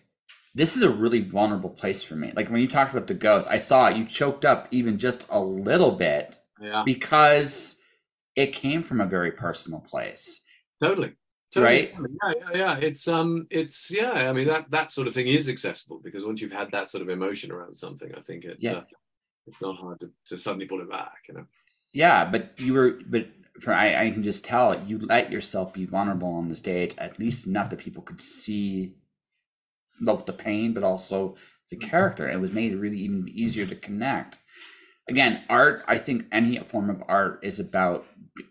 this 0.56 0.76
is 0.76 0.82
a 0.82 0.90
really 0.90 1.22
vulnerable 1.22 1.70
place 1.70 2.04
for 2.04 2.16
me 2.16 2.32
like 2.36 2.50
when 2.50 2.62
you 2.62 2.68
talked 2.68 2.92
about 2.92 3.08
the 3.08 3.14
ghost 3.14 3.48
i 3.50 3.58
saw 3.58 3.88
it 3.88 3.98
you 3.98 4.06
choked 4.06 4.46
up 4.46 4.68
even 4.72 4.98
just 4.98 5.26
a 5.30 5.40
little 5.40 5.92
bit 5.92 6.40
yeah. 6.62 6.84
because 6.86 7.76
it 8.36 8.54
came 8.54 8.84
from 8.84 9.02
a 9.02 9.06
very 9.06 9.32
personal 9.32 9.80
place. 9.80 10.42
Totally. 10.82 11.14
Totally. 11.54 11.66
Right. 11.66 11.94
Yeah, 11.94 12.34
yeah, 12.34 12.58
yeah. 12.58 12.76
It's 12.78 13.08
um, 13.08 13.46
it's 13.52 13.92
yeah. 13.92 14.12
I 14.12 14.34
mean 14.34 14.48
that 14.48 14.72
that 14.72 14.92
sort 14.92 15.08
of 15.08 15.14
thing 15.14 15.28
is 15.28 15.48
accessible 15.50 16.02
because 16.04 16.26
once 16.26 16.42
you've 16.42 16.52
had 16.52 16.72
that 16.72 16.90
sort 16.90 17.04
of 17.04 17.10
emotion 17.10 17.52
around 17.52 17.78
something, 17.78 18.12
I 18.18 18.22
think 18.22 18.44
it's 18.44 18.64
yeah. 18.64 18.72
Uh, 18.72 18.84
it's 19.46 19.62
not 19.62 19.76
hard 19.76 20.00
to, 20.00 20.10
to 20.28 20.38
suddenly 20.38 20.66
pull 20.66 20.82
it 20.82 20.90
back. 20.90 21.26
You 21.28 21.36
know. 21.36 21.46
Yeah, 21.94 22.26
but 22.26 22.60
you 22.60 22.74
were, 22.74 22.98
but 23.06 23.28
for 23.60 23.72
I, 23.72 24.08
I 24.08 24.10
can 24.10 24.24
just 24.24 24.44
tell 24.44 24.84
you 24.84 24.98
let 24.98 25.32
yourself 25.32 25.74
be 25.74 25.86
vulnerable 25.86 26.34
on 26.34 26.50
the 26.50 26.56
stage 26.56 26.96
at 26.98 27.20
least 27.20 27.46
enough 27.46 27.70
that 27.70 27.78
people 27.78 28.02
could 28.02 28.20
see 28.20 28.96
both 30.02 30.26
the 30.26 30.34
pain, 30.34 30.74
but 30.74 30.84
also 30.84 31.36
the 31.70 31.78
mm-hmm. 31.78 31.90
character. 31.90 32.30
It 32.30 32.40
was 32.40 32.52
made 32.52 32.76
really 32.76 33.00
even 33.00 33.28
easier 33.30 33.66
to 33.66 33.76
connect 33.76 34.40
again, 35.10 35.44
art, 35.50 35.84
I 35.88 35.98
think 35.98 36.26
any 36.32 36.58
form 36.60 36.90
of 36.90 37.04
art 37.08 37.40
is 37.44 37.60
about 37.60 38.06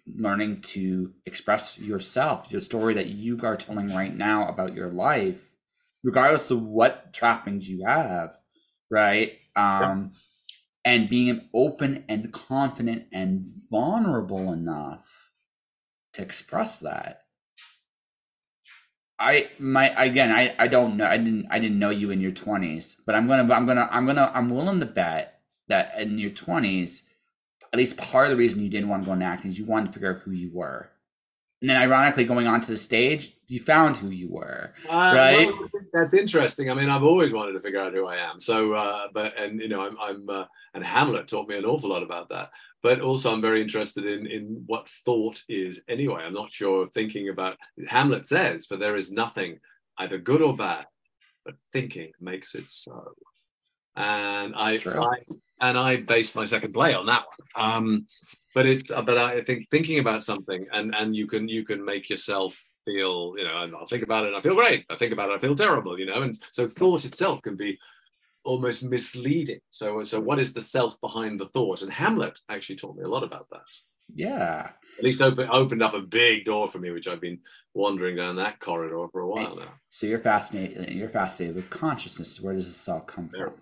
learning 0.06 0.62
to 0.62 1.12
express 1.26 1.78
yourself, 1.78 2.46
your 2.50 2.60
story 2.60 2.94
that 2.94 3.08
you 3.08 3.38
are 3.42 3.56
telling 3.56 3.92
right 3.92 4.14
now 4.14 4.48
about 4.48 4.74
your 4.74 4.90
life, 4.90 5.50
regardless 6.02 6.50
of 6.50 6.62
what 6.62 7.12
trappings 7.12 7.68
you 7.68 7.84
have, 7.86 8.36
right? 8.90 9.32
Um, 9.56 10.12
yeah. 10.12 10.18
And 10.84 11.08
being 11.08 11.48
open 11.54 12.04
and 12.08 12.32
confident 12.32 13.04
and 13.12 13.46
vulnerable 13.70 14.52
enough 14.52 15.30
to 16.14 16.22
express 16.22 16.78
that. 16.78 17.21
I 19.18 19.50
my 19.58 19.88
again 20.02 20.32
I 20.32 20.54
I 20.58 20.68
don't 20.68 20.96
know 20.96 21.06
I 21.06 21.16
didn't 21.16 21.46
I 21.50 21.58
didn't 21.58 21.78
know 21.78 21.90
you 21.90 22.10
in 22.10 22.20
your 22.20 22.32
20s 22.32 22.96
but 23.06 23.14
I'm 23.14 23.26
going 23.26 23.46
to 23.46 23.54
I'm 23.54 23.66
going 23.66 23.76
to 23.76 23.88
I'm 23.94 24.04
going 24.04 24.16
to 24.16 24.36
I'm 24.36 24.50
willing 24.50 24.80
to 24.80 24.86
bet 24.86 25.32
that 25.68 25.98
in 25.98 26.18
your 26.18 26.30
20s, 26.30 27.02
at 27.72 27.78
least 27.78 27.96
part 27.96 28.26
of 28.26 28.30
the 28.30 28.36
reason 28.36 28.60
you 28.60 28.68
didn't 28.68 28.88
want 28.88 29.02
to 29.02 29.06
go 29.06 29.12
into 29.12 29.24
acting 29.24 29.50
is 29.50 29.58
you 29.58 29.64
wanted 29.64 29.86
to 29.86 29.92
figure 29.92 30.14
out 30.14 30.22
who 30.22 30.32
you 30.32 30.50
were. 30.52 30.90
And 31.60 31.70
then, 31.70 31.76
ironically, 31.76 32.24
going 32.24 32.48
onto 32.48 32.66
the 32.66 32.76
stage, 32.76 33.36
you 33.46 33.60
found 33.60 33.96
who 33.96 34.10
you 34.10 34.28
were, 34.28 34.74
uh, 34.90 35.12
right? 35.14 35.46
Well, 35.46 35.68
that's 35.92 36.12
interesting. 36.12 36.68
I 36.68 36.74
mean, 36.74 36.90
I've 36.90 37.04
always 37.04 37.32
wanted 37.32 37.52
to 37.52 37.60
figure 37.60 37.80
out 37.80 37.92
who 37.92 38.04
I 38.06 38.16
am. 38.16 38.40
So, 38.40 38.72
uh, 38.72 39.06
but 39.14 39.38
and 39.38 39.60
you 39.60 39.68
know, 39.68 39.82
I'm, 39.82 39.96
I'm 40.00 40.28
uh, 40.28 40.44
and 40.74 40.84
Hamlet 40.84 41.28
taught 41.28 41.48
me 41.48 41.56
an 41.56 41.64
awful 41.64 41.90
lot 41.90 42.02
about 42.02 42.28
that. 42.30 42.50
But 42.82 43.00
also, 43.00 43.32
I'm 43.32 43.40
very 43.40 43.62
interested 43.62 44.04
in 44.04 44.26
in 44.26 44.64
what 44.66 44.88
thought 44.88 45.42
is 45.48 45.80
anyway. 45.88 46.22
I'm 46.22 46.34
not 46.34 46.52
sure 46.52 46.88
thinking 46.88 47.28
about 47.28 47.56
Hamlet 47.88 48.26
says, 48.26 48.66
"For 48.66 48.76
there 48.76 48.96
is 48.96 49.12
nothing, 49.12 49.60
either 49.98 50.18
good 50.18 50.42
or 50.42 50.56
bad, 50.56 50.86
but 51.44 51.54
thinking 51.72 52.12
makes 52.20 52.54
it 52.54 52.68
so." 52.70 53.14
And 53.94 54.54
I, 54.56 54.78
I 54.86 55.18
and 55.60 55.78
I 55.78 55.96
based 55.96 56.34
my 56.34 56.44
second 56.44 56.72
play 56.72 56.92
on 56.92 57.06
that 57.06 57.24
one. 57.54 57.64
Um, 57.66 58.06
but 58.54 58.66
it's 58.66 58.90
uh, 58.90 59.02
but 59.02 59.16
I 59.16 59.40
think 59.42 59.70
thinking 59.70 59.98
about 59.98 60.24
something 60.24 60.66
and 60.72 60.94
and 60.94 61.14
you 61.16 61.26
can 61.26 61.48
you 61.48 61.64
can 61.64 61.84
make 61.84 62.10
yourself 62.10 62.62
feel 62.84 63.34
you 63.36 63.44
know 63.44 63.70
I'll 63.78 63.86
think 63.86 64.02
about 64.02 64.24
it 64.24 64.28
and 64.28 64.36
I 64.36 64.40
feel 64.40 64.56
great. 64.56 64.84
I 64.90 64.96
think 64.96 65.12
about 65.12 65.30
it 65.30 65.34
I 65.34 65.38
feel 65.38 65.54
terrible. 65.54 65.98
You 65.98 66.06
know, 66.06 66.22
and 66.22 66.38
so 66.52 66.66
thought 66.66 67.04
itself 67.04 67.40
can 67.42 67.56
be 67.56 67.78
almost 68.44 68.82
misleading. 68.82 69.60
So 69.70 70.02
so 70.02 70.20
what 70.20 70.38
is 70.38 70.52
the 70.52 70.60
self 70.60 71.00
behind 71.00 71.40
the 71.40 71.48
thought? 71.48 71.82
And 71.82 71.92
Hamlet 71.92 72.38
actually 72.48 72.76
taught 72.76 72.96
me 72.96 73.04
a 73.04 73.08
lot 73.08 73.24
about 73.24 73.46
that. 73.50 73.60
Yeah. 74.14 74.70
At 74.98 75.04
least 75.04 75.22
open, 75.22 75.48
opened 75.50 75.82
up 75.82 75.94
a 75.94 76.00
big 76.00 76.44
door 76.44 76.68
for 76.68 76.78
me, 76.78 76.90
which 76.90 77.08
I've 77.08 77.20
been 77.20 77.38
wandering 77.72 78.16
down 78.16 78.36
that 78.36 78.60
corridor 78.60 79.06
for 79.10 79.22
a 79.22 79.28
while 79.28 79.56
now. 79.56 79.72
So 79.88 80.06
you're 80.06 80.18
fascinated. 80.18 80.90
You're 80.90 81.08
fascinated 81.08 81.56
with 81.56 81.70
consciousness. 81.70 82.38
Where 82.38 82.52
does 82.52 82.66
this 82.66 82.88
all 82.88 83.00
come 83.00 83.30
yeah. 83.32 83.44
from? 83.44 83.54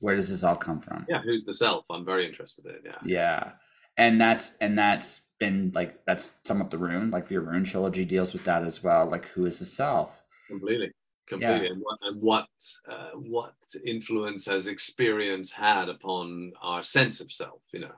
where 0.00 0.16
does 0.16 0.28
this 0.28 0.42
all 0.42 0.56
come 0.56 0.80
from? 0.80 1.06
Yeah, 1.08 1.22
who's 1.22 1.44
the 1.44 1.52
self? 1.52 1.86
I'm 1.90 2.04
very 2.04 2.26
interested 2.26 2.66
in. 2.66 2.76
Yeah. 2.84 2.98
Yeah, 3.04 3.50
and 3.96 4.20
that's 4.20 4.52
and 4.60 4.78
that's 4.78 5.22
been 5.38 5.72
like 5.74 6.04
that's 6.06 6.32
some 6.44 6.60
of 6.60 6.70
the 6.70 6.78
rune. 6.78 7.10
Like 7.10 7.28
the 7.28 7.40
rune 7.40 7.64
trilogy 7.64 8.04
deals 8.04 8.32
with 8.32 8.44
that 8.44 8.62
as 8.62 8.82
well. 8.82 9.06
Like 9.06 9.26
who 9.26 9.46
is 9.46 9.58
the 9.58 9.66
self? 9.66 10.22
Completely, 10.48 10.92
completely. 11.26 11.66
Yeah. 11.66 11.72
And 11.72 11.82
what 11.82 11.98
and 12.02 12.22
what, 12.22 12.48
uh, 12.90 13.10
what 13.14 13.54
influence 13.84 14.46
has 14.46 14.66
experience 14.66 15.52
had 15.52 15.88
upon 15.88 16.52
our 16.62 16.82
sense 16.82 17.20
of 17.20 17.32
self? 17.32 17.60
You 17.72 17.80
know. 17.80 17.92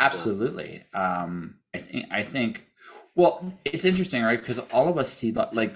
Absolutely. 0.00 0.84
Um, 0.94 1.58
I 1.74 1.78
think 1.78 2.06
I 2.10 2.22
think. 2.22 2.66
Well, 3.14 3.52
it's 3.64 3.84
interesting, 3.84 4.22
right? 4.22 4.40
Because 4.40 4.58
all 4.72 4.88
of 4.88 4.96
us 4.96 5.12
see 5.12 5.32
like 5.32 5.74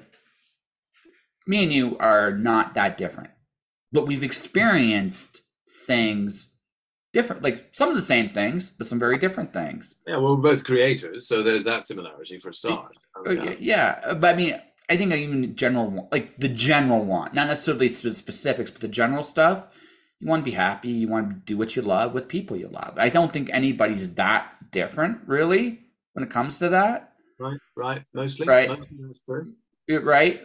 me 1.46 1.62
and 1.62 1.72
you 1.72 1.96
are 1.98 2.32
not 2.32 2.74
that 2.74 2.96
different 2.96 3.30
but 3.92 4.06
we've 4.06 4.22
experienced 4.22 5.42
things 5.86 6.50
different 7.12 7.42
like 7.42 7.68
some 7.72 7.88
of 7.88 7.94
the 7.94 8.02
same 8.02 8.28
things 8.30 8.70
but 8.70 8.86
some 8.86 8.98
very 8.98 9.16
different 9.16 9.52
things 9.52 9.94
yeah 10.06 10.16
well 10.16 10.36
we're 10.36 10.50
both 10.50 10.64
creators 10.64 11.26
so 11.26 11.42
there's 11.42 11.64
that 11.64 11.84
similarity 11.84 12.38
for 12.38 12.50
a 12.50 12.54
start 12.54 12.94
yeah. 13.30 13.54
yeah 13.58 14.14
but 14.14 14.34
i 14.34 14.36
mean 14.36 14.60
I 14.88 14.96
think 14.96 15.12
even 15.12 15.56
general 15.56 16.08
like 16.12 16.38
the 16.38 16.48
general 16.48 17.04
want, 17.04 17.34
not 17.34 17.48
necessarily 17.48 17.88
the 17.88 18.14
specifics, 18.14 18.70
but 18.70 18.80
the 18.80 18.88
general 18.88 19.22
stuff. 19.22 19.66
You 20.20 20.28
want 20.28 20.40
to 20.40 20.50
be 20.50 20.56
happy. 20.56 20.88
You 20.88 21.08
want 21.08 21.28
to 21.28 21.34
do 21.44 21.58
what 21.58 21.76
you 21.76 21.82
love 21.82 22.14
with 22.14 22.28
people 22.28 22.56
you 22.56 22.68
love. 22.68 22.94
I 22.96 23.10
don't 23.10 23.32
think 23.32 23.50
anybody's 23.52 24.14
that 24.14 24.70
different, 24.70 25.18
really, 25.26 25.80
when 26.14 26.24
it 26.24 26.30
comes 26.30 26.58
to 26.60 26.70
that. 26.70 27.12
Right, 27.38 27.58
right, 27.76 28.02
mostly. 28.14 28.46
Right, 28.46 28.70
mostly. 28.92 29.40
Right. 29.90 30.40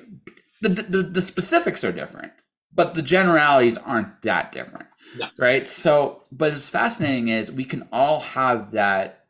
The, 0.61 0.69
the 0.69 1.03
the 1.03 1.21
specifics 1.21 1.83
are 1.83 1.91
different, 1.91 2.33
but 2.73 2.95
the 2.95 3.01
generalities 3.01 3.77
aren't 3.77 4.21
that 4.23 4.51
different. 4.51 4.87
No. 5.17 5.27
Right. 5.37 5.67
So, 5.67 6.23
but 6.31 6.53
what's 6.53 6.69
fascinating 6.69 7.29
is 7.29 7.51
we 7.51 7.65
can 7.65 7.87
all 7.91 8.19
have 8.19 8.71
that 8.71 9.25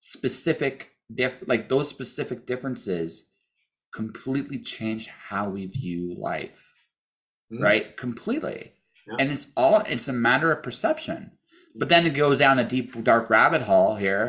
specific 0.00 0.90
diff 1.14 1.34
like 1.46 1.68
those 1.68 1.88
specific 1.88 2.46
differences 2.46 3.27
completely 4.02 4.58
change 4.74 5.04
how 5.30 5.44
we 5.54 5.62
view 5.66 6.02
life 6.30 6.60
Mm. 7.52 7.62
right 7.68 7.86
completely 8.04 8.60
Yeah. 9.08 9.16
and 9.20 9.26
it's 9.34 9.46
all 9.60 9.76
it's 9.94 10.08
a 10.08 10.12
matter 10.28 10.48
of 10.52 10.62
perception 10.68 11.20
but 11.80 11.88
then 11.88 12.04
it 12.08 12.14
goes 12.24 12.36
down 12.44 12.58
a 12.58 12.68
deep 12.74 12.88
dark 13.10 13.24
rabbit 13.36 13.62
hole 13.70 13.94
here 14.04 14.26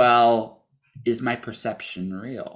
well 0.00 0.34
is 1.10 1.18
my 1.28 1.36
perception 1.48 2.04
real 2.26 2.52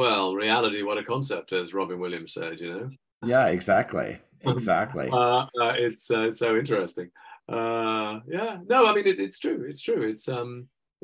Well, 0.00 0.34
reality, 0.34 0.80
what 0.82 0.98
a 1.02 1.04
concept, 1.04 1.48
as 1.52 1.72
Robin 1.78 1.98
Williams 2.02 2.32
said. 2.38 2.54
You 2.64 2.70
know. 2.74 2.90
yeah 3.32 3.46
exactly 3.58 4.10
exactly 4.54 5.08
uh, 5.20 5.42
uh, 5.64 5.74
it's 5.86 6.04
uh, 6.16 6.24
it's 6.28 6.40
so 6.44 6.50
interesting. 6.62 7.08
Uh, 7.56 8.12
yeah, 8.36 8.52
no, 8.72 8.78
I 8.88 8.92
mean 8.96 9.06
it, 9.12 9.18
it's 9.26 9.38
true. 9.44 9.60
It's 9.70 9.82
true. 9.88 10.02
It's 10.12 10.26
um, 10.28 10.50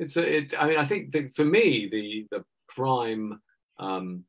it's 0.01 0.15
a, 0.21 0.23
it. 0.37 0.47
I 0.61 0.63
mean, 0.67 0.79
I 0.83 0.85
think 0.91 1.03
that 1.13 1.25
for 1.37 1.45
me, 1.57 1.65
the 1.95 2.05
the 2.33 2.41
prime 2.75 3.25
um, 3.81 4.23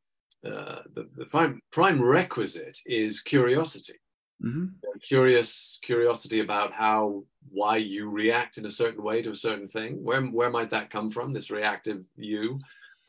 uh, 0.44 0.80
the, 0.94 1.08
the 1.16 1.26
prime 1.26 1.60
prime 1.70 2.02
requisite 2.02 2.78
is 2.86 3.20
curiosity. 3.20 3.98
hmm 4.40 4.66
Curious 5.02 5.78
curiosity 5.82 6.40
about 6.40 6.72
how 6.72 7.24
why 7.50 7.76
you 7.76 8.08
react 8.08 8.58
in 8.58 8.66
a 8.66 8.70
certain 8.70 9.02
way 9.02 9.22
to 9.22 9.32
a 9.32 9.36
certain 9.36 9.68
thing. 9.68 10.02
Where 10.02 10.22
where 10.22 10.50
might 10.50 10.70
that 10.70 10.90
come 10.90 11.10
from? 11.10 11.32
This 11.32 11.50
reactive 11.50 12.04
you. 12.16 12.58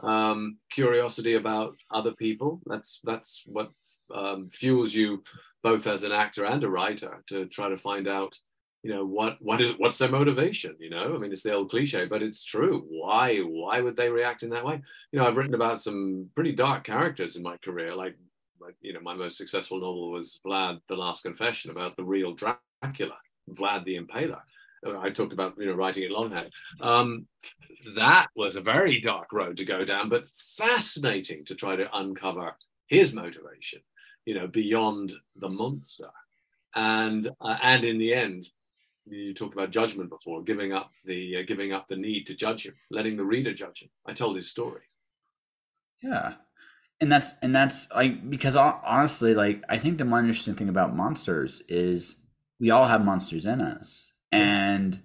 Um, 0.01 0.57
curiosity 0.71 1.35
about 1.35 1.75
other 1.91 2.13
people. 2.25 2.61
That's 2.65 2.99
that's 3.03 3.43
what 3.45 3.71
um, 4.13 4.49
fuels 4.51 4.93
you 4.93 5.23
both 5.63 5.87
as 5.87 6.03
an 6.03 6.11
actor 6.11 6.45
and 6.45 6.63
a 6.63 6.69
writer 6.69 7.23
to 7.27 7.45
try 7.45 7.69
to 7.69 7.77
find 7.77 8.07
out 8.07 8.37
you 8.83 8.93
know 8.93 9.05
what 9.05 9.37
what 9.41 9.61
is 9.61 9.71
what's 9.77 9.97
their 9.97 10.09
motivation 10.09 10.75
you 10.79 10.89
know? 10.89 11.15
I 11.15 11.17
mean 11.17 11.31
it's 11.31 11.43
the 11.43 11.53
old 11.53 11.71
cliche 11.71 12.05
but 12.05 12.21
it's 12.21 12.43
true. 12.43 12.85
Why 12.89 13.37
why 13.39 13.81
would 13.81 13.95
they 13.95 14.09
react 14.09 14.43
in 14.43 14.49
that 14.49 14.65
way? 14.65 14.81
You 15.11 15.19
know 15.19 15.27
i've 15.27 15.37
written 15.37 15.55
about 15.55 15.81
some 15.81 16.29
pretty 16.35 16.51
dark 16.51 16.83
characters 16.83 17.35
in 17.35 17.43
my 17.43 17.57
career 17.57 17.95
like 17.95 18.15
like 18.59 18.75
you 18.81 18.93
know 18.93 18.99
my 19.01 19.15
most 19.15 19.37
successful 19.37 19.79
novel 19.79 20.11
was 20.11 20.39
vlad 20.45 20.79
the 20.87 20.95
last 20.95 21.23
confession 21.23 21.71
about 21.71 21.95
the 21.95 22.03
real 22.03 22.33
dracula 22.33 23.17
vlad 23.49 23.83
the 23.85 23.97
impaler. 23.97 24.41
Uh, 24.85 24.99
i 24.99 25.09
talked 25.09 25.33
about 25.33 25.55
you 25.57 25.65
know 25.65 25.73
writing 25.73 26.03
it 26.03 26.11
longhand. 26.11 26.51
Um, 26.81 27.25
that 27.95 28.27
was 28.35 28.55
a 28.55 28.61
very 28.61 28.99
dark 28.99 29.31
road 29.31 29.57
to 29.57 29.65
go 29.65 29.85
down 29.85 30.09
but 30.09 30.27
fascinating 30.27 31.45
to 31.45 31.55
try 31.55 31.75
to 31.77 31.97
uncover 31.97 32.53
his 32.87 33.13
motivation 33.13 33.81
you 34.25 34.35
know 34.35 34.47
beyond 34.47 35.13
the 35.37 35.49
monster. 35.49 36.09
And 36.75 37.29
uh, 37.39 37.57
and 37.61 37.85
in 37.85 37.97
the 37.97 38.13
end 38.13 38.49
you 39.05 39.33
talked 39.33 39.53
about 39.53 39.71
judgment 39.71 40.09
before 40.09 40.43
giving 40.43 40.71
up 40.71 40.91
the 41.05 41.37
uh, 41.37 41.43
giving 41.45 41.73
up 41.73 41.87
the 41.87 41.95
need 41.95 42.25
to 42.25 42.35
judge 42.35 42.65
him 42.65 42.75
letting 42.89 43.17
the 43.17 43.25
reader 43.25 43.53
judge 43.53 43.81
him. 43.83 43.89
I 44.07 44.13
told 44.13 44.35
his 44.35 44.49
story. 44.49 44.81
Yeah. 46.01 46.35
And 47.01 47.11
that's 47.11 47.31
and 47.41 47.53
that's 47.53 47.87
like 47.93 48.29
because 48.29 48.55
honestly 48.55 49.33
like 49.33 49.61
i 49.67 49.77
think 49.77 49.97
the 49.97 50.05
more 50.05 50.19
interesting 50.19 50.55
thing 50.55 50.69
about 50.69 50.95
monsters 50.95 51.61
is 51.67 52.15
we 52.59 52.69
all 52.69 52.87
have 52.87 53.03
monsters 53.03 53.45
in 53.45 53.61
us. 53.61 54.11
And 54.31 55.01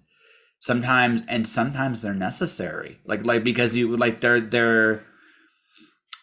sometimes 0.61 1.23
and 1.29 1.47
sometimes 1.47 2.03
they're 2.03 2.15
necessary. 2.15 3.01
Like 3.05 3.25
like 3.25 3.43
because 3.43 3.77
you 3.77 3.97
like 3.97 4.21
they're 4.21 4.41
they're 4.41 5.05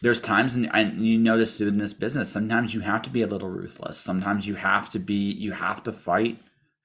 there's 0.02 0.20
times 0.20 0.54
and, 0.54 0.70
and 0.74 1.06
you 1.06 1.18
know 1.18 1.36
this 1.36 1.60
in 1.60 1.78
this 1.78 1.92
business 1.92 2.30
sometimes 2.30 2.74
you 2.74 2.80
have 2.80 3.02
to 3.02 3.10
be 3.10 3.22
a 3.22 3.26
little 3.26 3.50
ruthless. 3.50 3.98
Sometimes 3.98 4.46
you 4.46 4.54
have 4.54 4.88
to 4.90 4.98
be 4.98 5.14
you 5.14 5.52
have 5.52 5.82
to 5.82 5.92
fight 5.92 6.38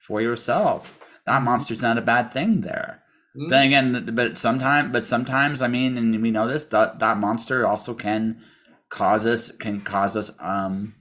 for 0.06 0.20
yourself. 0.20 0.98
That 1.26 1.42
monster's 1.42 1.82
not 1.82 1.98
a 1.98 2.02
bad 2.02 2.32
thing 2.32 2.60
there. 2.62 3.02
Mm. 3.34 3.48
then 3.48 3.66
again 3.66 4.14
but 4.14 4.36
sometimes 4.36 4.92
but 4.92 5.04
sometimes 5.04 5.62
i 5.62 5.66
mean 5.66 5.96
and 5.96 6.20
we 6.20 6.30
know 6.30 6.46
this 6.46 6.66
that 6.66 6.98
that 6.98 7.16
monster 7.16 7.66
also 7.66 7.94
can 7.94 8.42
cause 8.90 9.24
us 9.24 9.50
can 9.52 9.80
cause 9.80 10.18
us 10.18 10.30
um 10.38 10.94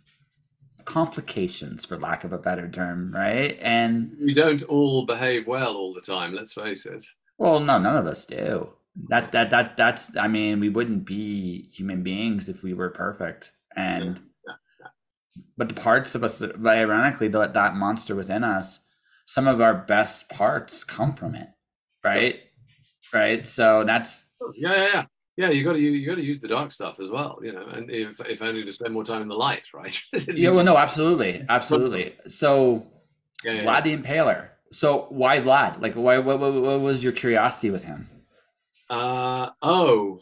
complications 0.85 1.85
for 1.85 1.97
lack 1.97 2.23
of 2.23 2.33
a 2.33 2.37
better 2.37 2.69
term 2.69 3.13
right? 3.13 3.57
And 3.61 4.15
we 4.19 4.33
don't 4.33 4.63
all 4.63 5.05
behave 5.05 5.47
well 5.47 5.75
all 5.75 5.93
the 5.93 6.01
time 6.01 6.33
let's 6.33 6.53
face 6.53 6.85
it. 6.85 7.05
Well 7.37 7.59
no 7.59 7.77
none 7.77 7.97
of 7.97 8.05
us 8.05 8.25
do. 8.25 8.73
That's 9.07 9.29
that 9.29 9.49
that 9.51 9.77
that's 9.77 10.15
i 10.17 10.27
mean 10.27 10.59
we 10.59 10.69
wouldn't 10.69 11.05
be 11.05 11.69
human 11.73 12.03
beings 12.03 12.49
if 12.49 12.63
we 12.63 12.73
were 12.73 12.89
perfect. 12.89 13.51
And 13.75 14.19
but 15.57 15.69
the 15.69 15.75
parts 15.75 16.15
of 16.15 16.23
us 16.23 16.41
ironically 16.41 17.27
that 17.29 17.53
that 17.53 17.75
monster 17.75 18.15
within 18.15 18.43
us 18.43 18.79
some 19.33 19.47
of 19.47 19.61
our 19.61 19.73
best 19.73 20.29
parts 20.29 20.83
come 20.83 21.13
from 21.13 21.35
it 21.35 21.47
right? 22.03 22.39
Right? 23.13 23.45
So 23.45 23.83
that's 23.83 24.25
yeah 24.55 24.75
yeah 24.75 24.87
yeah. 24.93 25.05
Yeah 25.37 25.49
you 25.49 25.63
got 25.63 25.73
to 25.73 25.79
you, 25.79 25.91
you 25.91 26.07
got 26.07 26.15
to 26.15 26.23
use 26.23 26.39
the 26.39 26.47
dark 26.47 26.71
stuff 26.71 26.99
as 26.99 27.09
well 27.09 27.39
you 27.41 27.53
know 27.53 27.63
and 27.63 27.89
if, 27.89 28.19
if 28.21 28.41
only 28.41 28.63
to 28.63 28.71
spend 28.71 28.93
more 28.93 29.03
time 29.03 29.21
in 29.21 29.27
the 29.27 29.35
light 29.35 29.63
right? 29.73 30.01
Yeah 30.27 30.51
well 30.51 30.63
no 30.63 30.77
absolutely 30.77 31.45
absolutely. 31.49 32.15
So 32.27 32.87
yeah, 33.43 33.53
yeah. 33.53 33.63
vlad 33.63 33.83
the 33.83 33.95
impaler 33.95 34.49
so 34.71 35.07
why 35.09 35.39
vlad? 35.39 35.81
Like 35.81 35.93
why 35.95 36.17
what, 36.17 36.39
what, 36.39 36.53
what 36.53 36.81
was 36.81 37.03
your 37.03 37.13
curiosity 37.13 37.69
with 37.69 37.83
him? 37.83 38.09
Uh, 38.89 39.49
oh. 39.61 40.19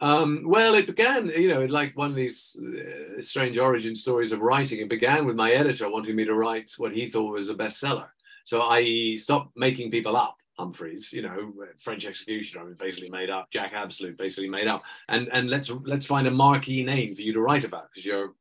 Um, 0.00 0.44
well, 0.46 0.74
it 0.74 0.86
began, 0.86 1.28
you 1.28 1.48
know, 1.48 1.64
like 1.66 1.96
one 1.96 2.10
of 2.10 2.16
these 2.16 2.56
uh, 2.58 3.20
strange 3.20 3.58
origin 3.58 3.94
stories 3.94 4.32
of 4.32 4.40
writing. 4.40 4.80
It 4.80 4.88
began 4.88 5.26
with 5.26 5.36
my 5.36 5.52
editor 5.52 5.90
wanting 5.90 6.16
me 6.16 6.24
to 6.24 6.34
write 6.34 6.70
what 6.78 6.92
he 6.92 7.10
thought 7.10 7.32
was 7.32 7.50
a 7.50 7.54
bestseller. 7.54 8.08
So 8.44 8.62
I 8.62 9.16
stopped 9.16 9.56
making 9.56 9.90
people 9.90 10.16
up. 10.16 10.36
Humphreys, 10.58 11.14
you 11.14 11.22
know, 11.22 11.54
French 11.78 12.04
Executioner 12.04 12.76
basically 12.78 13.08
made 13.08 13.30
up. 13.30 13.50
Jack 13.50 13.72
Absolute 13.72 14.18
basically 14.18 14.50
made 14.50 14.66
up. 14.66 14.82
And 15.08 15.28
and 15.32 15.48
let's 15.48 15.70
let's 15.84 16.04
find 16.04 16.26
a 16.26 16.30
marquee 16.30 16.84
name 16.84 17.14
for 17.14 17.22
you 17.22 17.32
to 17.32 17.40
write 17.40 17.64
about 17.64 17.88
because 17.90 18.04
you're 18.04 18.34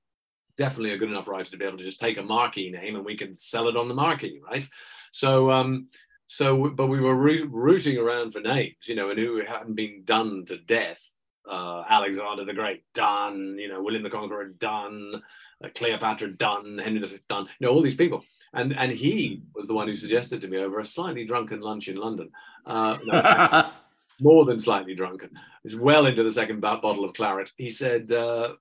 definitely 0.58 0.92
a 0.92 0.98
good 0.98 1.10
enough 1.10 1.30
writer 1.30 1.52
to 1.52 1.58
be 1.58 1.64
able 1.64 1.78
to 1.78 1.84
just 1.86 2.02
take 2.02 2.18
a 2.18 2.22
marquee 2.22 2.72
name 2.72 2.98
and 2.98 3.06
we 3.06 3.16
can 3.16 3.38
sell 3.38 3.70
it 3.70 3.78
on 3.78 3.88
the 3.88 3.94
marquee, 3.94 4.42
right? 4.46 4.68
So 5.14 5.50
um, 5.50 5.88
so 6.28 6.70
but 6.70 6.88
we 6.88 7.00
were 7.00 7.16
roo- 7.16 7.48
rooting 7.50 7.98
around 7.98 8.32
for 8.32 8.42
names, 8.42 8.76
you 8.88 8.96
know, 8.96 9.12
and 9.12 9.20
who 9.20 9.42
hadn't 9.46 9.76
been 9.76 10.02
done 10.04 10.44
to 10.48 10.58
death. 10.58 11.02
Uh, 11.50 11.84
Alexander 11.90 12.46
the 12.46 12.54
Great 12.54 12.84
done, 12.94 13.58
you 13.58 13.68
know, 13.68 13.82
William 13.82 14.04
the 14.04 14.10
Conqueror 14.10 14.50
done, 14.50 15.22
uh, 15.64 15.70
Cleopatra 15.74 16.34
done, 16.34 16.78
Henry 16.78 17.06
V 17.06 17.18
done, 17.28 17.48
you 17.60 17.68
know, 17.68 17.74
all 17.74 17.82
these 17.82 17.96
people. 17.96 18.24
And 18.54 18.76
and 18.78 18.92
he 18.92 19.42
was 19.56 19.68
the 19.68 19.74
one 19.74 19.88
who 19.88 19.96
suggested 19.96 20.42
to 20.42 20.48
me 20.48 20.58
over 20.58 20.80
a 20.80 20.86
slightly 20.86 21.26
drunken 21.26 21.62
lunch 21.62 21.88
in 21.88 21.98
London. 21.98 22.32
Uh, 22.66 22.98
no, 23.04 23.72
more 24.22 24.46
than 24.46 24.60
slightly 24.60 24.96
drunken. 24.96 25.32
It's 25.64 25.76
well 25.76 26.06
into 26.06 26.24
the 26.24 26.30
second 26.30 26.62
bo- 26.62 26.82
bottle 26.82 27.04
of 27.04 27.14
claret. 27.14 27.52
He 27.58 27.70
said 27.70 28.12
uh, 28.12 28.54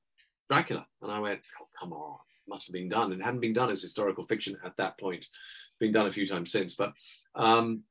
Dracula, 0.49 0.87
and 1.03 1.11
I 1.11 1.21
went, 1.21 1.41
"Oh, 1.61 1.69
come 1.79 1.93
on, 1.93 2.19
must 2.49 2.67
have 2.67 2.75
been 2.75 2.89
done." 2.89 3.13
It 3.13 3.23
hadn't 3.23 3.41
been 3.41 3.53
done 3.53 3.71
as 3.71 3.83
historical 3.83 4.25
fiction 4.25 4.57
at 4.65 4.77
that 4.77 4.99
point. 4.99 5.27
Been 5.79 5.93
done 5.93 6.07
a 6.07 6.11
few 6.13 6.27
times 6.27 6.51
since, 6.51 6.75
but 6.75 6.93
um, 7.35 7.83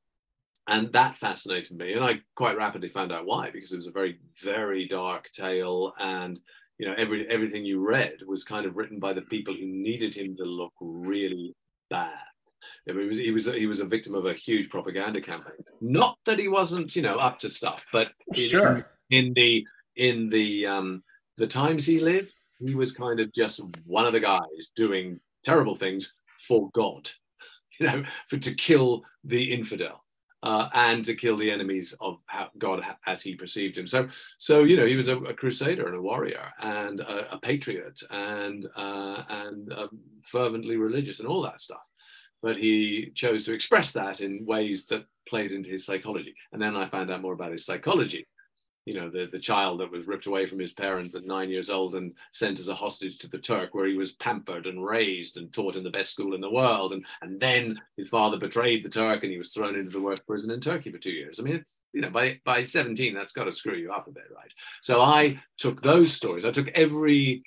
and 0.68 0.92
that 0.92 1.16
fascinated 1.16 1.76
me, 1.76 1.94
and 1.94 2.04
I 2.04 2.20
quite 2.36 2.56
rapidly 2.56 2.88
found 2.88 3.12
out 3.12 3.26
why 3.26 3.50
because 3.50 3.72
it 3.72 3.76
was 3.76 3.86
a 3.86 3.92
very 3.92 4.18
very 4.42 4.86
dark 4.86 5.30
tale, 5.32 5.92
and 5.98 6.40
you 6.78 6.86
know 6.86 6.94
every 6.96 7.28
everything 7.28 7.64
you 7.64 7.86
read 7.86 8.18
was 8.26 8.44
kind 8.44 8.66
of 8.66 8.76
written 8.76 8.98
by 8.98 9.12
the 9.12 9.22
people 9.22 9.54
who 9.54 9.66
needed 9.66 10.14
him 10.14 10.36
to 10.36 10.44
look 10.44 10.72
really 10.80 11.54
bad. 11.90 12.12
I 12.88 12.92
mean, 12.92 13.02
he 13.02 13.08
was 13.08 13.18
he 13.18 13.30
was 13.30 13.46
he 13.46 13.66
was 13.66 13.80
a 13.80 13.86
victim 13.86 14.14
of 14.14 14.26
a 14.26 14.34
huge 14.34 14.68
propaganda 14.68 15.20
campaign. 15.20 15.56
Not 15.80 16.18
that 16.26 16.38
he 16.38 16.48
wasn't, 16.48 16.94
you 16.94 17.02
know, 17.02 17.16
up 17.16 17.38
to 17.40 17.50
stuff, 17.50 17.86
but 17.92 18.08
in- 18.34 18.48
sure 18.48 18.86
in 19.10 19.32
the 19.34 19.66
in 19.96 20.28
the 20.28 20.66
um, 20.66 21.02
the 21.36 21.46
times 21.46 21.86
he 21.86 22.00
lived, 22.00 22.34
he 22.60 22.74
was 22.74 22.92
kind 22.92 23.20
of 23.20 23.32
just 23.32 23.60
one 23.84 24.06
of 24.06 24.12
the 24.12 24.20
guys 24.20 24.72
doing 24.74 25.20
terrible 25.44 25.76
things 25.76 26.14
for 26.46 26.70
God, 26.72 27.10
you 27.80 27.86
know, 27.86 28.04
for 28.28 28.38
to 28.38 28.54
kill 28.54 29.02
the 29.24 29.52
infidel. 29.52 30.04
Uh, 30.40 30.68
and 30.72 31.04
to 31.04 31.16
kill 31.16 31.36
the 31.36 31.50
enemies 31.50 31.96
of 32.00 32.18
God 32.58 32.80
as 33.06 33.20
he 33.20 33.34
perceived 33.34 33.76
him. 33.76 33.88
So, 33.88 34.06
so 34.38 34.62
you 34.62 34.76
know, 34.76 34.86
he 34.86 34.94
was 34.94 35.08
a, 35.08 35.16
a 35.16 35.34
crusader 35.34 35.88
and 35.88 35.96
a 35.96 36.00
warrior 36.00 36.52
and 36.60 37.00
a, 37.00 37.34
a 37.34 37.38
patriot 37.38 38.00
and 38.10 38.64
uh, 38.76 39.24
and 39.28 39.72
um, 39.72 39.98
fervently 40.22 40.76
religious 40.76 41.18
and 41.18 41.28
all 41.28 41.42
that 41.42 41.60
stuff. 41.60 41.82
But 42.40 42.56
he 42.56 43.10
chose 43.16 43.44
to 43.44 43.52
express 43.52 43.90
that 43.92 44.20
in 44.20 44.46
ways 44.46 44.86
that 44.86 45.06
played 45.28 45.50
into 45.50 45.70
his 45.70 45.84
psychology. 45.84 46.34
And 46.52 46.62
then 46.62 46.76
I 46.76 46.88
found 46.88 47.10
out 47.10 47.20
more 47.20 47.32
about 47.32 47.50
his 47.50 47.66
psychology. 47.66 48.28
You 48.88 48.94
know 48.94 49.10
the 49.10 49.28
the 49.30 49.38
child 49.38 49.80
that 49.80 49.90
was 49.90 50.06
ripped 50.06 50.24
away 50.24 50.46
from 50.46 50.58
his 50.58 50.72
parents 50.72 51.14
at 51.14 51.26
nine 51.26 51.50
years 51.50 51.68
old 51.68 51.94
and 51.94 52.14
sent 52.32 52.58
as 52.58 52.70
a 52.70 52.74
hostage 52.74 53.18
to 53.18 53.28
the 53.28 53.36
Turk, 53.36 53.74
where 53.74 53.86
he 53.86 53.98
was 53.98 54.12
pampered 54.12 54.66
and 54.66 54.82
raised 54.82 55.36
and 55.36 55.52
taught 55.52 55.76
in 55.76 55.84
the 55.84 55.90
best 55.90 56.10
school 56.10 56.34
in 56.34 56.40
the 56.40 56.50
world, 56.50 56.94
and 56.94 57.04
and 57.20 57.38
then 57.38 57.78
his 57.98 58.08
father 58.08 58.38
betrayed 58.38 58.82
the 58.82 58.88
Turk 58.88 59.22
and 59.22 59.30
he 59.30 59.36
was 59.36 59.52
thrown 59.52 59.76
into 59.76 59.90
the 59.90 60.00
worst 60.00 60.26
prison 60.26 60.50
in 60.50 60.60
Turkey 60.60 60.90
for 60.90 60.96
two 60.96 61.10
years. 61.10 61.38
I 61.38 61.42
mean, 61.42 61.56
it's 61.56 61.82
you 61.92 62.00
know 62.00 62.08
by 62.08 62.40
by 62.46 62.64
seventeen 62.64 63.14
that's 63.14 63.32
got 63.32 63.44
to 63.44 63.52
screw 63.52 63.76
you 63.76 63.92
up 63.92 64.08
a 64.08 64.10
bit, 64.10 64.30
right? 64.34 64.52
So 64.80 65.02
I 65.02 65.38
took 65.58 65.82
those 65.82 66.10
stories. 66.10 66.46
I 66.46 66.50
took 66.50 66.68
every 66.68 67.42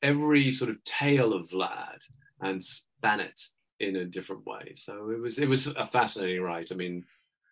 every 0.00 0.52
sort 0.52 0.70
of 0.70 0.82
tale 0.84 1.32
of 1.32 1.48
Vlad 1.48 2.04
and 2.40 2.62
span 2.62 3.18
it 3.18 3.40
in 3.80 3.96
a 3.96 4.04
different 4.04 4.46
way. 4.46 4.74
So 4.76 5.10
it 5.10 5.20
was 5.20 5.40
it 5.40 5.48
was 5.48 5.66
a 5.66 5.88
fascinating 5.88 6.42
write. 6.42 6.70
I 6.70 6.76
mean, 6.76 7.04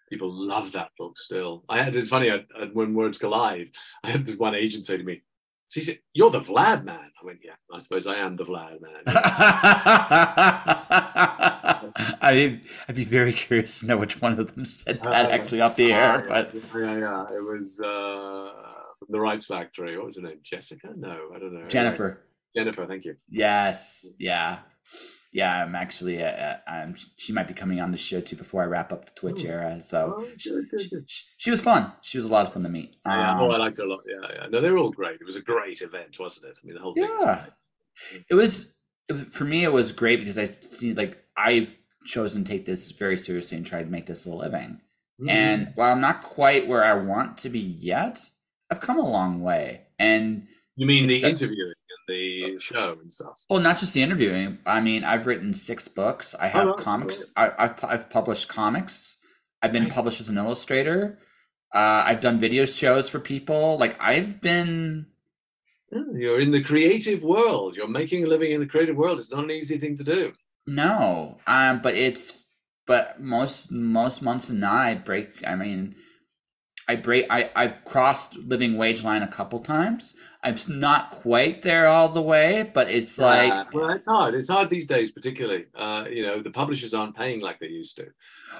people 0.08 0.30
love 0.32 0.72
that 0.72 0.90
book 0.98 1.18
still. 1.18 1.64
I 1.68 1.82
had 1.82 1.94
it's 1.96 2.08
funny 2.08 2.30
I, 2.30 2.44
I, 2.58 2.66
when 2.72 2.94
words 2.94 3.18
collide. 3.18 3.70
I 4.04 4.10
had 4.10 4.26
this 4.26 4.36
one 4.36 4.54
agent 4.54 4.84
say 4.86 4.96
to 4.96 5.04
me, 5.04 5.22
said, 5.68 5.98
"You're 6.12 6.30
the 6.30 6.40
Vlad 6.40 6.84
man." 6.84 7.10
I 7.20 7.24
went, 7.24 7.40
"Yeah, 7.44 7.54
I 7.72 7.78
suppose 7.78 8.06
I 8.06 8.16
am 8.16 8.36
the 8.36 8.44
Vlad 8.44 8.80
man." 8.80 9.02
I 12.22 12.60
I'd 12.88 12.94
be 12.94 13.04
very 13.04 13.32
curious 13.32 13.80
to 13.80 13.86
know 13.86 13.96
which 13.96 14.20
one 14.20 14.38
of 14.38 14.54
them 14.54 14.64
said 14.64 15.02
that 15.02 15.26
uh, 15.26 15.30
actually 15.30 15.60
off 15.60 15.76
the 15.76 15.92
air. 15.92 16.30
Uh, 16.30 16.44
but 16.44 16.54
yeah, 16.54 16.98
yeah, 16.98 17.26
it 17.34 17.42
was 17.42 17.80
uh, 17.80 18.52
from 18.98 19.08
the 19.10 19.20
Rights 19.20 19.46
Factory. 19.46 19.96
What 19.96 20.06
was 20.06 20.16
her 20.16 20.22
name? 20.22 20.38
Jessica? 20.42 20.90
No, 20.96 21.30
I 21.34 21.38
don't 21.38 21.52
know. 21.52 21.66
Jennifer. 21.68 22.22
Jennifer, 22.54 22.86
thank 22.86 23.04
you. 23.04 23.16
Yes, 23.28 24.06
yeah 24.18 24.60
yeah, 25.32 25.64
I'm 25.64 25.74
actually, 25.74 26.22
uh, 26.22 26.28
uh, 26.28 26.58
I'm, 26.66 26.96
she 27.16 27.32
might 27.32 27.48
be 27.48 27.54
coming 27.54 27.80
on 27.80 27.90
the 27.90 27.98
show 27.98 28.20
too 28.20 28.36
before 28.36 28.62
I 28.62 28.66
wrap 28.66 28.92
up 28.92 29.06
the 29.06 29.12
Twitch 29.12 29.44
oh. 29.44 29.48
era. 29.48 29.82
So 29.82 30.16
oh, 30.18 30.26
she, 30.36 30.50
she, 30.78 30.90
she, 31.36 31.50
was 31.50 31.60
fun. 31.60 31.92
She 32.02 32.18
was 32.18 32.24
a 32.24 32.28
lot 32.28 32.46
of 32.46 32.52
fun 32.52 32.62
to 32.62 32.68
meet. 32.68 32.96
Um, 33.04 33.18
yeah, 33.18 33.40
oh, 33.40 33.50
I 33.50 33.56
liked 33.58 33.78
her 33.78 33.84
a 33.84 33.88
lot. 33.88 34.00
Yeah, 34.06 34.28
yeah. 34.34 34.46
No, 34.48 34.60
they 34.60 34.70
were 34.70 34.78
all 34.78 34.90
great. 34.90 35.20
It 35.20 35.24
was 35.24 35.36
a 35.36 35.42
great 35.42 35.82
event, 35.82 36.18
wasn't 36.18 36.46
it? 36.46 36.56
I 36.62 36.66
mean, 36.66 36.74
the 36.74 36.80
whole 36.80 36.94
thing. 36.94 37.04
Yeah, 37.04 37.44
was 37.44 38.24
it 38.28 38.34
was. 38.34 38.72
For 39.30 39.44
me, 39.44 39.62
it 39.62 39.72
was 39.72 39.92
great 39.92 40.18
because 40.18 40.36
I 40.36 40.46
see 40.46 40.92
like 40.92 41.22
I've 41.36 41.70
chosen 42.04 42.44
to 42.44 42.50
take 42.50 42.66
this 42.66 42.90
very 42.90 43.16
seriously 43.16 43.56
and 43.56 43.66
try 43.66 43.82
to 43.82 43.88
make 43.88 44.06
this 44.06 44.26
a 44.26 44.34
living. 44.34 44.80
Mm. 45.20 45.30
And 45.30 45.72
while 45.74 45.92
I'm 45.92 46.00
not 46.00 46.22
quite 46.22 46.66
where 46.66 46.84
I 46.84 46.94
want 46.94 47.38
to 47.38 47.48
be 47.48 47.60
yet, 47.60 48.20
I've 48.70 48.80
come 48.80 48.98
a 48.98 49.08
long 49.08 49.42
way. 49.42 49.82
And 49.98 50.46
you 50.76 50.86
mean 50.86 51.06
the 51.06 51.22
interviewing? 51.22 51.74
The 52.06 52.58
show 52.58 52.98
and 53.00 53.12
stuff. 53.12 53.44
Well, 53.48 53.60
not 53.60 53.78
just 53.78 53.94
the 53.94 54.02
interviewing. 54.02 54.58
I 54.66 54.80
mean, 54.80 55.04
I've 55.04 55.26
written 55.26 55.54
six 55.54 55.88
books. 55.88 56.34
I 56.34 56.48
have 56.48 56.68
oh, 56.68 56.74
comics. 56.74 57.22
I, 57.36 57.50
have 57.58 57.80
I've 57.82 58.10
published 58.10 58.48
comics. 58.48 59.16
I've 59.62 59.72
been 59.72 59.88
published 59.88 60.20
as 60.20 60.28
an 60.28 60.38
illustrator. 60.38 61.18
Uh, 61.74 62.04
I've 62.06 62.20
done 62.20 62.38
video 62.38 62.64
shows 62.64 63.08
for 63.08 63.18
people. 63.18 63.78
Like 63.78 63.96
I've 64.00 64.40
been. 64.40 65.06
You're 65.90 66.40
in 66.40 66.50
the 66.50 66.62
creative 66.62 67.22
world. 67.22 67.76
You're 67.76 67.88
making 67.88 68.24
a 68.24 68.26
living 68.26 68.52
in 68.52 68.60
the 68.60 68.66
creative 68.66 68.96
world. 68.96 69.18
It's 69.18 69.30
not 69.30 69.44
an 69.44 69.50
easy 69.50 69.78
thing 69.78 69.96
to 69.98 70.04
do. 70.04 70.32
No, 70.66 71.38
um, 71.46 71.80
but 71.80 71.94
it's 71.94 72.46
but 72.86 73.20
most 73.20 73.70
most 73.70 74.22
months 74.22 74.50
and 74.50 74.64
I 74.64 74.94
break. 74.94 75.28
I 75.46 75.54
mean, 75.54 75.94
I 76.88 76.96
break. 76.96 77.26
I 77.30 77.50
I've 77.56 77.84
crossed 77.84 78.36
living 78.36 78.76
wage 78.76 79.02
line 79.02 79.22
a 79.22 79.28
couple 79.28 79.60
times. 79.60 80.14
I'm 80.42 80.56
not 80.68 81.10
quite 81.10 81.62
there 81.62 81.88
all 81.88 82.08
the 82.08 82.22
way, 82.22 82.70
but 82.72 82.88
it's 82.88 83.18
like 83.18 83.52
uh, 83.52 83.64
well, 83.72 83.90
it's 83.90 84.06
hard. 84.06 84.34
It's 84.34 84.48
hard 84.48 84.70
these 84.70 84.86
days, 84.86 85.10
particularly. 85.10 85.66
Uh, 85.74 86.04
you 86.08 86.22
know, 86.22 86.40
the 86.40 86.50
publishers 86.50 86.94
aren't 86.94 87.16
paying 87.16 87.40
like 87.40 87.58
they 87.58 87.66
used 87.66 87.96
to. 87.96 88.06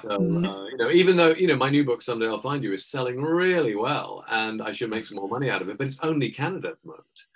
So 0.02 0.10
uh, 0.10 0.18
you 0.18 0.76
know, 0.76 0.90
even 0.90 1.16
though 1.16 1.30
you 1.30 1.46
know 1.46 1.56
my 1.56 1.70
new 1.70 1.84
book 1.84 2.02
someday 2.02 2.26
I'll 2.26 2.38
find 2.38 2.64
you 2.64 2.72
is 2.72 2.86
selling 2.86 3.22
really 3.22 3.76
well, 3.76 4.24
and 4.28 4.60
I 4.60 4.72
should 4.72 4.90
make 4.90 5.06
some 5.06 5.18
more 5.18 5.28
money 5.28 5.48
out 5.48 5.62
of 5.62 5.68
it, 5.68 5.78
but 5.78 5.86
it's 5.86 6.00
only 6.02 6.30
Canada 6.30 6.68
at 6.68 6.82
the 6.82 6.88
moment 6.88 7.26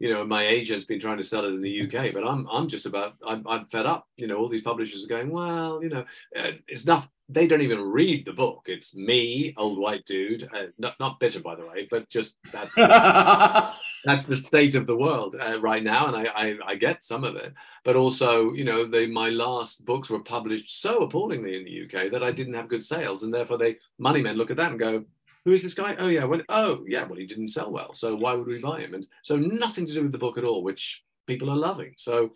you 0.00 0.08
know, 0.08 0.24
my 0.24 0.46
agent's 0.46 0.86
been 0.86 0.98
trying 0.98 1.18
to 1.18 1.22
sell 1.22 1.44
it 1.44 1.48
in 1.48 1.60
the 1.60 1.82
UK, 1.82 2.14
but 2.14 2.26
I'm 2.26 2.48
I'm 2.50 2.68
just 2.68 2.86
about 2.86 3.16
I'm, 3.24 3.46
I'm 3.46 3.66
fed 3.66 3.84
up. 3.84 4.08
You 4.16 4.26
know, 4.26 4.38
all 4.38 4.48
these 4.48 4.62
publishers 4.62 5.04
are 5.04 5.08
going, 5.08 5.30
well, 5.30 5.82
you 5.82 5.90
know, 5.90 6.04
uh, 6.36 6.52
it's 6.66 6.86
not. 6.86 7.08
They 7.32 7.46
don't 7.46 7.62
even 7.62 7.80
read 7.80 8.24
the 8.24 8.32
book. 8.32 8.64
It's 8.66 8.94
me, 8.96 9.54
old 9.56 9.78
white 9.78 10.04
dude, 10.04 10.48
uh, 10.54 10.66
not 10.78 10.98
not 10.98 11.20
bitter 11.20 11.40
by 11.40 11.54
the 11.54 11.66
way, 11.66 11.86
but 11.90 12.08
just 12.08 12.36
that's, 12.50 12.74
that's 14.04 14.24
the 14.24 14.36
state 14.36 14.74
of 14.74 14.86
the 14.86 14.96
world 14.96 15.36
uh, 15.40 15.60
right 15.60 15.82
now, 15.82 16.06
and 16.06 16.16
I, 16.16 16.32
I 16.34 16.58
I 16.66 16.74
get 16.74 17.04
some 17.04 17.24
of 17.24 17.36
it, 17.36 17.54
but 17.84 17.96
also 17.96 18.52
you 18.52 18.64
know, 18.64 18.84
they 18.84 19.06
my 19.06 19.30
last 19.30 19.84
books 19.84 20.10
were 20.10 20.20
published 20.20 20.80
so 20.80 20.98
appallingly 20.98 21.56
in 21.56 21.64
the 21.64 21.84
UK 21.84 22.10
that 22.10 22.22
I 22.22 22.32
didn't 22.32 22.54
have 22.54 22.68
good 22.68 22.84
sales, 22.84 23.22
and 23.22 23.32
therefore 23.32 23.58
they 23.58 23.76
money 23.98 24.22
men 24.22 24.36
look 24.36 24.50
at 24.50 24.56
that 24.56 24.70
and 24.70 24.80
go, 24.80 25.04
who 25.44 25.52
is 25.52 25.62
this 25.62 25.74
guy? 25.74 25.96
Oh 25.98 26.08
yeah, 26.08 26.24
well, 26.24 26.42
oh 26.48 26.84
yeah, 26.86 27.04
well 27.04 27.18
he 27.18 27.26
didn't 27.26 27.48
sell 27.48 27.70
well, 27.70 27.94
so 27.94 28.14
why 28.14 28.34
would 28.34 28.46
we 28.46 28.58
buy 28.58 28.80
him? 28.80 28.94
And 28.94 29.06
so 29.22 29.36
nothing 29.36 29.86
to 29.86 29.94
do 29.94 30.02
with 30.02 30.12
the 30.12 30.18
book 30.18 30.38
at 30.38 30.44
all, 30.44 30.62
which 30.62 31.04
people 31.26 31.50
are 31.50 31.56
loving. 31.56 31.94
So, 31.96 32.34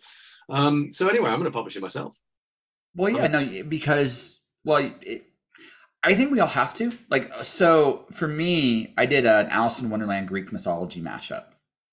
um, 0.49 0.91
so 0.91 1.07
anyway, 1.07 1.29
I'm 1.29 1.39
going 1.39 1.51
to 1.51 1.51
publish 1.51 1.75
it 1.75 1.81
myself. 1.81 2.17
Well, 2.95 3.09
yeah, 3.09 3.27
no, 3.27 3.63
because 3.63 4.39
well, 4.65 4.91
it, 5.01 5.25
I 6.03 6.13
think 6.15 6.31
we 6.31 6.39
all 6.39 6.47
have 6.47 6.73
to. 6.75 6.91
Like, 7.09 7.31
so 7.43 8.05
for 8.11 8.27
me, 8.27 8.93
I 8.97 9.05
did 9.05 9.25
an 9.25 9.47
Alice 9.47 9.79
in 9.79 9.89
Wonderland 9.89 10.27
Greek 10.27 10.51
mythology 10.51 11.01
mashup. 11.01 11.45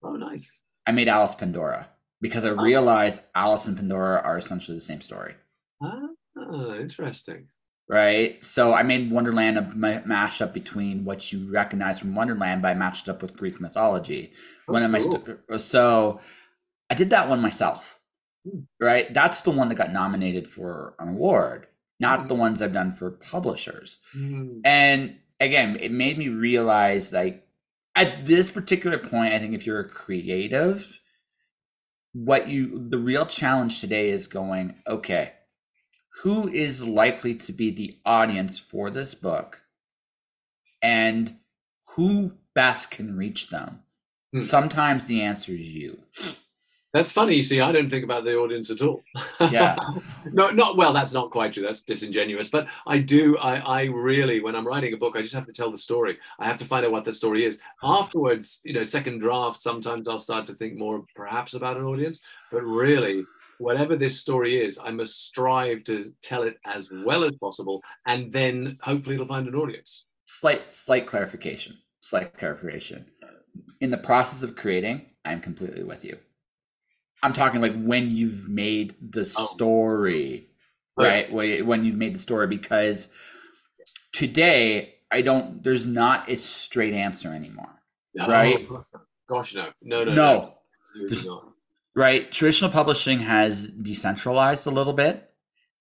Oh, 0.02 0.16
nice. 0.16 0.60
I 0.86 0.92
made 0.92 1.08
Alice 1.08 1.34
Pandora 1.34 1.88
because 2.20 2.44
I 2.44 2.50
oh. 2.50 2.56
realized 2.56 3.20
Alice 3.34 3.66
and 3.66 3.76
Pandora 3.76 4.20
are 4.20 4.36
essentially 4.36 4.76
the 4.76 4.82
same 4.82 5.00
story. 5.00 5.34
Ah, 5.80 6.08
interesting 6.80 7.48
right? 7.92 8.42
So 8.42 8.72
I 8.72 8.82
made 8.82 9.10
Wonderland 9.10 9.58
a 9.58 9.62
mashup 9.62 10.54
between 10.54 11.04
what 11.04 11.30
you 11.30 11.50
recognize 11.50 11.98
from 11.98 12.14
Wonderland, 12.14 12.62
but 12.62 12.68
I 12.68 12.74
matched 12.74 13.08
up 13.08 13.20
with 13.20 13.36
Greek 13.36 13.60
mythology. 13.60 14.32
Oh, 14.66 14.72
one 14.72 14.82
of 14.82 14.90
my 14.90 14.98
st- 14.98 15.60
so 15.60 16.20
I 16.88 16.94
did 16.94 17.10
that 17.10 17.28
one 17.28 17.40
myself, 17.40 17.98
hmm. 18.48 18.60
right? 18.80 19.12
That's 19.12 19.42
the 19.42 19.50
one 19.50 19.68
that 19.68 19.74
got 19.74 19.92
nominated 19.92 20.48
for 20.48 20.94
an 20.98 21.10
award, 21.10 21.66
not 22.02 22.20
mm. 22.20 22.28
the 22.28 22.34
ones 22.34 22.60
I've 22.60 22.74
done 22.74 22.92
for 22.92 23.10
publishers. 23.10 23.98
Mm. 24.14 24.60
And 24.64 25.16
again, 25.40 25.78
it 25.80 25.90
made 25.90 26.18
me 26.18 26.28
realize 26.28 27.12
like 27.12 27.46
at 27.94 28.26
this 28.26 28.50
particular 28.50 28.98
point, 28.98 29.32
I 29.32 29.38
think 29.38 29.54
if 29.54 29.66
you're 29.66 29.80
a 29.80 29.88
creative, 29.88 31.00
what 32.12 32.48
you 32.48 32.86
the 32.90 32.98
real 32.98 33.24
challenge 33.24 33.80
today 33.80 34.10
is 34.10 34.26
going 34.26 34.74
okay 34.86 35.32
who 36.20 36.48
is 36.48 36.84
likely 36.84 37.34
to 37.34 37.52
be 37.52 37.70
the 37.70 37.98
audience 38.04 38.58
for 38.58 38.90
this 38.90 39.14
book 39.14 39.62
and 40.80 41.36
who 41.96 42.32
best 42.54 42.90
can 42.90 43.16
reach 43.16 43.48
them? 43.48 43.80
Hmm. 44.32 44.40
Sometimes 44.40 45.06
the 45.06 45.22
answer 45.22 45.52
is 45.52 45.74
you. 45.74 46.02
That's 46.92 47.10
funny. 47.10 47.36
You 47.36 47.42
see, 47.42 47.60
I 47.60 47.72
don't 47.72 47.88
think 47.88 48.04
about 48.04 48.24
the 48.24 48.36
audience 48.36 48.70
at 48.70 48.82
all. 48.82 49.02
Yeah. 49.50 49.76
no, 50.32 50.50
not 50.50 50.76
well. 50.76 50.92
That's 50.92 51.14
not 51.14 51.30
quite 51.30 51.54
true. 51.54 51.62
That's 51.62 51.82
disingenuous. 51.82 52.50
But 52.50 52.66
I 52.86 52.98
do. 52.98 53.38
I, 53.38 53.56
I 53.56 53.84
really, 53.84 54.40
when 54.40 54.54
I'm 54.54 54.66
writing 54.66 54.92
a 54.92 54.98
book, 54.98 55.16
I 55.16 55.22
just 55.22 55.34
have 55.34 55.46
to 55.46 55.54
tell 55.54 55.70
the 55.70 55.78
story. 55.78 56.18
I 56.38 56.46
have 56.46 56.58
to 56.58 56.66
find 56.66 56.84
out 56.84 56.92
what 56.92 57.04
the 57.04 57.12
story 57.12 57.46
is. 57.46 57.58
Afterwards, 57.82 58.60
you 58.64 58.74
know, 58.74 58.82
second 58.82 59.20
draft. 59.20 59.62
Sometimes 59.62 60.06
I'll 60.06 60.18
start 60.18 60.44
to 60.46 60.54
think 60.54 60.76
more, 60.76 61.04
perhaps, 61.16 61.54
about 61.54 61.78
an 61.78 61.84
audience. 61.84 62.22
But 62.50 62.62
really, 62.62 63.24
whatever 63.56 63.96
this 63.96 64.20
story 64.20 64.62
is, 64.62 64.78
I 64.82 64.90
must 64.90 65.24
strive 65.24 65.84
to 65.84 66.12
tell 66.20 66.42
it 66.42 66.58
as 66.66 66.90
well 66.92 67.24
as 67.24 67.34
possible, 67.36 67.82
and 68.06 68.30
then 68.32 68.78
hopefully 68.82 69.14
it'll 69.14 69.26
find 69.26 69.48
an 69.48 69.54
audience. 69.54 70.06
Slight, 70.26 70.70
slight 70.70 71.06
clarification. 71.06 71.78
Slight 72.00 72.36
clarification. 72.36 73.06
In 73.80 73.90
the 73.90 73.98
process 73.98 74.42
of 74.42 74.56
creating, 74.56 75.06
I'm 75.24 75.40
completely 75.40 75.84
with 75.84 76.04
you. 76.04 76.18
I'm 77.22 77.32
talking 77.32 77.60
like 77.60 77.80
when 77.80 78.10
you've 78.10 78.48
made 78.48 78.94
the 79.00 79.20
oh. 79.20 79.46
story, 79.46 80.48
oh. 80.98 81.04
right? 81.04 81.32
When 81.32 81.84
you've 81.84 81.96
made 81.96 82.14
the 82.14 82.18
story, 82.18 82.46
because 82.46 83.08
today 84.12 84.94
I 85.10 85.22
don't. 85.22 85.62
There's 85.62 85.86
not 85.86 86.28
a 86.28 86.36
straight 86.36 86.94
answer 86.94 87.32
anymore, 87.32 87.80
no, 88.14 88.26
right? 88.26 88.68
Gosh, 89.28 89.54
no, 89.54 89.68
no, 89.82 90.04
no, 90.04 90.14
no. 90.14 90.54
no 91.16 91.52
right? 91.94 92.30
Traditional 92.32 92.70
publishing 92.70 93.20
has 93.20 93.66
decentralized 93.66 94.66
a 94.66 94.70
little 94.70 94.92
bit. 94.92 95.30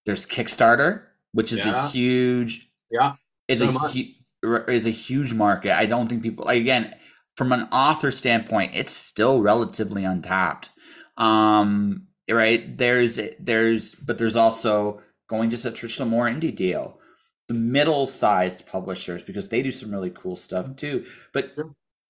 There's 0.05 0.25
Kickstarter, 0.25 1.03
which 1.33 1.51
is 1.51 1.59
yeah. 1.59 1.85
a 1.85 1.89
huge 1.89 2.69
yeah 2.89 3.13
is 3.47 3.59
so 3.59 3.67
a 3.67 3.71
hu- 3.71 4.63
is 4.67 4.85
a 4.85 4.91
huge 4.91 5.33
market. 5.33 5.77
I 5.77 5.85
don't 5.85 6.07
think 6.07 6.23
people 6.23 6.47
again 6.47 6.95
from 7.35 7.51
an 7.51 7.67
author 7.71 8.11
standpoint, 8.11 8.73
it's 8.75 8.91
still 8.91 9.41
relatively 9.41 10.03
untapped. 10.03 10.69
Um, 11.17 12.07
right? 12.29 12.77
There's 12.77 13.19
there's 13.39 13.95
but 13.95 14.17
there's 14.17 14.35
also 14.35 15.01
going 15.27 15.49
just 15.49 15.65
a 15.65 15.71
traditional 15.71 16.07
more 16.09 16.27
indie 16.27 16.55
deal. 16.55 16.99
The 17.47 17.53
middle 17.53 18.07
sized 18.07 18.65
publishers 18.65 19.23
because 19.23 19.49
they 19.49 19.61
do 19.61 19.71
some 19.71 19.91
really 19.91 20.09
cool 20.09 20.35
stuff 20.35 20.75
too. 20.75 21.05
But 21.33 21.55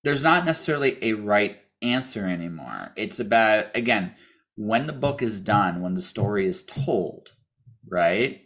there's 0.04 0.22
not 0.22 0.44
necessarily 0.44 0.98
a 1.02 1.14
right 1.14 1.58
answer 1.80 2.26
anymore. 2.26 2.92
It's 2.96 3.18
about, 3.18 3.66
again, 3.74 4.14
when 4.56 4.86
the 4.86 4.92
book 4.92 5.22
is 5.22 5.40
done, 5.40 5.80
when 5.80 5.94
the 5.94 6.00
story 6.02 6.46
is 6.46 6.62
told, 6.62 7.32
right? 7.88 8.42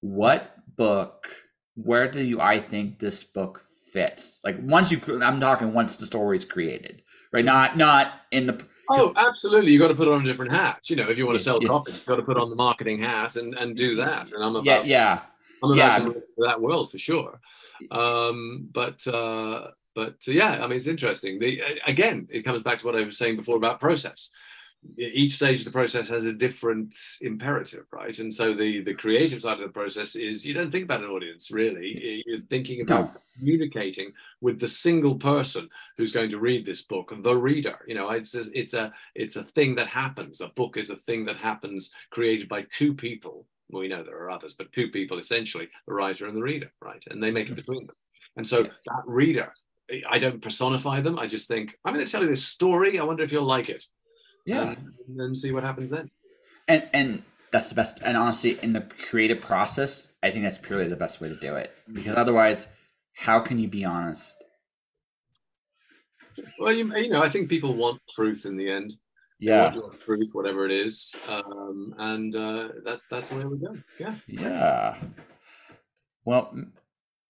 What 0.00 0.56
book, 0.76 1.28
where 1.76 2.10
do 2.10 2.22
you, 2.22 2.40
I 2.40 2.58
think 2.58 2.98
this 2.98 3.22
book 3.22 3.64
fits. 3.94 4.40
Like 4.44 4.56
once 4.60 4.90
you, 4.90 5.00
I'm 5.22 5.40
talking 5.40 5.72
once 5.72 5.96
the 5.96 6.04
story 6.04 6.36
is 6.36 6.44
created, 6.44 7.02
right? 7.32 7.44
Not 7.44 7.78
not 7.78 8.12
in 8.30 8.46
the. 8.46 8.66
Oh, 8.90 9.12
absolutely! 9.16 9.72
You've 9.72 9.80
got 9.80 9.88
to 9.88 9.94
put 9.94 10.08
on 10.08 10.20
a 10.20 10.24
different 10.24 10.52
hat. 10.52 10.90
You 10.90 10.96
know, 10.96 11.08
if 11.08 11.16
you 11.18 11.26
want 11.26 11.38
to 11.38 11.44
sell 11.44 11.58
Yeah. 11.62 11.68
copies, 11.68 11.94
you've 11.96 12.06
got 12.06 12.16
to 12.16 12.22
put 12.22 12.36
on 12.36 12.50
the 12.50 12.56
marketing 12.56 12.98
hat 12.98 13.36
and 13.36 13.54
and 13.54 13.76
do 13.76 13.96
that. 13.96 14.32
And 14.32 14.42
I'm 14.44 14.56
about 14.56 14.86
Yeah, 14.86 15.14
yeah, 15.14 15.20
I'm 15.62 15.72
about 15.72 15.92
Yeah. 15.92 15.98
to 16.00 16.10
move 16.10 16.24
that 16.38 16.60
world 16.60 16.90
for 16.90 16.98
sure. 16.98 17.40
Um, 17.90 18.68
but 18.72 19.06
uh, 19.06 19.68
but 19.94 20.16
uh, 20.28 20.32
yeah, 20.32 20.62
I 20.62 20.66
mean, 20.66 20.76
it's 20.76 20.86
interesting. 20.86 21.38
The 21.38 21.62
again, 21.86 22.28
it 22.30 22.42
comes 22.42 22.62
back 22.62 22.78
to 22.78 22.86
what 22.86 22.96
I 22.96 23.02
was 23.02 23.16
saying 23.18 23.36
before 23.36 23.56
about 23.56 23.80
process. 23.80 24.30
Each 24.98 25.34
stage 25.34 25.60
of 25.60 25.64
the 25.64 25.70
process 25.70 26.08
has 26.08 26.24
a 26.26 26.32
different 26.32 26.94
imperative, 27.20 27.86
right? 27.90 28.16
And 28.18 28.32
so 28.32 28.54
the 28.54 28.82
the 28.82 28.94
creative 28.94 29.40
side 29.42 29.54
of 29.60 29.66
the 29.66 29.72
process 29.72 30.14
is 30.14 30.44
you 30.46 30.54
don't 30.54 30.70
think 30.70 30.84
about 30.84 31.02
an 31.02 31.10
audience 31.10 31.50
really. 31.50 32.22
You're 32.26 32.40
thinking 32.50 32.82
about 32.82 33.14
No. 33.14 33.20
communicating 33.38 34.12
with 34.40 34.60
the 34.60 34.68
single 34.68 35.16
person 35.16 35.68
who's 35.96 36.12
going 36.12 36.30
to 36.30 36.38
read 36.38 36.64
this 36.66 36.82
book, 36.82 37.14
the 37.22 37.36
reader. 37.36 37.78
You 37.88 37.94
know, 37.94 38.10
it's 38.10 38.34
a, 38.34 38.44
it's 38.52 38.74
a 38.74 38.92
it's 39.14 39.36
a 39.36 39.44
thing 39.44 39.74
that 39.76 39.88
happens. 39.88 40.40
A 40.40 40.48
book 40.48 40.76
is 40.76 40.90
a 40.90 40.96
thing 40.96 41.24
that 41.26 41.36
happens, 41.38 41.90
created 42.10 42.48
by 42.48 42.66
two 42.72 42.94
people. 42.94 43.46
Well, 43.70 43.80
we 43.80 43.88
know 43.88 44.02
there 44.04 44.18
are 44.22 44.30
others, 44.30 44.54
but 44.54 44.70
two 44.72 44.88
people 44.90 45.18
essentially, 45.18 45.68
the 45.86 45.94
writer 45.94 46.26
and 46.26 46.36
the 46.36 46.42
reader, 46.42 46.70
right? 46.80 47.02
And 47.10 47.22
they 47.22 47.30
make 47.30 47.48
it 47.48 47.56
between 47.56 47.86
them. 47.86 47.96
And 48.36 48.46
so 48.46 48.62
that 48.64 49.02
reader, 49.06 49.52
I 50.08 50.18
don't 50.18 50.42
personify 50.42 51.00
them. 51.00 51.18
I 51.18 51.26
just 51.26 51.48
think 51.48 51.78
I'm 51.84 51.94
going 51.94 52.04
to 52.04 52.12
tell 52.12 52.22
you 52.22 52.28
this 52.28 52.44
story. 52.44 52.98
I 52.98 53.04
wonder 53.04 53.22
if 53.24 53.32
you'll 53.32 53.44
like 53.44 53.70
it. 53.70 53.84
Yeah. 54.44 54.68
And, 54.70 54.78
and 55.08 55.20
then 55.20 55.34
see 55.36 55.52
what 55.52 55.64
happens 55.64 55.90
then. 55.90 56.10
and 56.68 56.88
and 56.92 57.22
that's 57.52 57.68
the 57.68 57.74
best 57.74 58.00
and 58.02 58.16
honestly 58.16 58.58
in 58.62 58.72
the 58.72 58.80
creative 58.80 59.40
process 59.40 60.08
i 60.22 60.30
think 60.30 60.42
that's 60.44 60.58
purely 60.58 60.88
the 60.88 60.96
best 60.96 61.20
way 61.20 61.28
to 61.28 61.36
do 61.36 61.54
it 61.54 61.72
because 61.92 62.16
otherwise 62.16 62.66
how 63.14 63.38
can 63.38 63.58
you 63.58 63.68
be 63.68 63.84
honest 63.84 64.36
Well, 66.58 66.72
you, 66.72 66.92
you 66.96 67.10
know, 67.10 67.22
I 67.22 67.30
think 67.30 67.48
people 67.48 67.74
want 67.76 68.00
truth 68.10 68.44
in 68.44 68.56
the 68.56 68.68
end. 68.68 68.94
Yeah 69.38 69.74
truth, 70.04 70.30
whatever 70.32 70.64
it 70.64 70.72
is, 70.72 71.14
um, 71.28 71.94
and 71.98 72.34
uh, 72.34 72.68
that's 72.84 73.04
that's 73.10 73.28
the 73.30 73.36
way 73.36 73.44
we 73.44 73.58
go. 73.58 73.76
Yeah. 74.00 74.16
yeah 74.26 74.96
well 76.24 76.54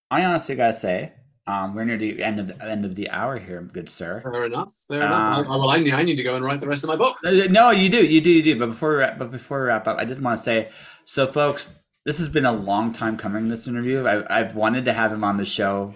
I 0.09 0.23
honestly 0.25 0.55
gotta 0.55 0.73
say 0.73 1.13
um 1.47 1.75
we're 1.75 1.85
near 1.85 1.97
the 1.97 2.23
end 2.23 2.39
of 2.39 2.47
the 2.47 2.65
end 2.65 2.85
of 2.85 2.95
the 2.95 3.09
hour 3.11 3.37
here 3.37 3.61
good 3.61 3.89
sir 3.89 4.21
Fair 4.23 4.45
enough. 4.45 4.73
Fair 4.87 5.01
enough. 5.01 5.47
Uh, 5.47 5.53
I, 5.53 5.55
well, 5.57 5.69
I 5.69 5.77
need, 5.77 5.93
I 5.93 6.03
need 6.03 6.15
to 6.17 6.23
go 6.23 6.35
and 6.35 6.43
write 6.43 6.59
the 6.59 6.67
rest 6.67 6.83
of 6.83 6.87
my 6.87 6.95
book. 6.95 7.17
Uh, 7.23 7.31
No, 7.49 7.69
you 7.71 7.89
do, 7.89 8.03
you 8.05 8.19
do, 8.21 8.31
you 8.31 8.41
do. 8.43 8.57
But 8.59 8.67
before 8.69 8.89
we 8.91 8.95
wrap, 8.97 9.19
but 9.19 9.29
before 9.31 9.59
we 9.61 9.67
wrap 9.67 9.87
up, 9.87 9.97
I 9.97 10.05
did 10.05 10.21
want 10.21 10.37
to 10.37 10.43
say, 10.43 10.69
so 11.05 11.27
folks, 11.27 11.69
this 12.05 12.17
has 12.19 12.29
been 12.29 12.45
a 12.45 12.51
long 12.51 12.93
time 12.93 13.15
coming. 13.17 13.47
This 13.47 13.67
interview, 13.67 14.05
I, 14.05 14.39
I've 14.39 14.55
wanted 14.55 14.85
to 14.85 14.93
have 14.93 15.11
him 15.11 15.23
on 15.23 15.37
the 15.37 15.45
show 15.45 15.93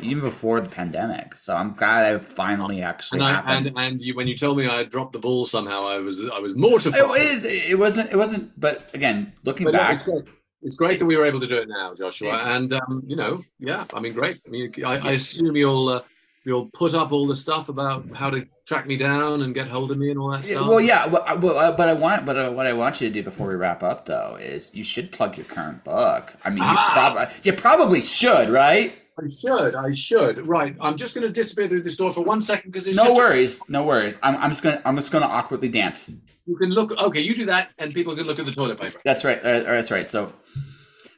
even 0.00 0.22
before 0.22 0.60
the 0.60 0.68
pandemic. 0.68 1.34
So 1.34 1.54
I'm 1.54 1.74
glad 1.74 2.14
I 2.14 2.18
finally 2.18 2.80
actually 2.82 3.20
And 3.20 3.28
I, 3.28 3.32
happened. 3.32 3.66
and 3.68 3.78
and 3.78 4.00
you, 4.00 4.14
when 4.14 4.26
you 4.28 4.36
told 4.36 4.56
me 4.56 4.66
I 4.66 4.84
dropped 4.84 5.12
the 5.12 5.18
ball 5.18 5.44
somehow, 5.46 5.84
I 5.84 5.98
was 5.98 6.24
I 6.24 6.38
was 6.38 6.54
mortified. 6.54 7.00
it, 7.20 7.44
it, 7.44 7.70
it 7.72 7.78
wasn't, 7.78 8.10
it 8.12 8.16
wasn't. 8.16 8.58
But 8.58 8.88
again, 8.94 9.32
looking 9.44 9.64
But 9.66 9.72
no, 9.72 9.78
back, 9.78 10.04
great. 10.04 10.22
It's 10.62 10.76
great 10.76 10.98
that 10.98 11.06
we 11.06 11.16
were 11.16 11.24
able 11.26 11.40
to 11.40 11.46
do 11.46 11.58
it 11.58 11.68
now, 11.68 11.94
Joshua. 11.94 12.38
And 12.38 12.72
um, 12.72 13.02
you 13.06 13.16
know, 13.16 13.42
yeah, 13.58 13.84
I 13.94 14.00
mean, 14.00 14.12
great. 14.12 14.40
I 14.46 14.50
mean, 14.50 14.72
I, 14.84 14.96
I 14.98 15.12
assume 15.12 15.56
you'll 15.56 15.88
uh, 15.88 16.02
you'll 16.44 16.66
put 16.72 16.94
up 16.94 17.12
all 17.12 17.26
the 17.26 17.34
stuff 17.34 17.68
about 17.68 18.04
how 18.14 18.30
to 18.30 18.46
track 18.66 18.86
me 18.86 18.96
down 18.96 19.42
and 19.42 19.54
get 19.54 19.66
hold 19.68 19.90
of 19.90 19.98
me 19.98 20.10
and 20.10 20.18
all 20.18 20.30
that 20.30 20.46
Yeah, 20.48 20.56
stuff. 20.56 20.68
well, 20.68 20.80
yeah, 20.80 21.06
well, 21.06 21.38
well, 21.38 21.58
uh, 21.58 21.72
but 21.72 21.88
I 21.88 21.92
want, 21.94 22.24
but 22.24 22.36
uh, 22.36 22.50
what 22.50 22.66
I 22.66 22.72
want 22.72 23.00
you 23.00 23.08
to 23.08 23.12
do 23.14 23.22
before 23.22 23.48
we 23.48 23.54
wrap 23.54 23.82
up, 23.82 24.06
though, 24.06 24.36
is 24.40 24.70
you 24.72 24.84
should 24.84 25.10
plug 25.12 25.36
your 25.36 25.46
current 25.46 25.82
book. 25.84 26.32
I 26.44 26.50
mean, 26.50 26.58
you, 26.58 26.64
Ah! 26.66 27.12
prob- 27.14 27.28
you 27.44 27.52
probably 27.54 28.00
should, 28.02 28.48
right? 28.50 28.94
I 29.18 29.28
should. 29.28 29.74
I 29.74 29.90
should. 29.92 30.46
Right. 30.48 30.74
I'm 30.80 30.96
just 30.96 31.14
going 31.14 31.26
to 31.26 31.32
disappear 31.32 31.68
through 31.68 31.82
this 31.82 31.96
door 31.96 32.12
for 32.12 32.22
one 32.22 32.40
second 32.40 32.70
because 32.70 32.86
it's 32.86 32.96
No 32.96 33.04
just 33.04 33.16
worries, 33.16 33.60
no 33.68 33.82
worries. 33.84 34.16
I'm, 34.22 34.36
I'm 34.36 34.50
just 34.50 34.62
gonna, 34.62 34.80
I'm 34.84 34.96
just 34.96 35.12
gonna 35.12 35.26
awkwardly 35.26 35.68
dance. 35.68 36.10
You 36.46 36.56
can 36.56 36.70
look. 36.70 36.92
Okay, 37.00 37.20
you 37.20 37.34
do 37.34 37.46
that, 37.46 37.70
and 37.78 37.94
people 37.94 38.14
can 38.16 38.26
look 38.26 38.38
at 38.38 38.46
the 38.46 38.52
toilet 38.52 38.80
paper. 38.80 39.00
That's 39.04 39.24
right. 39.24 39.38
Uh, 39.40 39.60
that's 39.60 39.90
right. 39.90 40.06
So, 40.06 40.32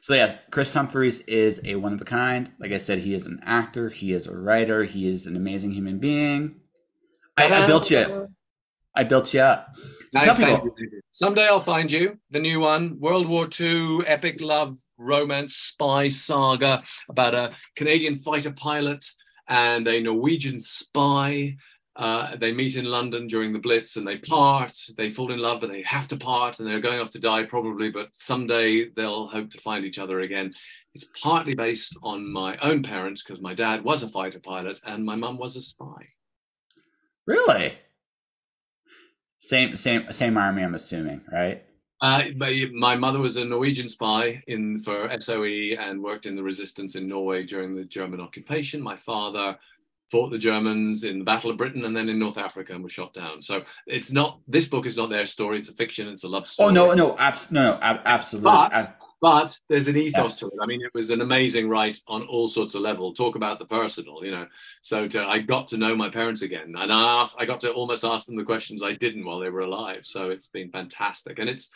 so 0.01 0.13
yes, 0.13 0.37
Chris 0.51 0.73
Humphreys 0.73 1.21
is 1.21 1.61
a 1.65 1.75
one 1.75 1.93
of 1.93 2.01
a 2.01 2.05
kind. 2.05 2.51
Like 2.59 2.71
I 2.71 2.77
said, 2.77 2.99
he 2.99 3.13
is 3.13 3.25
an 3.25 3.41
actor. 3.45 3.89
He 3.89 4.11
is 4.11 4.27
a 4.27 4.35
writer. 4.35 4.83
He 4.83 5.07
is 5.07 5.25
an 5.25 5.35
amazing 5.35 5.71
human 5.71 5.99
being. 5.99 6.55
I, 7.37 7.63
I 7.63 7.67
built 7.67 7.91
you. 7.91 8.29
I 8.95 9.03
built 9.03 9.33
you 9.33 9.41
up. 9.41 9.75
So 10.13 10.21
tell 10.21 10.35
people. 10.35 10.69
you. 10.77 11.01
Someday 11.11 11.45
I'll 11.47 11.59
find 11.59 11.91
you. 11.91 12.17
The 12.31 12.39
new 12.39 12.61
one, 12.61 12.97
World 12.99 13.27
War 13.27 13.49
II 13.59 14.05
epic 14.05 14.39
love 14.39 14.77
romance 14.97 15.55
spy 15.55 16.07
saga 16.07 16.81
about 17.09 17.35
a 17.35 17.51
Canadian 17.75 18.15
fighter 18.15 18.51
pilot 18.51 19.05
and 19.47 19.87
a 19.87 20.01
Norwegian 20.01 20.61
spy. 20.61 21.57
Uh, 21.95 22.35
they 22.35 22.51
meet 22.51 22.75
in 22.75 22.85
London 22.85 23.25
during 23.27 23.53
the 23.53 23.59
Blitz 23.59 23.95
and 23.95 24.05
they 24.05 24.17
part. 24.17 24.77
They 24.97 25.09
fall 25.09 25.31
in 25.31 25.39
love, 25.39 25.61
but 25.61 25.69
they 25.69 25.81
have 25.83 26.07
to 26.09 26.17
part 26.17 26.59
and 26.59 26.67
they're 26.67 26.81
going 26.81 26.99
off 26.99 27.11
to 27.11 27.19
die 27.19 27.43
probably, 27.43 27.89
but 27.89 28.09
someday 28.13 28.89
they'll 28.89 29.27
hope 29.27 29.49
to 29.51 29.61
find 29.61 29.85
each 29.85 29.97
other 29.97 30.19
again. 30.19 30.53
It's 30.93 31.09
partly 31.21 31.55
based 31.55 31.95
on 32.03 32.31
my 32.31 32.57
own 32.57 32.83
parents 32.83 33.23
because 33.23 33.41
my 33.41 33.53
dad 33.53 33.83
was 33.83 34.03
a 34.03 34.09
fighter 34.09 34.39
pilot 34.39 34.81
and 34.85 35.05
my 35.05 35.15
mum 35.15 35.37
was 35.37 35.55
a 35.55 35.61
spy. 35.61 36.09
Really? 37.25 37.77
Same, 39.39 39.75
same, 39.77 40.11
same 40.11 40.37
army. 40.37 40.63
I'm 40.63 40.75
assuming, 40.75 41.21
right? 41.31 41.63
Uh, 42.01 42.23
my, 42.35 42.65
my 42.73 42.95
mother 42.95 43.19
was 43.19 43.37
a 43.37 43.45
Norwegian 43.45 43.87
spy 43.87 44.43
in 44.47 44.81
for 44.81 45.09
SOE 45.19 45.75
and 45.79 46.03
worked 46.03 46.25
in 46.25 46.35
the 46.35 46.43
resistance 46.43 46.95
in 46.95 47.07
Norway 47.07 47.43
during 47.43 47.73
the 47.73 47.85
German 47.85 48.19
occupation. 48.19 48.81
My 48.81 48.97
father 48.97 49.57
fought 50.11 50.29
the 50.29 50.37
Germans 50.37 51.03
in 51.03 51.19
the 51.19 51.25
Battle 51.25 51.49
of 51.49 51.57
Britain 51.57 51.85
and 51.85 51.95
then 51.97 52.09
in 52.09 52.19
North 52.19 52.37
Africa 52.37 52.73
and 52.73 52.83
was 52.83 52.93
shot 52.93 53.13
down. 53.13 53.41
So 53.41 53.63
it's 53.87 54.11
not 54.11 54.39
this 54.47 54.67
book 54.67 54.85
is 54.85 54.97
not 54.97 55.09
their 55.09 55.25
story. 55.25 55.57
It's 55.57 55.69
a 55.69 55.73
fiction. 55.73 56.07
It's 56.07 56.23
a 56.23 56.27
love 56.27 56.45
story. 56.45 56.69
Oh 56.69 56.71
no, 56.71 56.93
no, 56.93 57.17
abs- 57.17 57.51
no, 57.51 57.71
no, 57.71 57.79
ab- 57.81 58.01
absolutely. 58.05 58.51
But 58.51 58.73
Ab- 58.73 58.95
but 59.21 59.57
there's 59.69 59.87
an 59.87 59.97
ethos 59.97 60.35
to 60.35 60.47
it. 60.47 60.53
I 60.61 60.67
mean, 60.67 60.81
it 60.81 60.91
was 60.93 61.09
an 61.09 61.21
amazing 61.21 61.67
write 61.67 61.97
on 62.07 62.27
all 62.27 62.47
sorts 62.47 62.75
of 62.75 62.81
level. 62.81 63.13
Talk 63.13 63.35
about 63.35 63.57
the 63.57 63.65
personal, 63.65 64.23
you 64.23 64.31
know. 64.31 64.45
So 64.83 65.07
to, 65.07 65.23
I 65.23 65.39
got 65.39 65.69
to 65.69 65.77
know 65.77 65.95
my 65.95 66.09
parents 66.09 66.43
again, 66.43 66.73
and 66.77 66.93
I 66.93 67.21
asked, 67.21 67.35
I 67.39 67.45
got 67.45 67.61
to 67.61 67.71
almost 67.71 68.03
ask 68.03 68.27
them 68.27 68.35
the 68.35 68.43
questions 68.43 68.83
I 68.83 68.93
didn't 68.93 69.25
while 69.25 69.39
they 69.39 69.49
were 69.49 69.61
alive. 69.61 70.01
So 70.03 70.29
it's 70.29 70.47
been 70.47 70.69
fantastic, 70.69 71.39
and 71.39 71.49
it's 71.49 71.71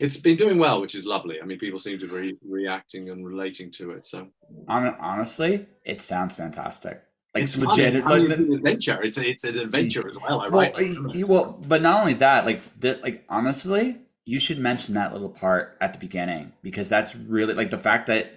it's 0.00 0.16
been 0.16 0.36
doing 0.36 0.58
well, 0.58 0.80
which 0.80 0.94
is 0.94 1.04
lovely. 1.04 1.40
I 1.40 1.44
mean, 1.44 1.58
people 1.58 1.78
seem 1.78 1.98
to 1.98 2.08
be 2.08 2.36
reacting 2.48 3.10
and 3.10 3.26
relating 3.26 3.70
to 3.72 3.90
it. 3.90 4.06
So 4.06 4.28
honestly, 4.68 5.66
it 5.84 6.00
sounds 6.00 6.36
fantastic. 6.36 7.02
Like 7.34 7.44
it's 7.44 7.56
legit. 7.56 7.94
Fun. 7.98 8.12
I 8.12 8.18
mean, 8.20 8.28
like- 8.30 8.38
it's 8.38 8.48
an 8.48 8.54
adventure. 8.54 9.02
It's 9.02 9.18
a, 9.18 9.28
it's 9.28 9.44
an 9.44 9.58
adventure 9.58 10.06
as 10.08 10.16
well. 10.16 10.40
I 10.40 10.48
well, 10.48 10.70
write. 10.72 10.76
y- 10.76 10.96
y- 11.14 11.22
well, 11.24 11.60
but 11.66 11.82
not 11.82 12.00
only 12.00 12.14
that, 12.14 12.46
like 12.46 12.60
that, 12.80 13.02
like 13.02 13.24
honestly, 13.28 13.98
you 14.24 14.38
should 14.38 14.58
mention 14.58 14.94
that 14.94 15.12
little 15.12 15.28
part 15.30 15.76
at 15.80 15.92
the 15.92 15.98
beginning 15.98 16.52
because 16.62 16.88
that's 16.88 17.14
really 17.16 17.54
like 17.54 17.70
the 17.70 17.78
fact 17.78 18.06
that 18.06 18.32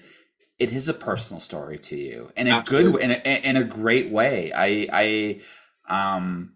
it 0.60 0.74
is 0.74 0.90
a 0.90 0.94
personal 0.94 1.40
story 1.40 1.78
to 1.78 1.96
you 1.96 2.32
in 2.36 2.48
a 2.48 2.64
good 2.64 2.88
Absolutely. 2.88 3.04
in 3.04 3.12
a, 3.12 3.50
in 3.50 3.56
a 3.58 3.64
great 3.64 4.10
way. 4.12 4.52
I 4.52 4.88
I 4.92 5.42
um 5.88 6.54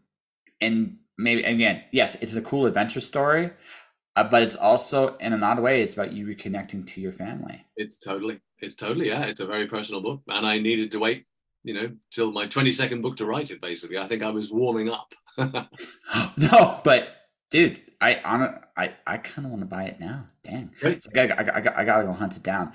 and 0.59 0.97
maybe 1.19 1.43
again, 1.43 1.83
yes, 1.91 2.17
it's 2.21 2.33
a 2.33 2.41
cool 2.41 2.65
adventure 2.65 2.99
story, 3.01 3.51
uh, 4.15 4.23
but 4.23 4.41
it's 4.41 4.55
also 4.55 5.15
in 5.17 5.33
an 5.33 5.43
odd 5.43 5.59
way, 5.59 5.83
it's 5.83 5.93
about 5.93 6.11
you 6.11 6.25
reconnecting 6.25 6.87
to 6.87 7.01
your 7.01 7.13
family. 7.13 7.65
It's 7.77 7.99
totally, 7.99 8.41
it's 8.59 8.75
totally, 8.75 9.07
yeah. 9.07 9.23
It's 9.25 9.39
a 9.39 9.45
very 9.45 9.67
personal 9.67 10.01
book, 10.01 10.21
and 10.27 10.45
I 10.45 10.57
needed 10.59 10.91
to 10.91 10.99
wait, 10.99 11.25
you 11.63 11.73
know, 11.73 11.91
till 12.11 12.31
my 12.31 12.47
22nd 12.47 13.01
book 13.01 13.17
to 13.17 13.25
write 13.25 13.51
it. 13.51 13.61
Basically, 13.61 13.97
I 13.97 14.07
think 14.07 14.23
I 14.23 14.29
was 14.29 14.51
warming 14.51 14.89
up. 14.89 15.13
no, 16.37 16.81
but 16.83 17.09
dude, 17.49 17.79
I 17.99 18.15
on 18.15 18.59
I 18.75 18.93
I 19.05 19.17
kind 19.17 19.45
of 19.45 19.51
want 19.51 19.61
to 19.61 19.67
buy 19.67 19.85
it 19.85 19.99
now. 19.99 20.25
Dang, 20.43 20.71
Great. 20.79 21.03
So 21.03 21.11
I, 21.15 21.21
I, 21.21 21.43
gotta, 21.43 21.79
I 21.79 21.85
gotta 21.85 22.03
go 22.05 22.13
hunt 22.13 22.35
it 22.35 22.43
down. 22.43 22.73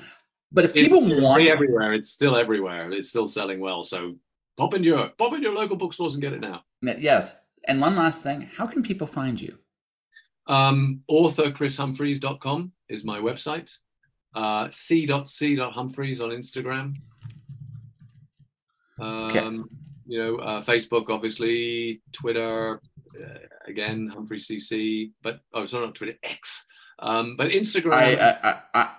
But 0.52 0.66
if 0.66 0.74
people 0.74 1.00
want 1.20 1.42
everywhere. 1.44 1.92
It's 1.94 2.10
still 2.10 2.36
everywhere. 2.36 2.90
It's 2.92 3.08
still 3.08 3.26
selling 3.26 3.60
well. 3.60 3.82
So 3.82 4.14
pop 4.56 4.74
into 4.74 4.88
your 4.88 5.10
pop 5.18 5.32
into 5.32 5.42
your 5.42 5.54
local 5.54 5.76
bookstores 5.76 6.14
and 6.14 6.22
get 6.22 6.32
it 6.32 6.40
now. 6.40 6.62
Yes. 6.82 7.34
And 7.64 7.80
one 7.80 7.96
last 7.96 8.22
thing, 8.22 8.48
how 8.56 8.66
can 8.66 8.82
people 8.82 9.08
find 9.08 9.40
you? 9.40 9.58
Um, 10.46 11.02
authorchrisHumphreys.com 11.10 12.72
is 12.88 13.04
my 13.04 13.18
website. 13.18 13.76
Uh, 14.34 14.68
c.c.humphreys 14.70 16.20
on 16.20 16.30
Instagram. 16.30 16.94
Um, 19.00 19.68
You 20.08 20.18
know, 20.18 20.36
uh, 20.36 20.62
Facebook, 20.62 21.10
obviously, 21.10 22.00
Twitter, 22.12 22.80
uh, 23.20 23.38
again, 23.66 24.06
Humphrey 24.06 24.38
CC, 24.38 25.10
but 25.22 25.40
oh, 25.52 25.66
sorry, 25.66 25.86
not 25.86 25.96
Twitter, 25.96 26.14
X. 26.22 26.64
Um, 27.00 27.36
but 27.36 27.50
Instagram. 27.50 27.92
I, 27.92 28.14
I, 28.14 28.60
I, 28.72 28.94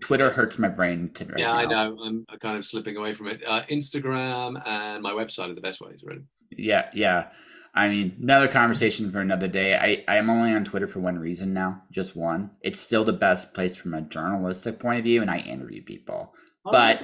Twitter 0.00 0.30
hurts 0.30 0.58
my 0.58 0.68
brain 0.68 1.10
to 1.14 1.24
right 1.26 1.38
yeah, 1.38 1.52
I 1.52 1.64
know. 1.64 1.98
I'm 2.02 2.26
kind 2.40 2.56
of 2.56 2.64
slipping 2.64 2.96
away 2.96 3.12
from 3.12 3.28
it. 3.28 3.42
Uh, 3.46 3.62
Instagram 3.70 4.60
and 4.66 5.02
my 5.02 5.12
website 5.12 5.50
are 5.50 5.54
the 5.54 5.60
best 5.60 5.80
ways, 5.80 6.00
really. 6.02 6.22
Yeah, 6.50 6.88
yeah. 6.92 7.28
I 7.74 7.88
mean, 7.88 8.16
another 8.22 8.48
conversation 8.48 9.12
for 9.12 9.20
another 9.20 9.48
day. 9.48 9.74
I, 9.74 10.02
I 10.08 10.16
am 10.16 10.30
only 10.30 10.52
on 10.52 10.64
Twitter 10.64 10.88
for 10.88 11.00
one 11.00 11.18
reason 11.18 11.52
now, 11.52 11.82
just 11.90 12.16
one. 12.16 12.52
It's 12.62 12.80
still 12.80 13.04
the 13.04 13.12
best 13.12 13.52
place 13.52 13.76
from 13.76 13.92
a 13.92 14.00
journalistic 14.00 14.80
point 14.80 14.98
of 14.98 15.04
view, 15.04 15.20
and 15.20 15.30
I 15.30 15.38
interview 15.38 15.82
people. 15.82 16.34
But 16.64 17.02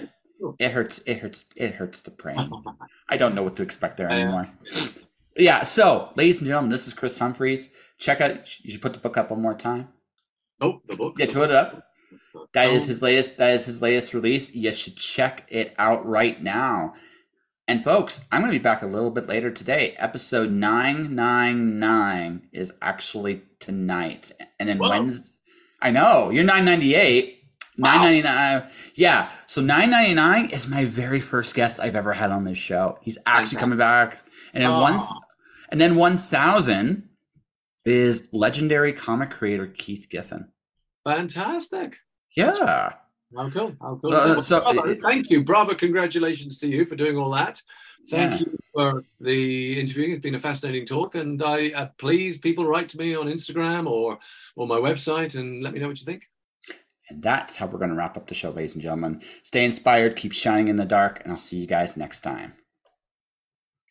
it 0.58 0.72
hurts. 0.72 1.00
It 1.06 1.18
hurts. 1.18 1.44
It 1.56 1.74
hurts 1.74 2.02
the 2.02 2.10
brain. 2.10 2.50
I 3.08 3.16
don't 3.16 3.34
know 3.34 3.42
what 3.42 3.56
to 3.56 3.62
expect 3.62 3.96
there 3.96 4.10
anymore. 4.10 4.48
Yeah. 5.36 5.62
So, 5.62 6.10
ladies 6.16 6.38
and 6.38 6.46
gentlemen, 6.46 6.70
this 6.70 6.86
is 6.86 6.94
Chris 6.94 7.18
Humphreys. 7.18 7.70
Check 7.98 8.20
out. 8.20 8.58
You 8.64 8.72
should 8.72 8.82
put 8.82 8.92
the 8.92 8.98
book 8.98 9.16
up 9.16 9.30
one 9.30 9.42
more 9.42 9.54
time. 9.54 9.88
Oh, 10.60 10.80
the 10.88 10.96
book. 10.96 11.16
Yeah, 11.18 11.26
put 11.26 11.50
it 11.50 11.56
up. 11.56 11.86
That 12.54 12.70
is 12.70 12.86
his 12.86 13.02
latest. 13.02 13.36
That 13.36 13.54
is 13.54 13.66
his 13.66 13.82
latest 13.82 14.14
release. 14.14 14.54
You 14.54 14.72
should 14.72 14.96
check 14.96 15.44
it 15.48 15.74
out 15.78 16.06
right 16.06 16.42
now. 16.42 16.94
And 17.68 17.84
folks, 17.84 18.22
I'm 18.30 18.40
going 18.40 18.52
to 18.52 18.58
be 18.58 18.62
back 18.62 18.82
a 18.82 18.86
little 18.86 19.10
bit 19.10 19.28
later 19.28 19.50
today. 19.50 19.94
Episode 19.98 20.50
999 20.50 22.48
is 22.52 22.72
actually 22.82 23.42
tonight. 23.60 24.32
And 24.58 24.68
then 24.68 24.78
Whoa. 24.78 24.90
Wednesday. 24.90 25.30
I 25.80 25.90
know, 25.90 26.30
you're 26.30 26.44
998. 26.44 27.41
Wow. 27.78 28.02
999. 28.02 28.70
Yeah. 28.94 29.30
So 29.46 29.60
999 29.62 30.50
is 30.50 30.66
my 30.68 30.84
very 30.84 31.20
first 31.20 31.54
guest 31.54 31.80
I've 31.80 31.96
ever 31.96 32.12
had 32.12 32.30
on 32.30 32.44
this 32.44 32.58
show. 32.58 32.98
He's 33.02 33.16
actually 33.26 33.60
coming 33.60 33.78
back. 33.78 34.22
And 34.52 34.62
then 34.62 34.70
Oh. 34.70 34.80
one 34.80 35.00
and 35.70 35.80
then 35.80 35.96
1000 35.96 37.08
is 37.86 38.28
legendary 38.32 38.92
comic 38.92 39.30
creator 39.30 39.66
Keith 39.66 40.06
Giffen. 40.10 40.48
Fantastic. 41.04 41.98
Yeah. 42.36 42.92
How 43.34 43.48
cool. 43.50 43.74
How 43.80 43.98
cool. 44.00 44.14
Uh, 44.14 44.42
So, 44.42 44.60
bravo, 44.60 44.94
thank 44.96 45.30
you. 45.30 45.42
Bravo. 45.42 45.74
Congratulations 45.74 46.58
to 46.58 46.68
you 46.68 46.84
for 46.84 46.96
doing 46.96 47.16
all 47.16 47.30
that. 47.32 47.60
Thank 48.08 48.32
Yeah. 48.32 48.38
you 48.40 48.58
for 48.72 49.04
the 49.20 49.80
interview. 49.80 50.12
It's 50.12 50.22
been 50.22 50.34
a 50.34 50.40
fascinating 50.40 50.84
talk. 50.86 51.14
And 51.14 51.42
I 51.42 51.70
uh, 51.70 51.86
please 51.98 52.36
people 52.38 52.66
write 52.66 52.88
to 52.90 52.98
me 52.98 53.14
on 53.14 53.26
Instagram 53.26 53.88
or 53.88 54.18
or 54.56 54.66
my 54.66 54.76
website 54.76 55.34
and 55.38 55.62
let 55.62 55.72
me 55.72 55.80
know 55.80 55.88
what 55.88 55.98
you 55.98 56.04
think. 56.04 56.24
And 57.12 57.22
that's 57.22 57.56
how 57.56 57.66
we're 57.66 57.78
going 57.78 57.90
to 57.90 57.96
wrap 57.96 58.16
up 58.16 58.26
the 58.26 58.34
show, 58.34 58.50
ladies 58.50 58.72
and 58.72 58.82
gentlemen. 58.82 59.20
Stay 59.42 59.64
inspired, 59.64 60.16
keep 60.16 60.32
shining 60.32 60.68
in 60.68 60.76
the 60.76 60.84
dark, 60.84 61.20
and 61.22 61.32
I'll 61.32 61.38
see 61.38 61.58
you 61.58 61.66
guys 61.66 61.96
next 61.96 62.22
time. 62.22 62.54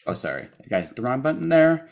Oh, 0.07 0.15
sorry. 0.15 0.47
Guys, 0.69 0.89
the 0.95 1.03
wrong 1.03 1.21
button 1.21 1.49
there. 1.49 1.87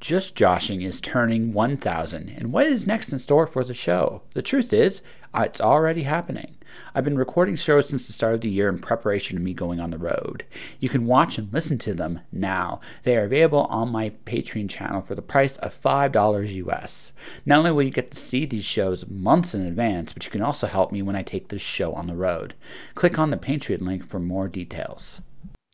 Just 0.00 0.34
Joshing 0.34 0.80
is 0.80 1.02
turning 1.02 1.52
1,000, 1.52 2.30
and 2.30 2.50
what 2.50 2.66
is 2.66 2.86
next 2.86 3.12
in 3.12 3.18
store 3.18 3.46
for 3.46 3.62
the 3.62 3.74
show? 3.74 4.22
The 4.32 4.40
truth 4.40 4.72
is, 4.72 5.02
uh, 5.34 5.42
it's 5.42 5.60
already 5.60 6.04
happening. 6.04 6.56
I've 6.94 7.04
been 7.04 7.18
recording 7.18 7.56
shows 7.56 7.88
since 7.88 8.06
the 8.06 8.12
start 8.12 8.34
of 8.34 8.40
the 8.40 8.48
year 8.48 8.68
in 8.68 8.78
preparation 8.78 9.36
of 9.36 9.42
me 9.42 9.54
going 9.54 9.80
on 9.80 9.90
the 9.90 9.98
road. 9.98 10.44
You 10.78 10.88
can 10.88 11.06
watch 11.06 11.38
and 11.38 11.52
listen 11.52 11.78
to 11.78 11.94
them 11.94 12.20
now. 12.32 12.80
They 13.02 13.16
are 13.16 13.24
available 13.24 13.64
on 13.70 13.90
my 13.90 14.10
Patreon 14.26 14.68
channel 14.68 15.00
for 15.00 15.14
the 15.14 15.22
price 15.22 15.56
of 15.56 15.80
$5 15.80 16.54
US. 16.66 17.12
Not 17.46 17.58
only 17.58 17.72
will 17.72 17.82
you 17.82 17.90
get 17.90 18.10
to 18.10 18.18
see 18.18 18.44
these 18.44 18.64
shows 18.64 19.06
months 19.08 19.54
in 19.54 19.62
advance, 19.62 20.12
but 20.12 20.24
you 20.24 20.30
can 20.30 20.42
also 20.42 20.66
help 20.66 20.92
me 20.92 21.02
when 21.02 21.16
I 21.16 21.22
take 21.22 21.48
this 21.48 21.62
show 21.62 21.92
on 21.92 22.06
the 22.06 22.14
road. 22.14 22.54
Click 22.94 23.18
on 23.18 23.30
the 23.30 23.36
Patreon 23.36 23.82
link 23.82 24.06
for 24.08 24.18
more 24.18 24.48
details. 24.48 25.20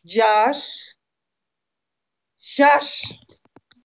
Josh. 0.06 0.94
Josh. 2.40 3.12